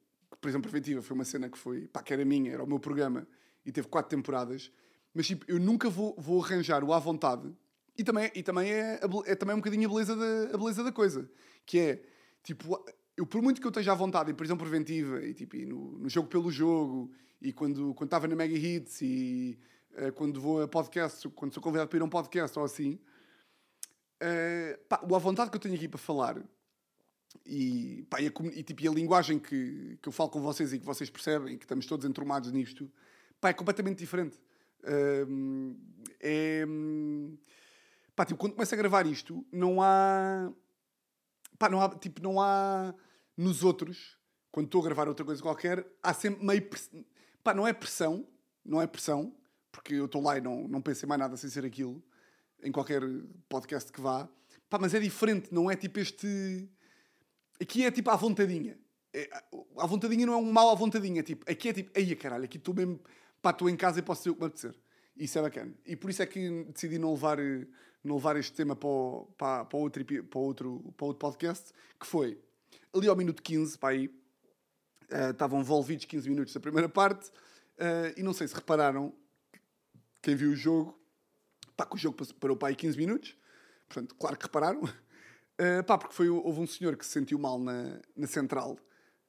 prisão 0.44 0.62
preventiva 0.62 1.02
foi 1.02 1.16
uma 1.16 1.26
cena 1.26 1.50
que 1.50 1.58
foi, 1.58 1.88
pá, 1.88 2.04
que 2.04 2.14
era 2.14 2.24
minha, 2.24 2.52
era 2.52 2.64
o 2.64 2.68
meu 2.68 2.80
programa 2.80 3.26
e 3.66 3.72
teve 3.72 3.88
quatro 3.88 4.16
temporadas. 4.16 4.72
Mas 5.14 5.26
tipo, 5.26 5.46
eu 5.48 5.60
nunca 5.60 5.90
vou, 5.90 6.16
vou 6.18 6.44
arranjar 6.44 6.84
o 6.84 6.94
à 6.94 7.00
vontade. 7.00 7.52
E 7.98 8.04
também, 8.04 8.32
e 8.36 8.44
também 8.44 8.72
é, 8.72 9.00
é 9.26 9.36
também 9.36 9.56
um 9.56 9.60
bocadinho 9.60 9.88
a 9.88 9.92
beleza, 9.92 10.16
da, 10.16 10.56
a 10.56 10.58
beleza 10.58 10.84
da 10.84 10.92
coisa. 10.92 11.30
Que 11.66 11.80
é, 11.80 12.04
tipo, 12.44 12.84
eu 13.16 13.26
por 13.26 13.42
muito 13.42 13.62
que 13.62 13.68
eu 13.68 13.70
esteja 13.70 13.94
à 13.94 13.96
vontade 13.96 14.32
em 14.32 14.36
prisão 14.36 14.58
preventiva 14.58 15.24
e, 15.24 15.34
tipo, 15.34 15.56
e 15.56 15.66
no, 15.66 16.00
no 16.00 16.10
jogo 16.10 16.28
pelo 16.28 16.52
jogo 16.52 17.12
e 17.42 17.54
quando 17.54 17.94
quando 17.94 18.08
estava 18.08 18.28
na 18.28 18.36
Mega 18.36 18.56
Hits 18.56 19.02
e 19.02 19.60
uh, 19.92 20.12
quando 20.14 20.42
vou 20.42 20.62
a 20.62 20.68
podcast, 20.68 21.30
quando 21.30 21.54
sou 21.54 21.62
convidado 21.64 21.90
para 21.90 21.98
ir 21.98 22.02
a 22.02 22.06
um 22.06 22.10
podcast 22.10 22.58
ou 22.58 22.66
assim, 22.66 23.00
uh, 24.22 24.78
pá, 24.90 25.00
o 25.08 25.16
à 25.16 25.20
vontade 25.20 25.52
que 25.52 25.58
eu 25.58 25.62
tenho 25.62 25.76
aqui 25.76 25.88
para 25.88 26.00
falar 26.00 26.44
e, 27.46 28.06
pá, 28.10 28.22
e, 28.22 28.28
a, 28.28 28.32
e, 28.54 28.64
tipo, 28.64 28.82
e 28.82 28.88
a 28.88 28.92
linguagem 28.92 29.40
que, 29.40 29.98
que 30.02 30.08
eu 30.08 30.14
falo 30.14 30.30
com 30.30 30.42
vocês 30.42 30.74
e 30.74 30.80
que 30.80 30.86
vocês 30.86 31.10
percebem, 31.10 31.58
que 31.58 31.66
estamos 31.66 31.86
todos 31.86 32.06
entrumados 32.06 32.52
nisto, 32.52 32.90
pá, 33.40 33.50
é 33.50 33.54
completamente 33.54 34.00
diferente. 34.00 34.40
É, 36.20 36.66
pá, 38.16 38.26
tipo, 38.26 38.40
quando 38.40 38.54
começo 38.54 38.74
a 38.74 38.78
gravar 38.78 39.06
isto, 39.06 39.46
não 39.52 39.82
há. 39.82 40.52
Pá, 41.58 41.70
não 41.70 41.82
há. 41.82 41.90
Tipo, 41.90 42.22
não 42.22 42.42
há. 42.42 42.94
Nos 43.36 43.64
outros, 43.64 44.20
quando 44.52 44.68
estou 44.68 44.82
a 44.82 44.84
gravar 44.84 45.08
outra 45.08 45.26
coisa 45.26 45.42
qualquer, 45.42 45.86
há 46.02 46.14
sempre 46.14 46.46
meio. 46.46 46.70
Pá, 47.44 47.54
não 47.54 47.68
é 47.68 47.74
pressão, 47.74 48.28
não 48.64 48.82
é 48.82 48.86
pressão, 48.86 49.36
porque 49.72 49.96
eu 49.96 50.06
estou 50.06 50.22
lá 50.22 50.38
e 50.38 50.42
não, 50.42 50.68
não 50.68 50.82
penso 50.82 51.06
em 51.06 51.10
mais 51.10 51.20
nada 51.20 51.36
sem 51.36 51.50
ser 51.50 51.66
aquilo, 51.66 52.02
em 52.62 52.72
qualquer 52.72 53.02
podcast 53.50 53.92
que 53.92 54.00
vá. 54.00 54.30
Pá, 54.70 54.78
mas 54.80 54.94
é 54.94 55.00
diferente, 55.00 55.52
não 55.52 55.70
é 55.70 55.76
tipo 55.76 56.00
este. 56.00 56.70
Aqui 57.62 57.86
é 57.86 57.92
tipo 57.92 58.10
à 58.10 58.16
vontadinha. 58.16 58.78
É, 59.14 59.30
à 59.78 59.86
vontadinha 59.86 60.26
não 60.26 60.34
é 60.34 60.38
um 60.38 60.52
mal 60.52 60.70
à 60.70 60.76
vontadinha. 60.76 61.24
Tipo, 61.24 61.50
aqui 61.50 61.70
é 61.70 61.74
tipo, 61.74 61.92
aí 61.98 62.16
caralho, 62.16 62.46
aqui 62.46 62.58
estou 62.58 62.74
mesmo. 62.74 63.00
Pá, 63.42 63.52
estou 63.52 63.70
em 63.70 63.76
casa 63.76 64.00
e 64.00 64.02
posso 64.02 64.22
dizer 64.22 64.30
o 64.32 64.36
que 64.36 64.42
me 64.42 64.48
apetecer. 64.48 64.76
Isso 65.16 65.38
é 65.38 65.42
bacana. 65.42 65.74
E 65.86 65.96
por 65.96 66.10
isso 66.10 66.24
é 66.24 66.26
que 66.26 66.64
decidi 66.66 66.98
não 66.98 67.12
levar, 67.12 67.38
não 68.04 68.16
levar 68.16 68.36
este 68.38 68.54
tema 68.54 68.76
para, 68.76 68.90
o, 68.90 69.28
para, 69.38 69.66
para, 69.66 69.78
outro, 69.78 70.06
para, 70.06 70.40
outro, 70.40 70.94
para 70.98 71.06
outro 71.06 71.20
podcast, 71.20 71.72
que 72.00 72.08
foi 72.08 72.40
ali 72.94 73.08
ao 73.08 73.16
minuto 73.16 73.42
15, 73.42 73.78
pá, 73.78 73.90
aí, 73.90 74.08
uh, 74.08 75.32
estavam 75.32 75.60
envolvidos 75.60 76.06
15 76.06 76.30
minutos 76.30 76.54
da 76.54 76.60
primeira 76.60 76.90
parte, 76.90 77.30
uh, 77.30 78.14
e 78.18 78.24
não 78.24 78.34
sei 78.34 78.48
se 78.48 78.56
repararam, 78.56 79.14
quem 80.22 80.36
viu 80.36 80.52
o 80.52 80.56
jogo, 80.56 81.00
pá, 81.76 81.86
que 81.86 81.96
o 81.96 81.98
jogo 81.98 82.18
parou 82.36 82.56
para 82.56 82.70
aí 82.70 82.76
15 82.76 82.98
minutos, 82.98 83.38
portanto, 83.88 84.16
claro 84.16 84.38
que 84.38 84.44
repararam, 84.44 84.82
uh, 85.60 85.84
pá, 85.86 85.98
porque 85.98 86.14
foi, 86.14 86.30
houve 86.30 86.60
um 86.60 86.68
senhor 86.68 86.96
que 86.96 87.06
se 87.06 87.12
sentiu 87.12 87.38
mal 87.40 87.60
na, 87.60 88.00
na 88.16 88.28
central, 88.28 88.78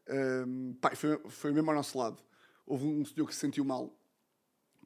uh, 0.09 0.75
pá, 0.81 0.95
foi, 0.95 1.18
foi 1.29 1.53
mesmo 1.53 1.70
ao 1.70 1.77
nosso 1.77 1.99
lado, 1.99 2.22
houve 2.66 2.87
um 2.87 3.05
senhor 3.05 3.27
que 3.27 3.35
se 3.35 3.41
sentiu 3.41 3.64
mal, 3.64 3.97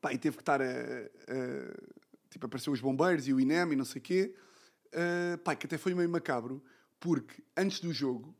pá, 0.00 0.12
e 0.12 0.18
teve 0.18 0.36
que 0.36 0.42
estar 0.42 0.60
a, 0.60 0.64
a 0.64 1.98
tipo, 2.30 2.46
apareceu 2.46 2.72
os 2.72 2.80
bombeiros 2.80 3.26
e 3.26 3.32
o 3.32 3.40
INEM 3.40 3.72
e 3.72 3.76
não 3.76 3.84
sei 3.84 4.00
o 4.00 4.02
quê, 4.02 4.34
uh, 4.88 5.38
pá, 5.38 5.54
que 5.54 5.66
até 5.66 5.78
foi 5.78 5.94
meio 5.94 6.08
macabro, 6.08 6.62
porque 7.00 7.42
antes 7.56 7.80
do 7.80 7.92
jogo, 7.92 8.34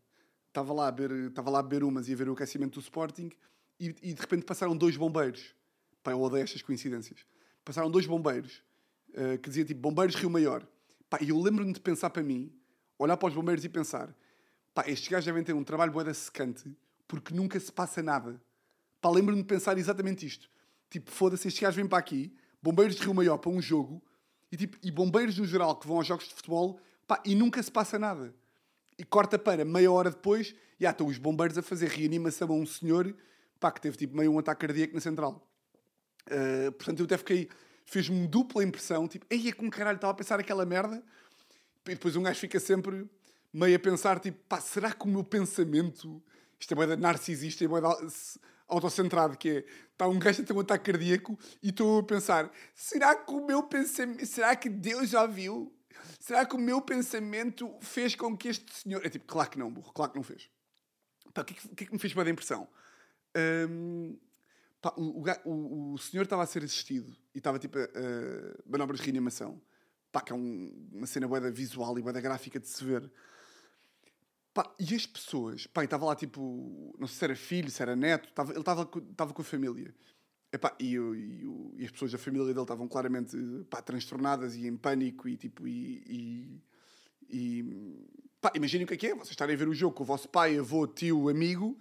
estava 0.48 0.72
lá 0.72 0.88
a 0.88 0.90
beber, 0.90 1.28
estava 1.28 1.50
lá 1.50 1.60
a 1.60 1.62
beber 1.62 1.84
umas 1.84 2.08
e 2.08 2.12
a 2.12 2.16
ver 2.16 2.28
o 2.28 2.32
aquecimento 2.32 2.74
do 2.74 2.80
Sporting 2.80 3.30
e, 3.78 3.94
e 4.02 4.12
de 4.12 4.20
repente 4.20 4.44
passaram 4.44 4.76
dois 4.76 4.96
bombeiros. 4.96 5.54
Pá, 6.02 6.12
eu 6.12 6.20
odeio 6.20 6.42
estas 6.42 6.62
coincidências. 6.62 7.24
Passaram 7.64 7.90
dois 7.90 8.06
bombeiros 8.06 8.62
uh, 9.10 9.38
que 9.38 9.48
dizia 9.48 9.64
tipo 9.64 9.80
Bombeiros 9.80 10.14
Rio 10.16 10.30
Maior. 10.30 10.66
Pá, 11.08 11.18
e 11.20 11.28
eu 11.28 11.38
lembro-me 11.38 11.72
de 11.72 11.80
pensar 11.80 12.10
para 12.10 12.22
mim, 12.22 12.52
olhar 12.98 13.16
para 13.16 13.28
os 13.28 13.34
bombeiros 13.34 13.64
e 13.64 13.68
pensar: 13.68 14.14
pá, 14.74 14.84
estes 14.86 15.08
gajos 15.08 15.24
devem 15.24 15.42
ter 15.42 15.52
um 15.52 15.64
trabalho 15.64 15.92
boeda 15.92 16.12
secante 16.12 16.74
porque 17.06 17.34
nunca 17.34 17.58
se 17.58 17.72
passa 17.72 18.02
nada. 18.02 18.40
Pá, 19.00 19.08
lembro-me 19.10 19.42
de 19.42 19.48
pensar 19.48 19.78
exatamente 19.78 20.26
isto. 20.26 20.50
Tipo, 20.90 21.10
foda-se, 21.10 21.48
estes 21.48 21.62
gajos 21.62 21.76
vêm 21.76 21.86
para 21.86 21.98
aqui, 21.98 22.34
bombeiros 22.62 22.96
de 22.96 23.02
Rio 23.02 23.14
Maior 23.14 23.38
para 23.38 23.50
um 23.50 23.60
jogo 23.60 24.02
e, 24.50 24.56
tipo, 24.56 24.76
e 24.82 24.90
bombeiros 24.90 25.38
no 25.38 25.46
geral 25.46 25.76
que 25.76 25.86
vão 25.86 25.98
aos 25.98 26.06
jogos 26.06 26.28
de 26.28 26.34
futebol 26.34 26.78
pá, 27.06 27.22
e 27.24 27.34
nunca 27.34 27.62
se 27.62 27.70
passa 27.70 27.98
nada 27.98 28.34
e 28.98 29.04
corta 29.04 29.38
para 29.38 29.64
meia 29.64 29.90
hora 29.92 30.10
depois, 30.10 30.54
e 30.78 30.82
já 30.82 30.90
estão 30.90 31.06
os 31.06 31.18
bombeiros 31.18 31.56
a 31.56 31.62
fazer 31.62 31.88
reanimação 31.88 32.50
a 32.50 32.52
um 32.52 32.66
senhor 32.66 33.14
pá, 33.60 33.70
que 33.70 33.80
teve 33.80 33.96
tipo 33.96 34.16
meio 34.16 34.32
um 34.32 34.38
ataque 34.38 34.66
cardíaco 34.66 34.94
na 34.94 35.00
central. 35.00 35.46
Uh, 36.26 36.72
portanto, 36.72 36.98
eu 36.98 37.04
até 37.04 37.16
fiquei. 37.16 37.48
fez-me 37.86 38.26
dupla 38.26 38.62
impressão, 38.64 39.06
tipo, 39.06 39.24
ei, 39.30 39.48
é 39.48 39.52
como 39.52 39.70
caralho, 39.70 39.96
estava 39.96 40.12
a 40.12 40.16
pensar 40.16 40.38
aquela 40.40 40.66
merda. 40.66 41.02
E 41.90 41.94
depois 41.94 42.16
um 42.16 42.22
gajo 42.22 42.38
fica 42.38 42.60
sempre 42.60 43.08
meio 43.52 43.76
a 43.76 43.78
pensar, 43.78 44.20
tipo, 44.20 44.38
pá, 44.48 44.60
será 44.60 44.92
que 44.92 45.04
o 45.04 45.08
meu 45.08 45.24
pensamento. 45.24 46.22
Isto 46.60 46.72
é 46.72 46.74
boeda 46.74 46.96
narcisista, 46.96 47.64
é 47.64 47.68
boeda 47.68 47.88
autocentrado, 48.68 49.36
que 49.36 49.48
é, 49.48 49.64
está 49.92 50.06
um 50.06 50.18
gajo 50.18 50.42
a 50.42 50.44
ter 50.44 50.52
um 50.52 50.60
ataque 50.60 50.92
cardíaco 50.92 51.38
e 51.62 51.70
estou 51.70 52.00
a 52.00 52.02
pensar, 52.02 52.52
será 52.74 53.14
que 53.14 53.32
o 53.32 53.44
meu 53.44 53.62
pensamento, 53.62 54.26
será 54.26 54.54
que 54.54 54.68
Deus 54.68 55.08
já 55.08 55.26
viu? 55.26 55.72
Será 56.20 56.44
que 56.44 56.54
o 56.54 56.58
meu 56.58 56.80
pensamento 56.80 57.74
fez 57.80 58.14
com 58.14 58.36
que 58.36 58.48
este 58.48 58.72
senhor. 58.74 59.04
É 59.04 59.08
tipo, 59.08 59.26
claro 59.26 59.50
que 59.50 59.58
não, 59.58 59.70
burro, 59.70 59.92
claro 59.92 60.12
que 60.12 60.18
não 60.18 60.22
fez. 60.22 60.50
Pá, 61.32 61.42
o 61.42 61.44
que, 61.44 61.54
é 61.54 61.56
que, 61.76 61.84
é 61.84 61.86
que 61.86 61.92
me 61.92 61.98
fez 61.98 62.12
boa 62.12 62.28
impressão? 62.28 62.68
Um, 63.68 64.18
pá, 64.80 64.92
o, 64.96 65.24
o, 65.44 65.94
o, 65.94 65.98
senhor 65.98 66.24
estava 66.24 66.42
a 66.42 66.46
ser 66.46 66.62
assistido 66.62 67.16
e 67.34 67.38
estava 67.38 67.58
tipo 67.58 67.78
a 67.78 67.82
uh, 67.82 68.62
manobras 68.66 69.00
de 69.00 69.06
reanimação. 69.06 69.60
Pá, 70.10 70.20
que 70.20 70.32
é 70.32 70.36
um, 70.36 70.88
uma 70.92 71.06
cena 71.06 71.28
boeda 71.28 71.50
visual 71.50 71.98
e 71.98 72.02
boeda 72.02 72.20
gráfica 72.20 72.58
de 72.58 72.68
se 72.68 72.82
ver. 72.84 73.10
Pá, 74.54 74.74
e 74.78 74.94
as 74.94 75.06
pessoas, 75.06 75.66
pá, 75.66 75.84
estava 75.84 76.06
lá 76.06 76.16
tipo, 76.16 76.94
não 76.98 77.06
sei 77.06 77.16
se 77.16 77.24
era 77.24 77.36
filho, 77.36 77.70
se 77.70 77.82
era 77.82 77.94
neto, 77.94 78.32
tava, 78.32 78.52
ele 78.52 78.60
estava 78.60 78.86
com 78.86 79.42
a 79.42 79.44
família. 79.44 79.94
E, 80.80 80.94
eu, 80.94 81.14
e, 81.14 81.42
eu, 81.44 81.74
e, 81.76 81.84
as 81.84 81.90
pessoas 81.90 82.10
da 82.10 82.18
família 82.18 82.46
dele 82.46 82.62
estavam 82.62 82.88
claramente 82.88 83.36
pá, 83.68 83.82
transtornadas 83.82 84.56
e 84.56 84.66
em 84.66 84.76
pânico 84.78 85.28
e 85.28 85.36
tipo 85.36 85.68
e, 85.68 86.62
e, 87.28 87.64
pá, 88.40 88.50
imaginem 88.54 88.84
o 88.84 88.88
que 88.88 88.94
é 88.94 88.96
que 88.96 89.06
é 89.08 89.14
vocês 89.14 89.30
estarem 89.30 89.54
a 89.54 89.58
ver 89.58 89.68
o 89.68 89.74
jogo 89.74 89.94
com 89.94 90.04
o 90.04 90.06
vosso 90.06 90.26
pai, 90.26 90.58
avô, 90.58 90.86
tio, 90.86 91.28
amigo 91.28 91.78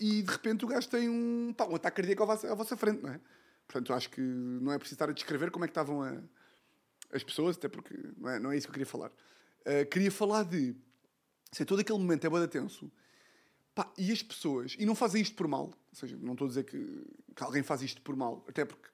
e 0.00 0.22
de 0.22 0.30
repente 0.32 0.64
o 0.64 0.68
gajo 0.68 0.88
tem 0.88 1.08
um, 1.08 1.52
pá, 1.56 1.66
um 1.66 1.76
ataque 1.76 1.98
cardíaco 1.98 2.24
à 2.24 2.26
vossa, 2.26 2.52
à 2.52 2.54
vossa 2.56 2.76
frente, 2.76 3.02
não 3.02 3.10
é? 3.10 3.20
Portanto, 3.68 3.92
acho 3.92 4.10
que 4.10 4.20
não 4.20 4.72
é 4.72 4.78
preciso 4.78 4.96
estar 4.96 5.08
a 5.10 5.12
descrever 5.12 5.52
como 5.52 5.64
é 5.64 5.68
que 5.68 5.72
estavam 5.72 6.02
a, 6.02 6.20
as 7.12 7.22
pessoas, 7.22 7.56
até 7.56 7.68
porque 7.68 7.94
não 8.16 8.28
é, 8.28 8.38
não 8.38 8.52
é 8.52 8.56
isso 8.56 8.66
que 8.66 8.70
eu 8.70 8.74
queria 8.74 8.86
falar. 8.86 9.10
Uh, 9.60 9.86
queria 9.90 10.10
falar 10.10 10.44
de 10.44 10.74
se 11.52 11.64
todo 11.64 11.80
aquele 11.80 11.98
momento 11.98 12.26
é 12.26 12.30
bada 12.30 12.46
tenso 12.46 12.90
Pá, 13.78 13.88
e 13.96 14.10
as 14.10 14.20
pessoas, 14.20 14.74
e 14.76 14.84
não 14.84 14.96
fazem 14.96 15.22
isto 15.22 15.36
por 15.36 15.46
mal, 15.46 15.66
ou 15.66 15.94
seja, 15.94 16.18
não 16.20 16.32
estou 16.32 16.46
a 16.46 16.48
dizer 16.48 16.64
que, 16.64 17.06
que 17.36 17.44
alguém 17.44 17.62
faz 17.62 17.80
isto 17.80 18.02
por 18.02 18.16
mal, 18.16 18.44
até 18.48 18.64
porque 18.64 18.88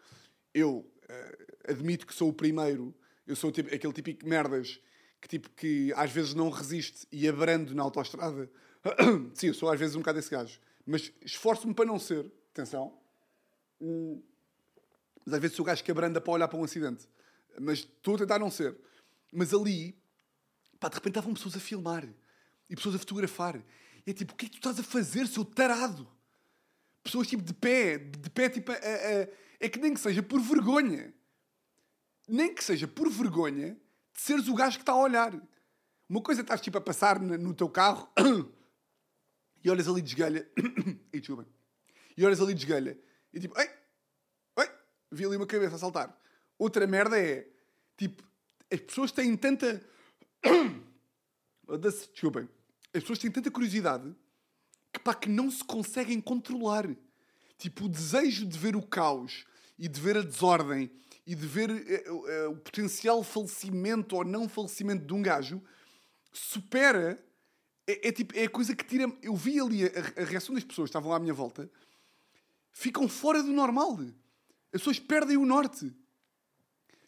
eu 0.53 0.81
uh, 0.81 1.71
admito 1.73 2.07
que 2.07 2.13
sou 2.13 2.29
o 2.29 2.35
primeiro, 2.35 2.95
eu 3.27 3.35
sou 3.35 3.51
tipo, 3.51 3.75
aquele 3.75 3.95
típico 3.95 4.29
merdas 4.29 4.79
que, 5.23 5.27
tipo, 5.27 5.49
que 5.57 5.91
às 5.97 6.13
vezes 6.13 6.35
não 6.35 6.51
resiste 6.51 7.07
e 7.11 7.27
abrando 7.27 7.75
na 7.75 7.83
autoestrada. 7.83 8.51
Sim, 9.33 9.47
eu 9.47 9.55
sou 9.55 9.71
às 9.71 9.81
vezes 9.81 9.97
um 9.97 10.01
bocado 10.01 10.19
esse 10.19 10.31
gajo, 10.31 10.61
mas 10.85 11.11
esforço-me 11.25 11.73
para 11.73 11.87
não 11.87 11.99
ser, 11.99 12.31
atenção, 12.53 12.95
mas 15.25 15.33
às 15.33 15.41
vezes 15.41 15.57
sou 15.57 15.65
o 15.65 15.67
gajo 15.67 15.83
que 15.83 15.91
abranda 15.91 16.21
para 16.21 16.31
olhar 16.31 16.47
para 16.47 16.59
um 16.59 16.65
acidente, 16.65 17.09
mas 17.61 17.81
estou 17.81 18.15
a 18.15 18.19
tentar 18.19 18.39
não 18.39 18.51
ser. 18.51 18.77
Mas 19.33 19.53
ali, 19.53 19.97
pá, 20.79 20.89
de 20.89 20.95
repente 20.95 21.13
estavam 21.13 21.35
pessoas 21.35 21.57
a 21.57 21.61
filmar 21.61 22.09
e 22.69 22.77
pessoas 22.77 22.95
a 22.95 22.99
fotografar 22.99 23.63
é 24.07 24.13
tipo, 24.13 24.33
o 24.33 24.37
que 24.37 24.47
é 24.47 24.49
que 24.49 24.55
tu 24.55 24.69
estás 24.69 24.79
a 24.79 24.83
fazer, 24.83 25.27
seu 25.27 25.45
tarado? 25.45 26.07
Pessoas 27.03 27.27
tipo 27.27 27.43
de 27.43 27.55
pé, 27.55 27.99
de 27.99 28.31
pé 28.31 28.49
tipo 28.49 28.71
a, 28.71 28.75
a, 28.75 29.29
é 29.61 29.69
que 29.69 29.79
nem 29.79 29.95
que 29.95 30.01
seja 30.01 30.23
por 30.23 30.41
vergonha. 30.41 31.13
Nem 32.29 32.55
que 32.55 32.63
seja 32.63 32.87
por 32.87 33.11
vergonha 33.11 33.77
de 34.13 34.21
seres 34.21 34.49
o 34.49 34.55
gajo 34.55 34.77
que 34.77 34.83
está 34.83 34.93
a 34.93 34.97
olhar. 34.97 35.35
Uma 36.09 36.23
coisa 36.23 36.41
é 36.41 36.43
estás 36.43 36.61
tipo 36.61 36.77
a 36.79 36.81
passar 36.81 37.19
no 37.19 37.55
teu 37.55 37.69
carro 37.69 38.11
e 39.63 39.71
olhas 39.71 39.89
ali 39.89 40.03
de 40.03 40.09
esgalha. 40.09 40.49
e 41.13 41.19
desculpa. 41.19 41.47
E 42.17 42.25
olhas 42.25 42.41
ali 42.41 42.55
de 42.55 42.63
esgalha. 42.63 42.99
E 43.33 43.41
tipo, 43.41 43.59
ei, 43.59 43.71
ei, 44.59 44.71
vi 45.11 45.25
ali 45.25 45.37
uma 45.37 45.47
cabeça 45.47 45.77
a 45.77 45.79
saltar. 45.79 46.19
Outra 46.59 46.87
merda 46.87 47.19
é, 47.19 47.49
tipo, 47.97 48.23
as 48.73 48.81
pessoas 48.81 49.13
têm 49.13 49.37
tanta. 49.37 49.83
Desculpem 51.81 52.49
as 52.95 53.03
pessoas 53.03 53.19
têm 53.19 53.31
tanta 53.31 53.51
curiosidade 53.51 54.15
que, 54.93 55.01
pá, 55.01 55.13
que 55.13 55.29
não 55.29 55.51
se 55.51 55.65
conseguem 55.65 56.21
controlar. 56.21 56.89
Tipo, 57.59 57.87
o 57.87 57.89
desejo 57.89 58.47
de 58.47 58.57
ver 58.57 58.77
o 58.77 58.83
caos 58.83 59.45
e 59.77 59.89
de 59.89 60.01
ver 60.01 60.17
a 60.17 60.23
desordem 60.23 60.91
e 61.27 61.35
de 61.35 61.47
ver 61.47 61.71
uh, 61.71 62.15
uh, 62.15 62.51
o 62.51 62.57
potencial 62.57 63.23
falecimento 63.25 64.15
ou 64.15 64.25
não 64.25 64.49
falecimento 64.49 65.05
de 65.05 65.13
um 65.13 65.21
gajo 65.21 65.61
supera. 66.33 67.21
É, 67.87 68.09
é, 68.09 68.13
tipo, 68.13 68.37
é 68.37 68.45
a 68.45 68.49
coisa 68.49 68.77
que 68.77 68.85
tira. 68.85 69.13
Eu 69.21 69.35
vi 69.35 69.61
ali 69.61 69.85
a, 69.85 70.23
a, 70.23 70.25
reação 70.25 70.55
das 70.55 70.65
pessoas 70.65 70.87
que 70.87 70.91
estavam 70.91 71.11
lá 71.11 71.17
à 71.17 71.21
minha 71.21 71.35
volta, 71.35 71.69
ficam 72.73 73.09
fora 73.09 73.43
do 73.43 73.53
normal. 73.53 73.99
As 74.73 74.81
pessoas 74.81 75.01
perdem 75.01 75.37
o 75.37 75.45
norte. 75.45 75.93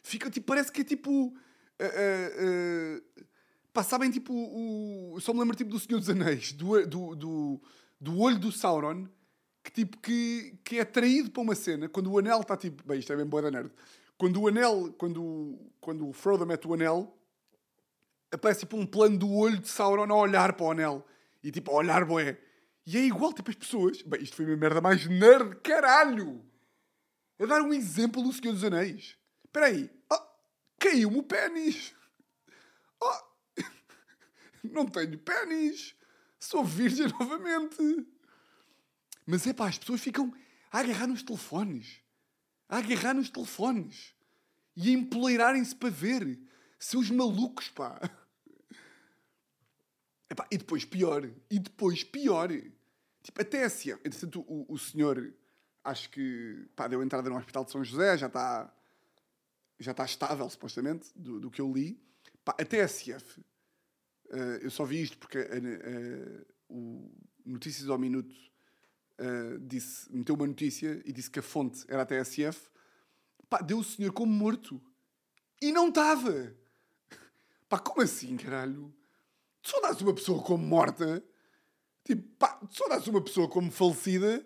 Fica, 0.07 0.29
tipo, 0.29 0.47
parece 0.47 0.71
que 0.71 0.81
é 0.81 0.83
tipo. 0.85 1.35
Uh, 1.81 3.01
Pá, 3.73 3.83
sabem, 3.83 4.09
tipo, 4.09 4.33
o... 4.33 5.19
só 5.19 5.33
me 5.33 5.39
lembro 5.41 5.55
tipo, 5.55 5.69
do 5.69 5.79
Senhor 5.79 5.99
dos 5.99 6.09
Anéis, 6.09 6.51
do, 6.51 6.83
do, 6.87 7.15
do, 7.15 7.61
do 8.01 8.19
olho 8.19 8.39
do 8.39 8.51
Sauron, 8.51 9.07
que, 9.63 9.69
tipo, 9.69 9.97
que, 9.97 10.57
que 10.63 10.79
é 10.79 10.85
traído 10.85 11.29
para 11.29 11.43
uma 11.43 11.53
cena, 11.53 11.87
quando 11.87 12.11
o 12.11 12.17
anel 12.17 12.41
está 12.41 12.57
tipo. 12.57 12.81
Bem, 12.87 12.97
isto 12.97 13.13
é 13.13 13.15
bem 13.15 13.25
boa 13.25 13.43
da 13.43 13.51
nerd. 13.51 13.71
Quando 14.17 14.41
o 14.41 14.47
anel, 14.47 14.95
quando, 14.97 15.59
quando 15.79 16.07
o 16.07 16.13
Frodo 16.13 16.43
mete 16.43 16.67
o 16.67 16.73
anel, 16.73 17.15
aparece 18.31 18.61
tipo 18.61 18.77
um 18.77 18.85
plano 18.85 19.17
do 19.17 19.31
olho 19.31 19.59
de 19.59 19.67
Sauron 19.67 20.11
a 20.11 20.15
olhar 20.15 20.53
para 20.53 20.65
o 20.65 20.71
anel. 20.71 21.05
E 21.43 21.51
tipo, 21.51 21.69
a 21.69 21.75
olhar, 21.75 22.03
boé. 22.05 22.39
E 22.85 22.97
é 22.97 23.01
igual, 23.01 23.33
tipo, 23.33 23.51
as 23.51 23.55
pessoas. 23.57 24.01
Bem, 24.01 24.23
isto 24.23 24.37
foi 24.37 24.45
uma 24.45 24.55
merda 24.55 24.79
mais 24.79 25.05
nerd, 25.05 25.57
caralho! 25.57 26.41
A 27.39 27.45
dar 27.45 27.61
um 27.61 27.73
exemplo 27.73 28.23
do 28.23 28.31
Senhor 28.31 28.53
dos 28.53 28.63
Anéis. 28.63 29.17
Espera 29.57 29.73
aí. 29.73 29.89
Oh, 30.11 30.21
Caiu-me 30.77 31.17
o 31.17 31.23
pênis! 31.23 31.95
Oh, 33.01 33.63
não 34.63 34.85
tenho 34.85 35.17
pênis, 35.17 35.95
sou 36.39 36.63
virgem 36.63 37.07
novamente. 37.19 38.07
Mas 39.25 39.47
é 39.47 39.53
pá, 39.53 39.67
as 39.67 39.79
pessoas 39.79 40.01
ficam 40.01 40.31
a 40.71 40.79
agarrar 40.79 41.07
nos 41.07 41.23
telefones, 41.23 42.03
a 42.69 42.77
agarrar 42.77 43.15
nos 43.15 43.31
telefones 43.31 44.13
e 44.75 44.89
a 44.89 44.93
empoleirarem-se 44.93 45.75
para 45.75 45.89
ver. 45.89 46.39
Seus 46.77 47.09
malucos, 47.09 47.69
pá. 47.69 47.99
Epá, 50.29 50.47
e 50.51 50.57
depois 50.59 50.85
pior, 50.85 51.27
e 51.49 51.57
depois 51.57 52.03
pior. 52.03 52.49
Tipo, 53.23 53.41
até 53.41 53.63
assim, 53.63 53.89
entretanto, 53.89 54.41
o, 54.41 54.71
o 54.71 54.77
senhor 54.77 55.33
acho 55.83 56.11
que 56.11 56.67
pá, 56.75 56.87
deu 56.87 57.01
entrada 57.01 57.27
no 57.27 57.37
Hospital 57.37 57.65
de 57.65 57.71
São 57.71 57.83
José, 57.83 58.19
já 58.19 58.27
está 58.27 58.71
já 59.79 59.91
está 59.91 60.05
estável, 60.05 60.49
supostamente, 60.49 61.09
do, 61.15 61.39
do 61.39 61.51
que 61.51 61.61
eu 61.61 61.71
li. 61.71 62.01
Pá, 62.43 62.55
a 62.59 62.65
TSF, 62.65 63.39
uh, 63.39 64.35
eu 64.61 64.71
só 64.71 64.85
vi 64.85 65.01
isto 65.01 65.17
porque 65.17 65.39
uh, 65.39 66.45
o 66.69 67.11
Notícias 67.45 67.89
ao 67.89 67.97
Minuto 67.97 68.35
uh, 69.19 69.59
disse, 69.59 70.11
meteu 70.13 70.35
uma 70.35 70.47
notícia 70.47 71.01
e 71.05 71.11
disse 71.11 71.29
que 71.29 71.39
a 71.39 71.43
fonte 71.43 71.85
era 71.87 72.01
a 72.01 72.05
TSF. 72.05 72.69
Pá, 73.49 73.59
deu 73.61 73.79
o 73.79 73.83
senhor 73.83 74.11
como 74.11 74.31
morto. 74.31 74.81
E 75.61 75.71
não 75.71 75.89
estava. 75.89 76.55
Pá, 77.69 77.79
como 77.79 78.01
assim, 78.01 78.37
caralho? 78.37 78.93
Tu 79.61 79.69
só 79.69 79.81
dás 79.81 79.99
uma 80.01 80.13
pessoa 80.13 80.41
como 80.41 80.65
morta, 80.65 81.21
tipo, 82.05 82.23
pá, 82.37 82.53
tu 82.53 82.73
só 82.73 82.87
dás 82.87 83.05
uma 83.07 83.21
pessoa 83.21 83.49
como 83.49 83.69
falecida 83.69 84.45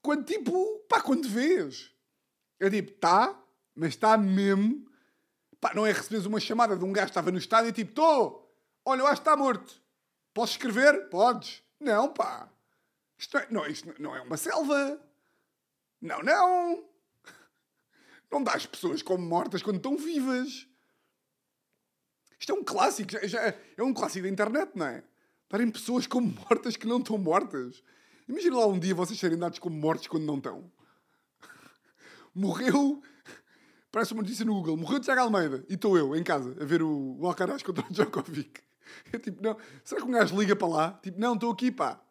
quando, 0.00 0.24
tipo, 0.24 0.78
pá, 0.88 1.00
quando 1.00 1.28
vês. 1.28 1.92
É 2.60 2.70
tipo, 2.70 2.92
tá, 2.92 3.41
mas 3.74 3.90
está 3.90 4.16
mesmo. 4.16 4.86
Pá, 5.60 5.72
não 5.74 5.86
é 5.86 5.92
receberes 5.92 6.26
uma 6.26 6.40
chamada 6.40 6.76
de 6.76 6.84
um 6.84 6.92
gajo 6.92 7.06
que 7.06 7.10
estava 7.10 7.30
no 7.30 7.38
estádio 7.38 7.70
e 7.70 7.72
tipo, 7.72 7.90
estou, 7.90 8.52
olha, 8.84 9.00
eu 9.00 9.06
acho 9.06 9.22
que 9.22 9.28
está 9.28 9.36
morto. 9.36 9.80
Posso 10.34 10.52
escrever? 10.52 11.08
Podes. 11.08 11.62
Não, 11.78 12.12
pá. 12.12 12.48
Isto, 13.18 13.38
é, 13.38 13.46
não, 13.50 13.66
isto 13.66 14.02
não 14.02 14.16
é 14.16 14.20
uma 14.22 14.36
selva. 14.36 15.00
Não, 16.00 16.20
não. 16.22 16.84
Não 18.30 18.42
dá 18.42 18.54
as 18.54 18.66
pessoas 18.66 19.02
como 19.02 19.24
mortas 19.24 19.62
quando 19.62 19.76
estão 19.76 19.96
vivas. 19.96 20.66
Isto 22.40 22.52
é 22.52 22.54
um 22.56 22.64
clássico. 22.64 23.12
Já, 23.12 23.26
já, 23.26 23.54
é 23.76 23.82
um 23.82 23.94
clássico 23.94 24.24
da 24.24 24.32
internet, 24.32 24.72
não 24.74 24.86
é? 24.86 25.04
Darem 25.48 25.70
pessoas 25.70 26.06
como 26.06 26.34
mortas 26.48 26.76
que 26.76 26.86
não 26.86 26.98
estão 26.98 27.18
mortas. 27.18 27.82
Imagina 28.26 28.56
lá 28.56 28.66
um 28.66 28.78
dia 28.78 28.94
vocês 28.94 29.18
serem 29.18 29.38
dados 29.38 29.58
como 29.58 29.76
mortos 29.76 30.08
quando 30.08 30.24
não 30.24 30.38
estão. 30.38 30.72
Morreu 32.34 33.02
Parece 33.92 34.14
uma 34.14 34.22
notícia 34.22 34.42
no 34.42 34.54
Google. 34.54 34.78
Morreu 34.78 34.98
Tiago 34.98 35.20
Almeida. 35.20 35.66
E 35.68 35.74
estou 35.74 35.98
eu, 35.98 36.16
em 36.16 36.24
casa, 36.24 36.56
a 36.58 36.64
ver 36.64 36.82
o, 36.82 37.18
o 37.20 37.26
Alcaraz 37.26 37.62
contra 37.62 37.86
o 37.86 37.88
Djokovic. 37.92 38.62
Eu 39.12 39.20
tipo, 39.20 39.42
não. 39.42 39.56
Será 39.84 40.00
que 40.00 40.06
um 40.06 40.10
gajo 40.10 40.40
liga 40.40 40.56
para 40.56 40.68
lá? 40.68 40.92
Tipo, 41.02 41.20
não, 41.20 41.34
estou 41.34 41.52
aqui, 41.52 41.70
pá. 41.70 42.02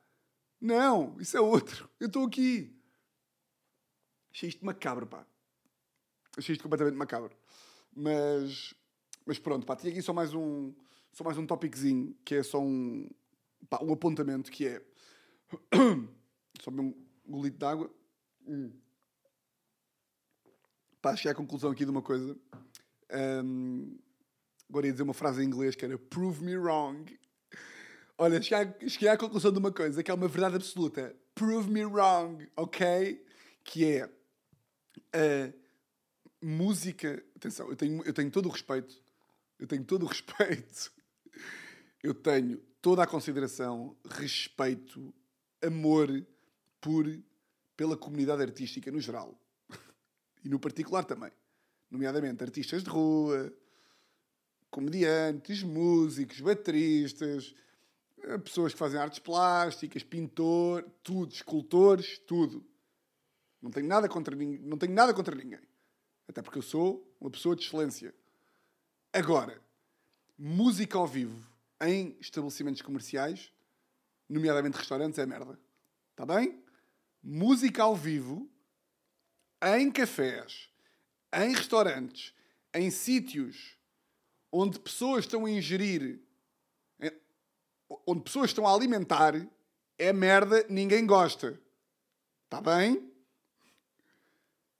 Não, 0.61 1.19
isso 1.19 1.35
é 1.35 1.41
outro. 1.41 1.89
Eu 1.99 2.05
estou 2.05 2.23
aqui. 2.23 2.79
Achei 4.31 4.47
isto 4.47 4.63
macabro, 4.63 5.07
pá. 5.07 5.25
Achei 6.37 6.53
isto 6.53 6.61
completamente 6.61 6.95
macabro. 6.95 7.35
Mas, 7.91 8.75
mas 9.25 9.39
pronto, 9.39 9.65
pá. 9.65 9.75
Tinha 9.75 9.91
aqui 9.91 10.03
só 10.03 10.13
mais 10.13 10.35
um, 10.35 10.71
só 11.11 11.23
mais 11.23 11.37
um 11.39 11.47
tópicozinho, 11.47 12.15
que 12.23 12.35
é 12.35 12.43
só 12.43 12.61
um, 12.61 13.09
pá, 13.67 13.79
um 13.81 13.91
apontamento, 13.91 14.51
que 14.51 14.67
é... 14.67 14.81
só 16.61 16.69
um 16.69 16.93
golito 17.25 17.57
de 17.57 17.65
água. 17.65 17.91
Hum 18.47 18.71
para 21.01 21.15
chegar 21.15 21.31
à 21.31 21.35
conclusão 21.35 21.71
aqui 21.71 21.83
de 21.83 21.91
uma 21.91 22.01
coisa. 22.01 22.37
Um, 23.43 23.97
agora 24.69 24.85
ia 24.85 24.91
dizer 24.91 25.03
uma 25.03 25.13
frase 25.13 25.41
em 25.41 25.45
inglês 25.45 25.75
que 25.75 25.83
era 25.83 25.97
Prove 25.97 26.43
me 26.43 26.55
wrong. 26.55 27.19
Olha, 28.17 28.39
cheguei 28.41 29.09
à, 29.09 29.17
conclusão 29.17 29.51
de 29.51 29.57
uma 29.57 29.71
coisa 29.71 30.03
que 30.03 30.11
é 30.11 30.13
uma 30.13 30.27
verdade 30.27 30.55
absoluta. 30.55 31.15
Prove 31.33 31.71
me 31.71 31.83
wrong, 31.83 32.47
ok? 32.55 33.25
Que 33.63 33.85
é 33.85 34.03
a 35.11 35.53
música. 36.41 37.23
Atenção, 37.35 37.69
eu 37.69 37.75
tenho, 37.75 38.03
eu 38.03 38.13
tenho 38.13 38.29
todo 38.29 38.47
o 38.47 38.51
respeito. 38.51 38.95
Eu 39.57 39.65
tenho 39.65 39.83
todo 39.83 40.03
o 40.03 40.07
respeito. 40.07 40.91
Eu 42.03 42.15
tenho 42.15 42.57
toda 42.81 43.03
a 43.03 43.07
consideração, 43.07 43.95
respeito, 44.09 45.13
amor 45.61 46.09
por 46.81 47.05
pela 47.77 47.95
comunidade 47.95 48.41
artística 48.41 48.91
no 48.91 48.99
geral. 48.99 49.39
E 50.43 50.49
no 50.49 50.59
particular 50.59 51.05
também. 51.05 51.31
Nomeadamente 51.89 52.43
artistas 52.43 52.83
de 52.83 52.89
rua, 52.89 53.53
comediantes, 54.69 55.61
músicos, 55.61 56.39
bateristas, 56.39 57.53
eh, 58.23 58.37
pessoas 58.37 58.73
que 58.73 58.79
fazem 58.79 58.99
artes 58.99 59.19
plásticas, 59.19 60.03
pintor, 60.03 60.89
tudo, 61.03 61.33
escultores, 61.33 62.17
tudo. 62.19 62.65
Não 63.61 63.69
tenho 63.69 63.87
nada 63.87 64.07
contra 64.07 64.35
não 64.35 64.77
tenho 64.77 64.93
nada 64.93 65.13
contra 65.13 65.35
ninguém. 65.35 65.59
Até 66.27 66.41
porque 66.41 66.57
eu 66.57 66.63
sou 66.63 67.05
uma 67.19 67.29
pessoa 67.29 67.55
de 67.55 67.63
excelência. 67.63 68.15
Agora, 69.13 69.61
música 70.37 70.97
ao 70.97 71.05
vivo 71.05 71.45
em 71.81 72.15
estabelecimentos 72.19 72.81
comerciais, 72.81 73.51
nomeadamente 74.29 74.77
restaurantes, 74.77 75.19
é 75.19 75.25
merda. 75.25 75.59
Está 76.11 76.25
bem? 76.25 76.63
Música 77.21 77.83
ao 77.83 77.95
vivo 77.95 78.49
em 79.61 79.91
cafés, 79.91 80.69
em 81.33 81.53
restaurantes, 81.53 82.33
em 82.73 82.89
sítios 82.89 83.77
onde 84.51 84.79
pessoas 84.79 85.25
estão 85.25 85.45
a 85.45 85.51
ingerir, 85.51 86.19
onde 88.05 88.21
pessoas 88.21 88.49
estão 88.49 88.67
a 88.67 88.73
alimentar, 88.73 89.33
é 89.97 90.11
merda, 90.11 90.65
ninguém 90.69 91.05
gosta. 91.05 91.59
Está 92.45 92.61
bem? 92.61 93.11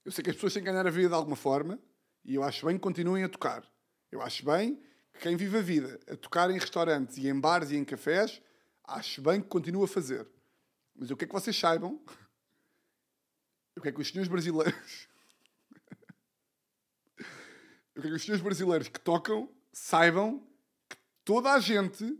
Eu 0.04 0.10
sei 0.10 0.22
que 0.24 0.30
as 0.30 0.36
pessoas 0.36 0.52
têm 0.52 0.62
que 0.62 0.70
ganhar 0.70 0.86
a 0.86 0.90
vida 0.90 1.08
de 1.08 1.14
alguma 1.14 1.36
forma 1.36 1.78
e 2.24 2.34
eu 2.34 2.42
acho 2.42 2.66
bem 2.66 2.76
que 2.76 2.82
continuem 2.82 3.24
a 3.24 3.28
tocar. 3.28 3.64
Eu 4.10 4.20
acho 4.20 4.44
bem 4.44 4.80
que 5.12 5.20
quem 5.20 5.36
vive 5.36 5.58
a 5.58 5.62
vida 5.62 6.00
a 6.10 6.16
tocar 6.16 6.50
em 6.50 6.58
restaurantes 6.58 7.16
e 7.18 7.28
em 7.28 7.38
bares 7.38 7.70
e 7.70 7.76
em 7.76 7.84
cafés, 7.84 8.42
acho 8.84 9.22
bem 9.22 9.40
que 9.40 9.48
continue 9.48 9.84
a 9.84 9.88
fazer. 9.88 10.26
Mas 10.94 11.08
eu 11.08 11.16
quero 11.16 11.30
que 11.30 11.40
vocês 11.40 11.56
saibam 11.56 12.00
eu 13.74 13.82
quero 13.82 13.94
que 13.94 14.02
os 14.02 14.08
senhores 14.08 14.28
brasileiros. 14.28 15.08
eu 17.94 18.02
quero 18.02 18.08
que 18.08 18.12
os 18.12 18.22
senhores 18.22 18.42
brasileiros 18.42 18.88
que 18.88 19.00
tocam 19.00 19.50
saibam 19.72 20.46
que 20.88 20.96
toda 21.24 21.52
a 21.52 21.60
gente, 21.60 22.18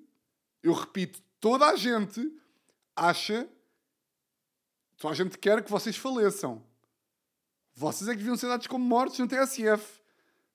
eu 0.62 0.72
repito, 0.72 1.22
toda 1.40 1.66
a 1.66 1.76
gente 1.76 2.40
acha. 2.96 3.48
Toda 4.96 5.12
a 5.12 5.16
gente 5.16 5.36
quer 5.38 5.62
que 5.62 5.70
vocês 5.70 5.96
faleçam. 5.96 6.64
Vocês 7.74 8.09
é 8.09 8.12
que 8.12 8.18
deviam 8.18 8.36
ser 8.36 8.48
dados 8.48 8.66
como 8.66 8.84
mortos 8.84 9.18
no 9.18 9.26
TSF. 9.26 10.00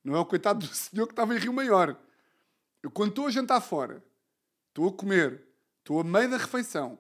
Não 0.04 0.16
é 0.16 0.20
o 0.20 0.26
coitado 0.26 0.66
do 0.66 0.68
senhor 0.74 1.06
que 1.06 1.14
estava 1.14 1.36
em 1.36 1.39
Rio 1.39 1.54
Maior. 1.54 2.00
Eu, 2.82 2.89
quando 2.89 3.10
estou 3.10 3.28
a 3.28 3.32
jantar 3.32 3.60
fora, 3.60 4.04
estou 4.70 4.88
a 4.88 4.93
comer, 4.93 5.45
estou 5.80 6.00
a 6.00 6.04
meio 6.04 6.30
da 6.30 6.38
refeição, 6.38 6.98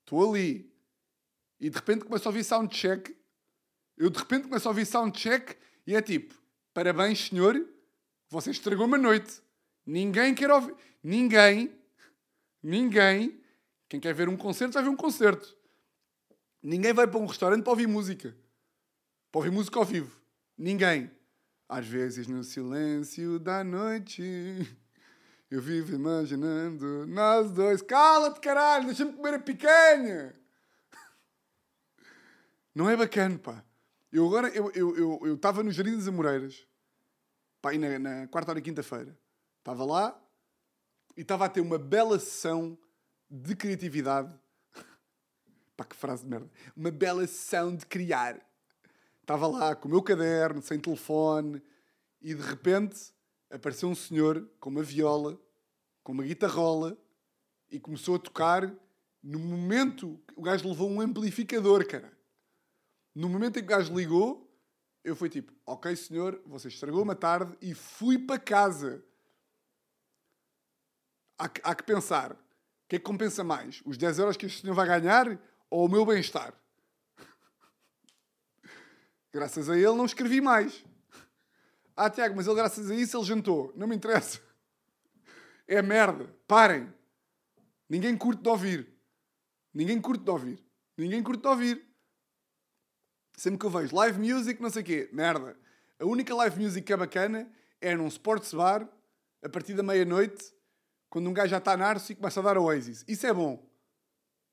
estou 0.00 0.28
ali, 0.28 0.69
e 1.60 1.68
de 1.68 1.76
repente 1.76 2.04
começo 2.04 2.26
a 2.26 2.30
ouvir 2.30 2.42
soundcheck. 2.42 3.14
Eu 3.96 4.08
de 4.08 4.18
repente 4.18 4.44
começo 4.44 4.66
a 4.66 4.70
ouvir 4.70 4.86
soundcheck 4.86 5.56
e 5.86 5.94
é 5.94 6.00
tipo: 6.00 6.34
parabéns, 6.72 7.28
senhor, 7.28 7.68
você 8.28 8.50
estragou 8.50 8.86
uma 8.86 8.96
noite. 8.96 9.42
Ninguém 9.84 10.34
quer 10.34 10.50
ouvir. 10.50 10.74
Ninguém, 11.02 11.74
ninguém, 12.62 13.40
quem 13.88 14.00
quer 14.00 14.14
ver 14.14 14.28
um 14.28 14.36
concerto 14.36 14.74
vai 14.74 14.82
ver 14.82 14.88
um 14.88 14.96
concerto. 14.96 15.56
Ninguém 16.62 16.92
vai 16.92 17.06
para 17.06 17.18
um 17.18 17.26
restaurante 17.26 17.62
para 17.62 17.70
ouvir 17.70 17.86
música. 17.86 18.36
Para 19.30 19.38
ouvir 19.38 19.50
música 19.50 19.78
ao 19.78 19.84
vivo. 19.84 20.20
Ninguém. 20.56 21.10
Às 21.68 21.86
vezes 21.86 22.26
no 22.26 22.42
silêncio 22.42 23.38
da 23.38 23.62
noite 23.62 24.22
eu 25.50 25.60
vivo 25.60 25.94
imaginando 25.94 27.06
nós 27.06 27.50
dois. 27.50 27.82
Cala-te, 27.82 28.40
caralho, 28.40 28.86
deixa-me 28.86 29.12
comer 29.12 29.34
a 29.34 29.38
picanha. 29.38 30.39
Não 32.74 32.88
é 32.88 32.96
bacana, 32.96 33.38
pá. 33.38 33.64
Eu 34.12 34.26
agora, 34.26 34.48
eu 34.48 34.68
estava 34.68 34.78
eu, 34.78 34.96
eu, 34.96 35.38
eu 35.44 35.64
no 35.64 35.70
Jardim 35.70 35.96
das 35.96 36.08
Amoreiras, 36.08 36.66
pá, 37.60 37.72
na, 37.74 37.98
na 37.98 38.26
quarta 38.28 38.50
hora 38.52 38.60
quinta-feira. 38.60 39.16
Estava 39.58 39.84
lá 39.84 40.20
e 41.16 41.22
estava 41.22 41.44
a 41.44 41.48
ter 41.48 41.60
uma 41.60 41.78
bela 41.78 42.18
sessão 42.18 42.78
de 43.30 43.54
criatividade. 43.54 44.34
pá, 45.76 45.84
que 45.84 45.96
frase 45.96 46.24
de 46.24 46.30
merda. 46.30 46.50
Uma 46.76 46.90
bela 46.90 47.26
sessão 47.26 47.74
de 47.74 47.86
criar. 47.86 48.40
Estava 49.20 49.46
lá 49.46 49.76
com 49.76 49.86
o 49.86 49.90
meu 49.90 50.02
caderno, 50.02 50.60
sem 50.60 50.78
telefone, 50.78 51.62
e 52.20 52.34
de 52.34 52.42
repente 52.42 53.12
apareceu 53.48 53.88
um 53.88 53.94
senhor 53.94 54.48
com 54.58 54.70
uma 54.70 54.82
viola, 54.82 55.40
com 56.02 56.12
uma 56.12 56.24
guitarrola, 56.24 56.96
e 57.70 57.78
começou 57.78 58.16
a 58.16 58.18
tocar. 58.18 58.72
No 59.22 59.38
momento, 59.38 60.20
o 60.34 60.42
gajo 60.42 60.68
levou 60.68 60.90
um 60.90 61.00
amplificador, 61.00 61.86
cara. 61.86 62.19
No 63.14 63.28
momento 63.28 63.58
em 63.58 63.60
que 63.60 63.72
o 63.72 63.76
gajo 63.76 63.94
ligou, 63.94 64.50
eu 65.02 65.16
fui 65.16 65.28
tipo, 65.28 65.52
ok 65.66 65.94
senhor, 65.96 66.40
você 66.46 66.68
estragou 66.68 67.02
uma 67.02 67.14
tarde 67.14 67.56
e 67.60 67.74
fui 67.74 68.18
para 68.18 68.38
casa. 68.38 69.04
Há 71.38 71.48
que, 71.48 71.60
há 71.64 71.74
que 71.74 71.82
pensar, 71.82 72.32
o 72.32 72.36
que 72.88 72.96
é 72.96 72.98
que 72.98 73.04
compensa 73.04 73.42
mais? 73.42 73.82
Os 73.84 73.96
10 73.96 74.18
euros 74.18 74.36
que 74.36 74.46
este 74.46 74.60
senhor 74.60 74.74
vai 74.74 74.86
ganhar 74.86 75.38
ou 75.70 75.86
o 75.86 75.88
meu 75.88 76.04
bem-estar? 76.04 76.54
Graças 79.32 79.70
a 79.70 79.76
ele 79.76 79.94
não 79.94 80.04
escrevi 80.04 80.40
mais. 80.40 80.84
Ah, 81.96 82.08
Tiago, 82.08 82.34
mas 82.34 82.46
ele 82.46 82.56
graças 82.56 82.90
a 82.90 82.94
isso 82.94 83.18
ele 83.18 83.26
jantou. 83.26 83.74
Não 83.76 83.86
me 83.86 83.94
interessa. 83.94 84.40
É 85.68 85.82
merda. 85.82 86.34
Parem. 86.48 86.90
Ninguém 87.88 88.16
curte 88.16 88.42
de 88.42 88.48
ouvir. 88.48 88.88
Ninguém 89.74 90.00
curte 90.00 90.24
de 90.24 90.30
ouvir. 90.30 90.64
Ninguém 90.96 91.22
curte 91.22 91.42
de 91.42 91.48
ouvir. 91.48 91.89
Sempre 93.40 93.58
que 93.58 93.64
eu 93.64 93.70
vejo 93.70 93.96
live 93.96 94.18
music, 94.18 94.60
não 94.60 94.68
sei 94.68 94.82
o 94.82 94.84
quê, 94.84 95.08
merda. 95.14 95.56
A 95.98 96.04
única 96.04 96.34
live 96.34 96.62
music 96.62 96.84
que 96.84 96.92
é 96.92 96.96
bacana 96.98 97.50
é 97.80 97.96
num 97.96 98.06
sports 98.06 98.52
bar, 98.52 98.86
a 99.42 99.48
partir 99.48 99.72
da 99.72 99.82
meia-noite, 99.82 100.52
quando 101.08 101.30
um 101.30 101.32
gajo 101.32 101.48
já 101.48 101.56
está 101.56 101.74
narso 101.74 102.12
e 102.12 102.14
começa 102.14 102.38
a 102.38 102.42
dar 102.42 102.58
Oasis. 102.58 103.02
Isso 103.08 103.26
é 103.26 103.32
bom. 103.32 103.66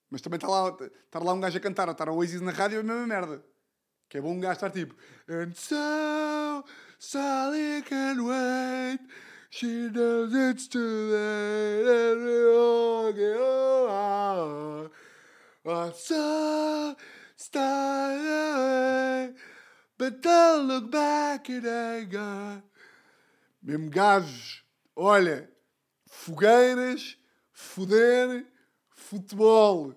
Mas 0.09 0.21
também 0.21 0.37
está 0.37 0.47
lá, 0.47 0.69
estar 1.05 1.19
lá 1.19 1.33
um 1.33 1.39
gajo 1.41 1.57
a 1.57 1.59
cantar, 1.59 1.89
a 1.89 1.91
estar 1.91 2.07
Oasis 2.07 2.39
na 2.39 2.51
rádio 2.51 2.77
é 2.77 2.79
a 2.79 2.83
mesma 2.83 3.05
merda. 3.05 3.43
Que 4.07 4.19
é 4.19 4.21
bom 4.21 4.31
um 4.31 4.39
gajo 4.39 4.53
estar 4.53 4.69
tipo 4.69 4.95
And 5.27 5.51
so 5.53 6.63
Sally 6.97 7.81
can 7.81 8.23
wait 8.23 9.01
She 9.49 9.89
knows 9.89 10.33
it's 10.33 10.69
too 10.69 10.79
late 11.11 11.89
And 11.89 12.23
we 12.23 12.55
all 12.55 13.11
get 13.11 13.37
on 13.37 14.91
I'm 15.65 15.93
so 15.93 16.95
start 17.37 18.19
away 18.19 19.33
But 19.97 20.21
don't 20.21 20.67
look 20.67 20.91
back 20.91 21.49
in 21.49 21.65
anger 21.65 22.63
Mesmo 23.63 23.89
gajos 23.89 24.63
Olha 24.95 25.49
Fogueiras 26.07 27.17
Foder 27.53 28.45
Futebol 28.89 29.95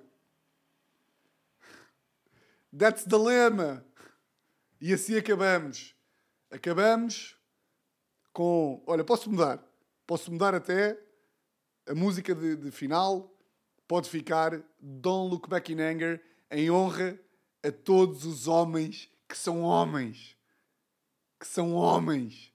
That's 2.76 3.04
the 3.04 3.16
lema. 3.16 3.84
E 4.80 4.92
assim 4.92 5.16
acabamos. 5.16 5.94
Acabamos 6.50 7.36
com. 8.32 8.82
Olha, 8.86 9.04
posso 9.04 9.30
mudar. 9.30 9.62
Posso 10.06 10.30
mudar 10.30 10.54
até 10.54 10.98
a 11.88 11.94
música 11.94 12.34
de, 12.34 12.56
de 12.56 12.70
final. 12.70 13.34
Pode 13.88 14.08
ficar 14.08 14.62
Don't 14.80 15.30
Look 15.30 15.48
Back 15.48 15.72
in 15.72 15.80
Anger 15.80 16.22
em 16.50 16.70
honra 16.70 17.18
a 17.62 17.70
todos 17.70 18.24
os 18.24 18.48
homens 18.48 19.10
que 19.28 19.36
são 19.36 19.62
homens. 19.62 20.36
Que 21.38 21.46
são 21.46 21.72
homens. 21.74 22.52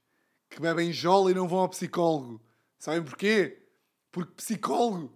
Que 0.50 0.60
bebem 0.60 0.92
jola 0.92 1.32
e 1.32 1.34
não 1.34 1.48
vão 1.48 1.60
ao 1.60 1.70
psicólogo. 1.70 2.42
Sabem 2.78 3.04
porquê? 3.04 3.62
Porque 4.12 4.34
psicólogo. 4.34 5.14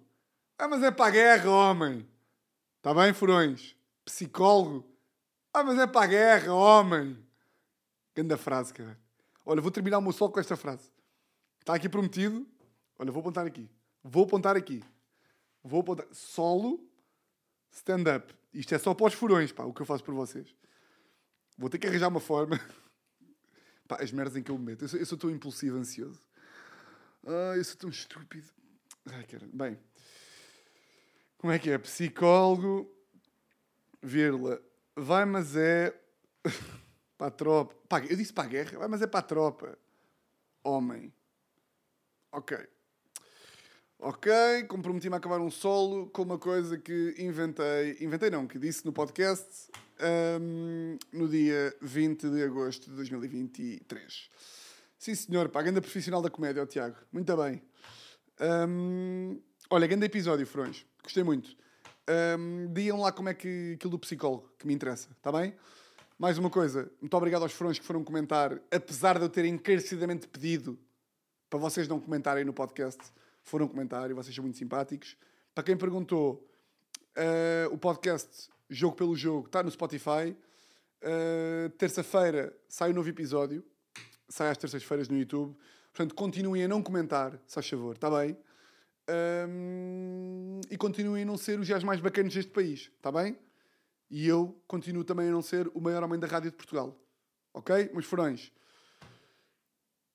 Ah, 0.58 0.68
mas 0.68 0.84
é 0.84 0.92
para 0.92 1.08
a 1.08 1.12
guerra, 1.12 1.50
homem. 1.50 2.08
Está 2.78 2.94
bem, 2.94 3.14
furões? 3.14 3.76
Psicólogo. 4.04 4.86
Ah, 5.54 5.64
mas 5.64 5.80
é 5.80 5.88
para 5.88 6.06
a 6.06 6.08
guerra, 6.08 6.54
homem. 6.54 7.18
Grande 8.16 8.38
frase, 8.38 8.74
cara. 8.74 9.00
Olha, 9.46 9.62
vou 9.62 9.72
terminar 9.72 9.98
o 9.98 10.02
meu 10.02 10.12
sol 10.12 10.32
com 10.32 10.40
esta 10.40 10.58
frase. 10.58 10.92
Está 11.60 11.76
aqui 11.76 11.88
prometido. 11.88 12.48
Olha, 12.98 13.12
vou 13.12 13.22
apontar 13.22 13.46
aqui. 13.46 13.70
Vou 14.04 14.26
apontar 14.26 14.56
aqui. 14.56 14.84
Vou 15.64 15.82
apontar. 15.82 16.08
Solo, 16.12 16.80
stand-up. 17.72 18.39
Isto 18.54 18.76
é 18.76 18.80
só 18.80 18.93
para 18.93 19.08
os 19.08 19.14
furões, 19.14 19.52
pá, 19.52 19.64
o 19.64 19.74
que 19.74 19.82
eu 19.82 19.86
faço 19.86 20.04
por 20.04 20.14
vocês. 20.14 20.54
Vou 21.58 21.70
ter 21.70 21.78
que 21.78 21.88
arranjar 21.88 22.08
uma 22.08 22.20
forma. 22.20 22.60
Pá, 23.88 23.97
as 24.02 24.12
merdas 24.12 24.38
em 24.38 24.43
que 24.43 24.52
eu 24.52 24.58
me 24.58 24.66
meto. 24.66 24.86
Eu 24.86 24.88
sou, 24.88 25.00
eu 25.00 25.06
sou 25.06 25.18
tão 25.18 25.30
impulsivo, 25.30 25.78
ansioso. 25.78 26.22
Ah, 27.26 27.58
eu 27.58 27.64
sou 27.64 27.76
tão 27.76 27.89
estúpido. 27.89 28.47
Ai, 29.08 29.24
cara. 29.26 29.47
Bem. 29.52 29.80
Como 31.38 31.52
é 31.52 31.60
que 31.60 31.72
é? 31.72 31.78
Psicólogo, 31.78 32.89
vírgula, 34.02 34.62
vai, 34.95 35.26
mas 35.26 35.56
é 35.56 35.97
para 37.18 37.28
a 37.28 37.32
tropa. 37.32 37.76
Pá, 37.88 38.00
eu 38.06 38.16
disse 38.16 38.32
para 38.32 38.43
a 38.43 38.47
guerra, 38.47 38.78
vai, 38.78 38.88
mas 38.88 39.02
é 39.02 39.08
para 39.08 39.20
a 39.20 39.24
tropa. 39.24 39.78
Homem. 40.64 41.14
Ok. 42.32 42.58
Ok, 44.02 44.32
comprometi-me 44.70 45.16
a 45.16 45.18
acabar 45.18 45.41
um 45.41 45.52
solo 45.52 46.08
com 46.08 46.22
uma 46.22 46.39
coisa 46.39 46.78
que 46.78 47.16
inventei. 47.20 47.97
Inventei 48.00 48.30
não, 48.30 48.47
que 48.47 48.58
disse 48.58 48.86
no 48.86 48.93
podcast 48.93 49.70
hum, 50.39 50.97
no 51.12 51.28
dia 51.28 51.76
20 51.82 52.30
de 52.30 52.43
agosto 52.43 52.89
de 52.89 52.95
2023. 52.95 54.30
Sim, 54.97 55.16
senhor, 55.16 55.50
pá, 55.50 55.62
grande 55.62 55.82
profissional 55.82 56.22
da 56.22 56.30
comédia, 56.30 56.64
o 56.64 56.66
Tiago. 56.66 56.95
Muito 57.12 57.36
bem. 57.36 57.62
Hum, 58.39 59.38
olha, 59.70 59.86
grande 59.86 60.06
episódio, 60.06 60.47
Frões. 60.47 60.86
Gostei 61.04 61.24
muito. 61.24 61.54
Um, 62.39 62.72
digam 62.72 63.02
lá 63.02 63.12
como 63.12 63.28
é 63.28 63.34
que 63.34 63.74
aquilo 63.76 63.91
do 63.91 64.00
psicólogo, 64.00 64.50
que 64.58 64.66
me 64.66 64.74
interessa, 64.74 65.10
está 65.12 65.30
bem? 65.30 65.54
Mais 66.18 66.38
uma 66.38 66.50
coisa, 66.50 66.89
muito 67.02 67.18
obrigado 67.18 67.41
aos 67.41 67.52
frões 67.52 67.78
que 67.78 67.86
foram 67.86 68.02
comentar, 68.02 68.62
apesar 68.72 69.18
de 69.18 69.26
eu 69.26 69.30
ter 69.30 69.43
encarecidamente 69.43 70.26
pedido 70.26 70.80
para 71.50 71.60
vocês 71.60 71.86
não 71.86 72.00
comentarem 72.00 72.45
no 72.45 72.54
podcast, 72.54 73.00
foram 73.44 73.68
comentar 73.68 74.10
e 74.10 74.14
vocês 74.14 74.34
são 74.36 74.44
muito 74.44 74.58
simpáticos. 74.58 75.16
Para 75.54 75.64
quem 75.64 75.78
perguntou, 75.78 76.48
uh, 77.18 77.74
o 77.74 77.78
podcast 77.78 78.50
Jogo 78.70 78.96
pelo 78.96 79.16
Jogo 79.16 79.48
está 79.48 79.64
no 79.64 79.72
Spotify. 79.72 80.36
Uh, 81.02 81.70
Terça-feira 81.78 82.56
sai 82.68 82.92
um 82.92 82.94
novo 82.94 83.10
episódio, 83.10 83.66
sai 84.28 84.50
às 84.50 84.58
terças-feiras 84.58 85.10
no 85.10 85.18
YouTube. 85.18 85.58
Portanto, 85.92 86.14
continuem 86.16 86.64
a 86.64 86.68
não 86.68 86.84
comentar, 86.84 87.40
se 87.48 87.56
faz 87.56 87.68
favor, 87.68 87.96
está 87.96 88.10
bem? 88.10 88.38
Um, 89.10 90.62
e 90.70 90.78
continuem 90.78 91.24
a 91.24 91.26
não 91.26 91.36
ser 91.36 91.60
os 91.60 91.68
gajos 91.68 91.84
mais 91.84 92.00
bacanas 92.00 92.34
deste 92.34 92.52
país, 92.52 92.92
está 92.96 93.12
bem? 93.12 93.38
E 94.10 94.28
eu 94.28 94.62
continuo 94.68 95.04
também 95.04 95.28
a 95.30 95.32
não 95.32 95.42
ser 95.42 95.68
o 95.74 95.82
maior 95.82 96.04
homem 96.04 96.20
da 96.20 96.28
rádio 96.28 96.52
de 96.52 96.58
Portugal. 96.58 96.96
Ok? 97.54 97.90
Meus 97.92 98.06
furões. 98.06 98.52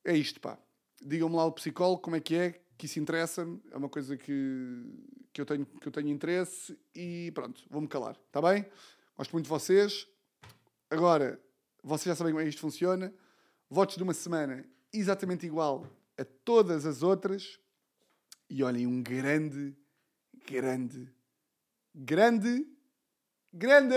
É 0.04 0.16
isto, 0.16 0.40
pá. 0.40 0.58
Digam-me 1.02 1.34
lá 1.34 1.44
o 1.44 1.52
psicólogo 1.52 2.02
como 2.02 2.16
é 2.16 2.20
que 2.20 2.36
é, 2.36 2.60
que 2.76 2.86
isso 2.86 2.98
interessa-me. 2.98 3.60
É 3.70 3.76
uma 3.76 3.88
coisa 3.88 4.16
que, 4.16 4.84
que, 5.32 5.40
eu 5.40 5.46
tenho, 5.46 5.66
que 5.66 5.88
eu 5.88 5.92
tenho 5.92 6.08
interesse 6.08 6.78
e 6.94 7.30
pronto, 7.34 7.62
vou-me 7.70 7.88
calar. 7.88 8.16
Está 8.26 8.40
bem? 8.42 8.66
Gosto 9.16 9.32
muito 9.32 9.44
de 9.44 9.50
vocês. 9.50 10.06
Agora, 10.90 11.40
vocês 11.82 12.06
já 12.06 12.16
sabem 12.16 12.32
como 12.32 12.40
é 12.40 12.44
que 12.44 12.50
isto 12.50 12.60
funciona. 12.60 13.12
Votos 13.68 13.96
de 13.96 14.02
uma 14.02 14.14
semana 14.14 14.64
exatamente 14.92 15.46
igual 15.46 15.86
a 16.18 16.24
todas 16.24 16.86
as 16.86 17.02
outras. 17.02 17.58
E 18.48 18.62
olhem, 18.62 18.86
um 18.86 19.02
grande, 19.02 19.76
grande, 20.46 21.12
grande, 21.94 22.66
grande, 23.52 23.94